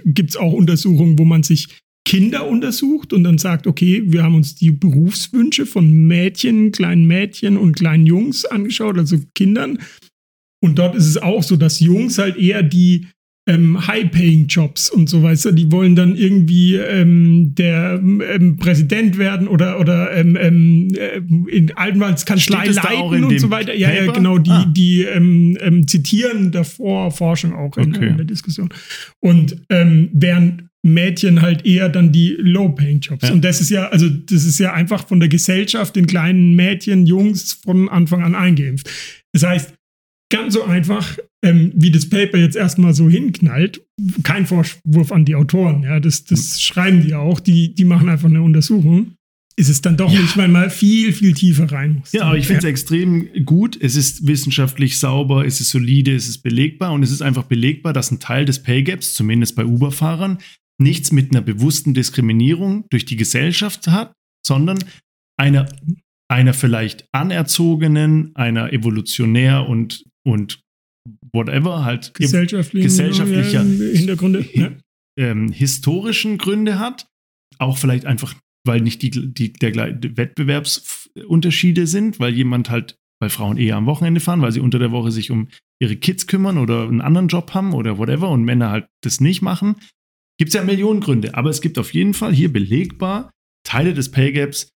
gibt 0.04 0.30
es 0.30 0.36
auch 0.36 0.52
Untersuchungen, 0.52 1.18
wo 1.18 1.24
man 1.24 1.42
sich 1.42 1.68
Kinder 2.06 2.46
untersucht 2.46 3.12
und 3.12 3.24
dann 3.24 3.36
sagt, 3.36 3.66
okay, 3.66 4.04
wir 4.06 4.22
haben 4.22 4.36
uns 4.36 4.54
die 4.54 4.70
Berufswünsche 4.70 5.66
von 5.66 5.90
Mädchen, 6.06 6.70
kleinen 6.70 7.06
Mädchen 7.06 7.56
und 7.56 7.74
kleinen 7.74 8.06
Jungs 8.06 8.44
angeschaut, 8.44 8.96
also 8.96 9.18
Kindern. 9.34 9.80
Und 10.62 10.78
dort 10.78 10.94
ist 10.96 11.06
es 11.06 11.16
auch 11.18 11.42
so, 11.42 11.56
dass 11.56 11.80
Jungs 11.80 12.18
halt 12.18 12.36
eher 12.36 12.62
die 12.62 13.06
ähm, 13.48 13.86
High-Paying-Jobs 13.86 14.90
und 14.90 15.08
so 15.08 15.22
weiter, 15.22 15.52
die 15.52 15.70
wollen 15.70 15.94
dann 15.94 16.16
irgendwie 16.16 16.74
ähm, 16.74 17.54
der 17.54 18.00
ähm, 18.02 18.56
Präsident 18.56 19.18
werden 19.18 19.46
oder, 19.46 19.78
oder 19.78 20.10
ähm, 20.16 20.36
ähm, 20.40 20.88
äh, 20.96 21.18
in 21.54 21.70
Anwaltskanzlei 21.76 22.66
leiten 22.66 23.24
und 23.24 23.38
so 23.38 23.50
weiter. 23.50 23.72
Ja, 23.72 23.92
ja, 23.92 24.10
genau, 24.10 24.38
die, 24.38 24.50
Ah. 24.50 24.66
die 24.76 25.02
ähm, 25.02 25.86
zitieren 25.86 26.50
davor 26.50 27.12
Forschung 27.12 27.54
auch 27.54 27.76
in, 27.76 27.94
Okay. 27.94 28.08
in 28.08 28.16
der 28.16 28.26
Diskussion. 28.26 28.68
Und 29.20 29.62
ähm, 29.70 30.08
während 30.12 30.64
Mädchen 30.82 31.40
halt 31.42 31.64
eher 31.64 31.88
dann 31.88 32.10
die 32.10 32.36
Low-Paying-Jobs. 32.38 33.28
Ja. 33.28 33.32
Und 33.32 33.44
das 33.44 33.60
ist 33.60 33.70
ja, 33.70 33.88
also 33.88 34.08
das 34.08 34.44
ist 34.44 34.58
ja 34.58 34.72
einfach 34.72 35.06
von 35.06 35.20
der 35.20 35.28
Gesellschaft 35.28 35.94
den 35.94 36.06
kleinen 36.06 36.54
Mädchen, 36.56 37.06
Jungs 37.06 37.52
von 37.64 37.88
Anfang 37.88 38.22
an 38.24 38.34
eingeimpft. 38.34 38.88
Das 39.32 39.44
heißt, 39.44 39.74
ganz 40.30 40.54
so 40.54 40.64
einfach, 40.64 41.16
ähm, 41.44 41.72
wie 41.74 41.90
das 41.90 42.08
Paper 42.08 42.38
jetzt 42.38 42.56
erstmal 42.56 42.94
so 42.94 43.08
hinknallt, 43.08 43.80
kein 44.22 44.46
Vorwurf 44.46 45.12
an 45.12 45.24
die 45.24 45.34
Autoren, 45.34 45.82
ja, 45.82 46.00
das, 46.00 46.24
das 46.24 46.60
schreiben 46.60 47.02
die 47.02 47.14
auch, 47.14 47.40
die, 47.40 47.74
die 47.74 47.84
machen 47.84 48.08
einfach 48.08 48.28
eine 48.28 48.42
Untersuchung. 48.42 49.12
ist 49.58 49.70
es 49.70 49.80
dann 49.80 49.96
doch 49.96 50.12
Ja. 50.12 50.20
nicht, 50.20 50.36
weil 50.36 50.48
man 50.48 50.68
viel, 50.70 51.12
viel 51.14 51.32
tiefer 51.32 51.72
rein 51.72 51.96
muss. 52.00 52.12
Ja, 52.12 52.24
aber 52.24 52.36
ich 52.36 52.46
finde 52.46 52.58
es 52.58 52.64
extrem 52.64 53.28
gut. 53.46 53.78
Es 53.80 53.96
ist 53.96 54.26
wissenschaftlich 54.26 54.98
sauber, 54.98 55.46
es 55.46 55.60
ist 55.62 55.70
solide, 55.70 56.14
es 56.14 56.28
ist 56.28 56.42
belegbar 56.42 56.92
und 56.92 57.02
es 57.02 57.10
ist 57.10 57.22
einfach 57.22 57.44
belegbar, 57.44 57.94
dass 57.94 58.10
ein 58.10 58.20
Teil 58.20 58.44
des 58.44 58.62
Pay 58.62 58.82
Gaps, 58.82 59.14
zumindest 59.14 59.56
bei 59.56 59.64
Uber-Fahrern, 59.64 60.38
nichts 60.78 61.10
mit 61.10 61.30
einer 61.30 61.40
bewussten 61.40 61.94
Diskriminierung 61.94 62.84
durch 62.90 63.06
die 63.06 63.16
Gesellschaft 63.16 63.86
hat, 63.88 64.12
sondern 64.46 64.78
einer, 65.38 65.66
einer 66.28 66.52
vielleicht 66.52 67.06
anerzogenen, 67.12 68.32
einer 68.36 68.72
evolutionär 68.74 69.66
und, 69.68 70.04
und 70.26 70.60
whatever, 71.32 71.84
halt 71.84 72.14
gesellschaftliche 72.14 72.88
gesellschaftlicher- 72.88 73.62
Hintergründe. 73.62 74.44
Ja. 74.52 74.72
ähm, 75.18 75.52
historischen 75.52 76.36
Gründe 76.36 76.78
hat. 76.78 77.06
Auch 77.58 77.78
vielleicht 77.78 78.04
einfach, 78.04 78.34
weil 78.66 78.80
nicht 78.80 79.02
die, 79.02 79.10
die, 79.10 79.52
der 79.52 79.92
die 79.92 80.16
Wettbewerbsunterschiede 80.16 81.86
sind, 81.86 82.18
weil 82.20 82.34
jemand 82.34 82.70
halt, 82.70 82.96
weil 83.20 83.30
Frauen 83.30 83.56
eher 83.56 83.76
am 83.76 83.86
Wochenende 83.86 84.20
fahren, 84.20 84.42
weil 84.42 84.52
sie 84.52 84.60
unter 84.60 84.78
der 84.78 84.90
Woche 84.90 85.10
sich 85.10 85.30
um 85.30 85.48
ihre 85.80 85.96
Kids 85.96 86.26
kümmern 86.26 86.58
oder 86.58 86.82
einen 86.82 87.00
anderen 87.00 87.28
Job 87.28 87.54
haben 87.54 87.72
oder 87.72 87.98
whatever 87.98 88.30
und 88.30 88.44
Männer 88.44 88.70
halt 88.70 88.88
das 89.02 89.20
nicht 89.20 89.42
machen. 89.42 89.76
Gibt 90.38 90.48
es 90.48 90.54
ja 90.54 90.64
Millionen 90.64 91.00
Gründe, 91.00 91.34
aber 91.34 91.48
es 91.48 91.60
gibt 91.62 91.78
auf 91.78 91.94
jeden 91.94 92.12
Fall 92.12 92.34
hier 92.34 92.52
belegbar 92.52 93.30
Teile 93.66 93.94
des 93.94 94.10
Pay 94.10 94.32
Gaps 94.32 94.68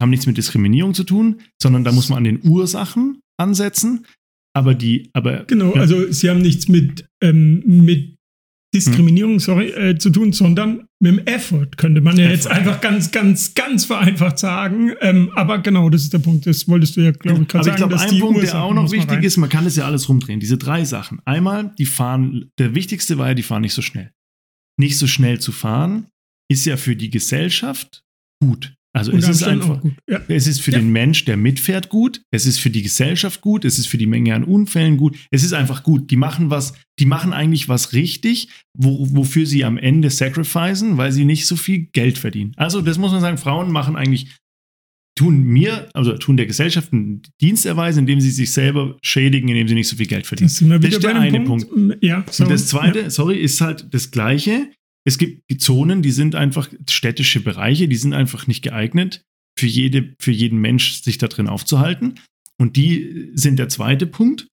haben 0.00 0.10
nichts 0.10 0.26
mit 0.26 0.38
Diskriminierung 0.38 0.94
zu 0.94 1.04
tun, 1.04 1.42
sondern 1.60 1.84
da 1.84 1.92
muss 1.92 2.08
man 2.08 2.18
an 2.18 2.24
den 2.24 2.40
Ursachen 2.42 3.20
ansetzen. 3.38 4.06
Aber 4.54 4.74
die, 4.74 5.10
aber 5.12 5.44
Genau, 5.44 5.74
Ja. 5.74 5.80
also 5.82 6.10
sie 6.12 6.28
haben 6.30 6.40
nichts 6.42 6.68
mit, 6.68 7.06
ähm, 7.22 7.62
mit 7.66 8.16
Diskriminierung, 8.72 9.40
sorry, 9.40 9.70
äh, 9.70 9.98
zu 9.98 10.10
tun, 10.10 10.32
sondern 10.32 10.86
mit 11.00 11.12
dem 11.12 11.26
Effort, 11.26 11.76
könnte 11.76 12.00
man 12.00 12.16
ja 12.16 12.28
jetzt 12.30 12.46
einfach 12.46 12.80
ganz, 12.80 13.10
ganz, 13.10 13.54
ganz 13.54 13.84
vereinfacht 13.84 14.38
sagen. 14.38 14.92
Ähm, 15.00 15.30
aber 15.34 15.58
genau, 15.58 15.90
das 15.90 16.02
ist 16.02 16.12
der 16.12 16.20
Punkt. 16.20 16.46
Das 16.46 16.68
wolltest 16.68 16.96
du 16.96 17.00
ja, 17.00 17.10
glaube 17.10 17.42
ich, 17.42 17.48
gerade 17.48 17.64
Aber 17.68 17.74
ich 17.74 17.80
sagen. 17.80 17.90
glaube, 17.90 18.00
ein 18.00 18.20
Punkt, 18.20 18.36
der 18.36 18.44
Ursachen 18.44 18.60
auch 18.60 18.74
noch 18.74 18.92
wichtig 18.92 19.24
ist, 19.24 19.38
man 19.38 19.48
kann 19.48 19.64
das 19.64 19.74
ja 19.74 19.86
alles 19.86 20.08
rumdrehen. 20.08 20.38
Diese 20.38 20.56
drei 20.56 20.84
Sachen. 20.84 21.18
Einmal, 21.24 21.74
die 21.78 21.86
fahren, 21.86 22.50
der 22.58 22.74
wichtigste 22.76 23.18
war 23.18 23.28
ja, 23.28 23.34
die 23.34 23.42
fahren 23.42 23.62
nicht 23.62 23.74
so 23.74 23.82
schnell. 23.82 24.12
Nicht 24.78 24.98
so 24.98 25.08
schnell 25.08 25.40
zu 25.40 25.50
fahren, 25.50 26.06
ist 26.48 26.64
ja 26.64 26.76
für 26.76 26.94
die 26.94 27.10
Gesellschaft 27.10 28.04
gut. 28.40 28.74
Also 28.92 29.12
es 29.12 29.28
ist 29.28 29.44
einfach. 29.44 29.80
Ja. 30.08 30.20
es 30.26 30.48
ist 30.48 30.60
für 30.60 30.72
Ja. 30.72 30.78
den 30.78 30.90
Mensch, 30.90 31.24
der 31.24 31.36
mitfährt, 31.36 31.88
gut. 31.90 32.22
Es 32.32 32.44
ist 32.46 32.58
für 32.58 32.70
die 32.70 32.82
Gesellschaft 32.82 33.40
gut. 33.40 33.64
Es 33.64 33.78
ist 33.78 33.86
für 33.86 33.98
die 33.98 34.06
Menge 34.06 34.34
an 34.34 34.42
Unfällen 34.42 34.96
gut. 34.96 35.16
Es 35.30 35.44
ist 35.44 35.52
einfach 35.52 35.84
gut. 35.84 36.10
Die 36.10 36.16
machen 36.16 36.50
was, 36.50 36.72
die 36.98 37.06
machen 37.06 37.32
eigentlich 37.32 37.68
was 37.68 37.92
richtig, 37.92 38.48
wo, 38.76 39.06
wofür 39.14 39.46
sie 39.46 39.64
am 39.64 39.78
Ende 39.78 40.10
sacrificen, 40.10 40.96
weil 40.96 41.12
sie 41.12 41.24
nicht 41.24 41.46
so 41.46 41.54
viel 41.56 41.86
Geld 41.92 42.18
verdienen. 42.18 42.52
Also, 42.56 42.80
das 42.82 42.98
muss 42.98 43.12
man 43.12 43.20
sagen, 43.20 43.38
Frauen 43.38 43.70
machen 43.70 43.94
eigentlich, 43.94 44.34
tun 45.16 45.42
mir, 45.44 45.88
also 45.92 46.16
tun 46.16 46.36
der 46.36 46.46
Gesellschaft 46.46 46.92
einen 46.92 47.22
Dienst 47.40 47.66
erweisen, 47.66 48.00
indem 48.00 48.20
sie 48.20 48.30
sich 48.30 48.52
selber 48.52 48.96
schädigen, 49.02 49.48
indem 49.48 49.68
sie 49.68 49.74
nicht 49.74 49.88
so 49.88 49.96
viel 49.96 50.06
Geld 50.06 50.26
verdienen. 50.26 50.48
Das 50.48 50.58
Das 50.80 50.94
ist 50.94 51.02
der 51.04 51.14
eine 51.20 51.40
Punkt. 51.42 51.66
Ja, 52.00 52.24
so. 52.30 52.44
Und 52.44 52.50
das 52.50 52.66
zweite, 52.66 53.10
sorry, 53.10 53.36
ist 53.36 53.60
halt 53.60 53.86
das 53.92 54.10
gleiche. 54.10 54.68
Es 55.06 55.18
gibt 55.18 55.42
Zonen, 55.60 56.02
die 56.02 56.10
sind 56.10 56.34
einfach 56.34 56.68
städtische 56.88 57.40
Bereiche, 57.40 57.88
die 57.88 57.96
sind 57.96 58.12
einfach 58.12 58.46
nicht 58.46 58.62
geeignet 58.62 59.24
für, 59.58 59.66
jede, 59.66 60.14
für 60.20 60.32
jeden 60.32 60.58
Mensch, 60.58 61.02
sich 61.02 61.18
da 61.18 61.28
drin 61.28 61.48
aufzuhalten. 61.48 62.20
Und 62.58 62.76
die 62.76 63.30
sind 63.34 63.58
der 63.58 63.68
zweite 63.68 64.06
Punkt. 64.06 64.46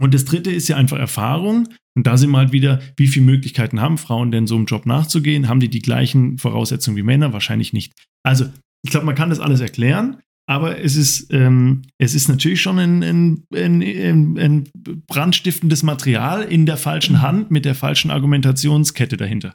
Und 0.00 0.14
das 0.14 0.24
dritte 0.24 0.50
ist 0.50 0.68
ja 0.68 0.76
einfach 0.76 0.98
Erfahrung. 0.98 1.68
Und 1.94 2.06
da 2.06 2.16
sind 2.16 2.30
wir 2.30 2.38
halt 2.38 2.52
wieder, 2.52 2.80
wie 2.96 3.06
viele 3.06 3.26
Möglichkeiten 3.26 3.80
haben 3.80 3.98
Frauen 3.98 4.32
denn 4.32 4.46
so 4.46 4.56
einem 4.56 4.64
Job 4.64 4.86
nachzugehen? 4.86 5.48
Haben 5.48 5.60
die 5.60 5.68
die 5.68 5.82
gleichen 5.82 6.38
Voraussetzungen 6.38 6.96
wie 6.96 7.02
Männer? 7.02 7.34
Wahrscheinlich 7.34 7.74
nicht. 7.74 7.92
Also, 8.22 8.46
ich 8.82 8.90
glaube, 8.90 9.04
man 9.04 9.14
kann 9.14 9.28
das 9.28 9.40
alles 9.40 9.60
erklären, 9.60 10.22
aber 10.48 10.80
es 10.80 10.96
ist, 10.96 11.28
ähm, 11.32 11.82
es 11.98 12.14
ist 12.14 12.28
natürlich 12.28 12.60
schon 12.60 12.78
ein, 12.78 13.02
ein, 13.02 13.44
ein, 13.54 14.38
ein, 14.38 14.68
brandstiftendes 15.06 15.82
Material 15.82 16.42
in 16.42 16.66
der 16.66 16.76
falschen 16.76 17.22
Hand 17.22 17.50
mit 17.50 17.64
der 17.64 17.74
falschen 17.74 18.10
Argumentationskette 18.10 19.16
dahinter. 19.16 19.54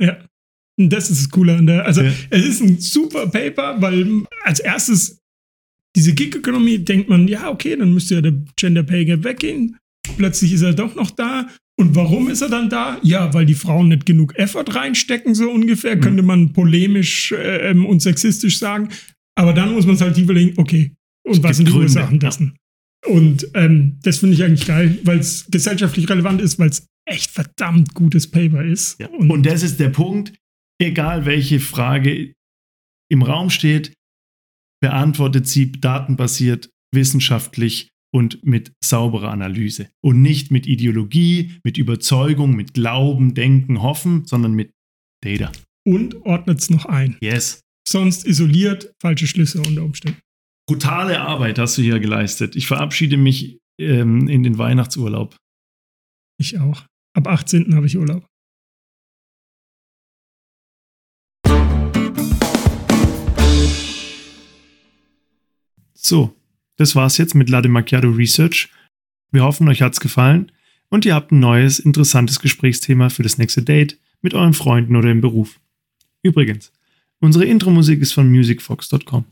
Ja. 0.00 0.18
Das 0.78 1.10
ist 1.10 1.22
das 1.24 1.30
Coole 1.30 1.56
an 1.56 1.66
der. 1.66 1.84
Also, 1.84 2.02
Ja. 2.02 2.12
es 2.30 2.44
ist 2.46 2.62
ein 2.62 2.78
super 2.80 3.26
Paper, 3.26 3.82
weil 3.82 4.24
als 4.44 4.60
erstes 4.60 5.18
diese 5.96 6.14
Gig-Economy 6.14 6.84
denkt 6.84 7.08
man, 7.08 7.26
ja, 7.28 7.50
okay, 7.50 7.76
dann 7.76 7.92
müsste 7.92 8.14
ja 8.14 8.20
der 8.20 8.34
Gender 8.56 8.84
Pay 8.84 9.04
Gap 9.04 9.24
weggehen. 9.24 9.76
Plötzlich 10.16 10.52
ist 10.52 10.62
er 10.62 10.72
doch 10.72 10.94
noch 10.94 11.10
da. 11.10 11.48
Und 11.78 11.96
warum 11.96 12.28
ist 12.30 12.40
er 12.42 12.48
dann 12.48 12.70
da? 12.70 12.98
Ja, 13.02 13.34
weil 13.34 13.44
die 13.44 13.54
Frauen 13.54 13.88
nicht 13.88 14.06
genug 14.06 14.36
Effort 14.36 14.66
reinstecken, 14.74 15.34
so 15.34 15.50
ungefähr, 15.50 15.96
Mhm. 15.96 16.00
könnte 16.00 16.22
man 16.22 16.52
polemisch 16.52 17.32
äh, 17.32 17.74
und 17.74 18.00
sexistisch 18.00 18.58
sagen. 18.58 18.88
Aber 19.40 19.54
dann 19.54 19.72
muss 19.72 19.86
man 19.86 19.94
es 19.94 20.02
halt 20.02 20.14
tiefer 20.14 20.34
legen, 20.34 20.52
okay, 20.58 20.94
und 21.26 21.38
Es 21.38 21.42
was 21.42 21.56
sind 21.56 21.66
die 21.66 21.72
Gründe, 21.72 21.86
Ursachen 21.86 22.20
ja. 22.20 22.28
dessen? 22.28 22.58
Und 23.06 23.48
ähm, 23.54 23.98
das 24.02 24.18
finde 24.18 24.34
ich 24.34 24.44
eigentlich 24.44 24.66
geil, 24.66 24.98
weil 25.04 25.18
es 25.18 25.46
gesellschaftlich 25.50 26.10
relevant 26.10 26.42
ist, 26.42 26.58
weil 26.58 26.68
es 26.68 26.86
echt 27.06 27.30
verdammt 27.30 27.94
gutes 27.94 28.30
Paper 28.30 28.62
ist. 28.62 29.00
Ja. 29.00 29.08
Und, 29.08 29.46
das 29.46 29.62
ist 29.62 29.80
der 29.80 29.88
Punkt, 29.88 30.34
egal 30.78 31.24
welche 31.24 31.58
Frage 31.58 32.34
im 33.10 33.22
Raum 33.22 33.48
steht, 33.48 33.94
beantwortet 34.82 35.46
sie 35.46 35.72
datenbasiert, 35.72 36.68
wissenschaftlich 36.94 37.88
und 38.12 38.44
mit 38.44 38.74
sauberer 38.84 39.30
Analyse. 39.30 39.88
Und 40.04 40.20
nicht 40.20 40.50
mit 40.50 40.66
Ideologie, 40.66 41.52
mit 41.64 41.78
Überzeugung, 41.78 42.54
mit 42.54 42.74
Glauben, 42.74 43.32
Denken, 43.32 43.80
Hoffen, 43.80 44.26
sondern 44.26 44.52
mit 44.52 44.70
Data. 45.24 45.50
und 45.86 46.26
ordnet 46.26 46.58
es 46.58 46.68
noch 46.68 46.84
ein. 46.84 47.16
Yes. 47.22 47.62
Sonst 47.90 48.24
isoliert 48.24 48.94
falsche 49.00 49.26
Schlüsse 49.26 49.60
unter 49.60 49.82
Umständen. 49.82 50.20
Brutale 50.68 51.20
Arbeit 51.20 51.58
hast 51.58 51.76
du 51.76 51.82
hier 51.82 51.98
geleistet. 51.98 52.54
Ich 52.54 52.68
verabschiede 52.68 53.16
mich 53.16 53.58
ähm, 53.80 54.28
in 54.28 54.44
den 54.44 54.58
Weihnachtsurlaub. 54.58 55.34
Ich 56.38 56.60
auch. 56.60 56.84
Ab 57.14 57.26
18. 57.26 57.74
habe 57.74 57.86
ich 57.86 57.98
Urlaub. 57.98 58.24
So, 65.94 66.36
das 66.76 66.94
war's 66.94 67.18
jetzt 67.18 67.34
mit 67.34 67.50
Latte 67.50 67.68
Macchiato 67.68 68.08
Research. 68.08 68.68
Wir 69.32 69.42
hoffen, 69.42 69.68
euch 69.68 69.82
hat's 69.82 69.98
gefallen 69.98 70.52
und 70.90 71.04
ihr 71.04 71.16
habt 71.16 71.32
ein 71.32 71.40
neues, 71.40 71.80
interessantes 71.80 72.38
Gesprächsthema 72.38 73.08
für 73.08 73.24
das 73.24 73.36
nächste 73.36 73.62
Date 73.62 73.98
mit 74.22 74.34
euren 74.34 74.54
Freunden 74.54 74.94
oder 74.94 75.10
im 75.10 75.20
Beruf. 75.20 75.60
Übrigens, 76.22 76.72
unsere 77.20 77.44
Intro-Musik 77.44 78.00
ist 78.00 78.12
von 78.12 78.30
musicfox.com. 78.30 79.24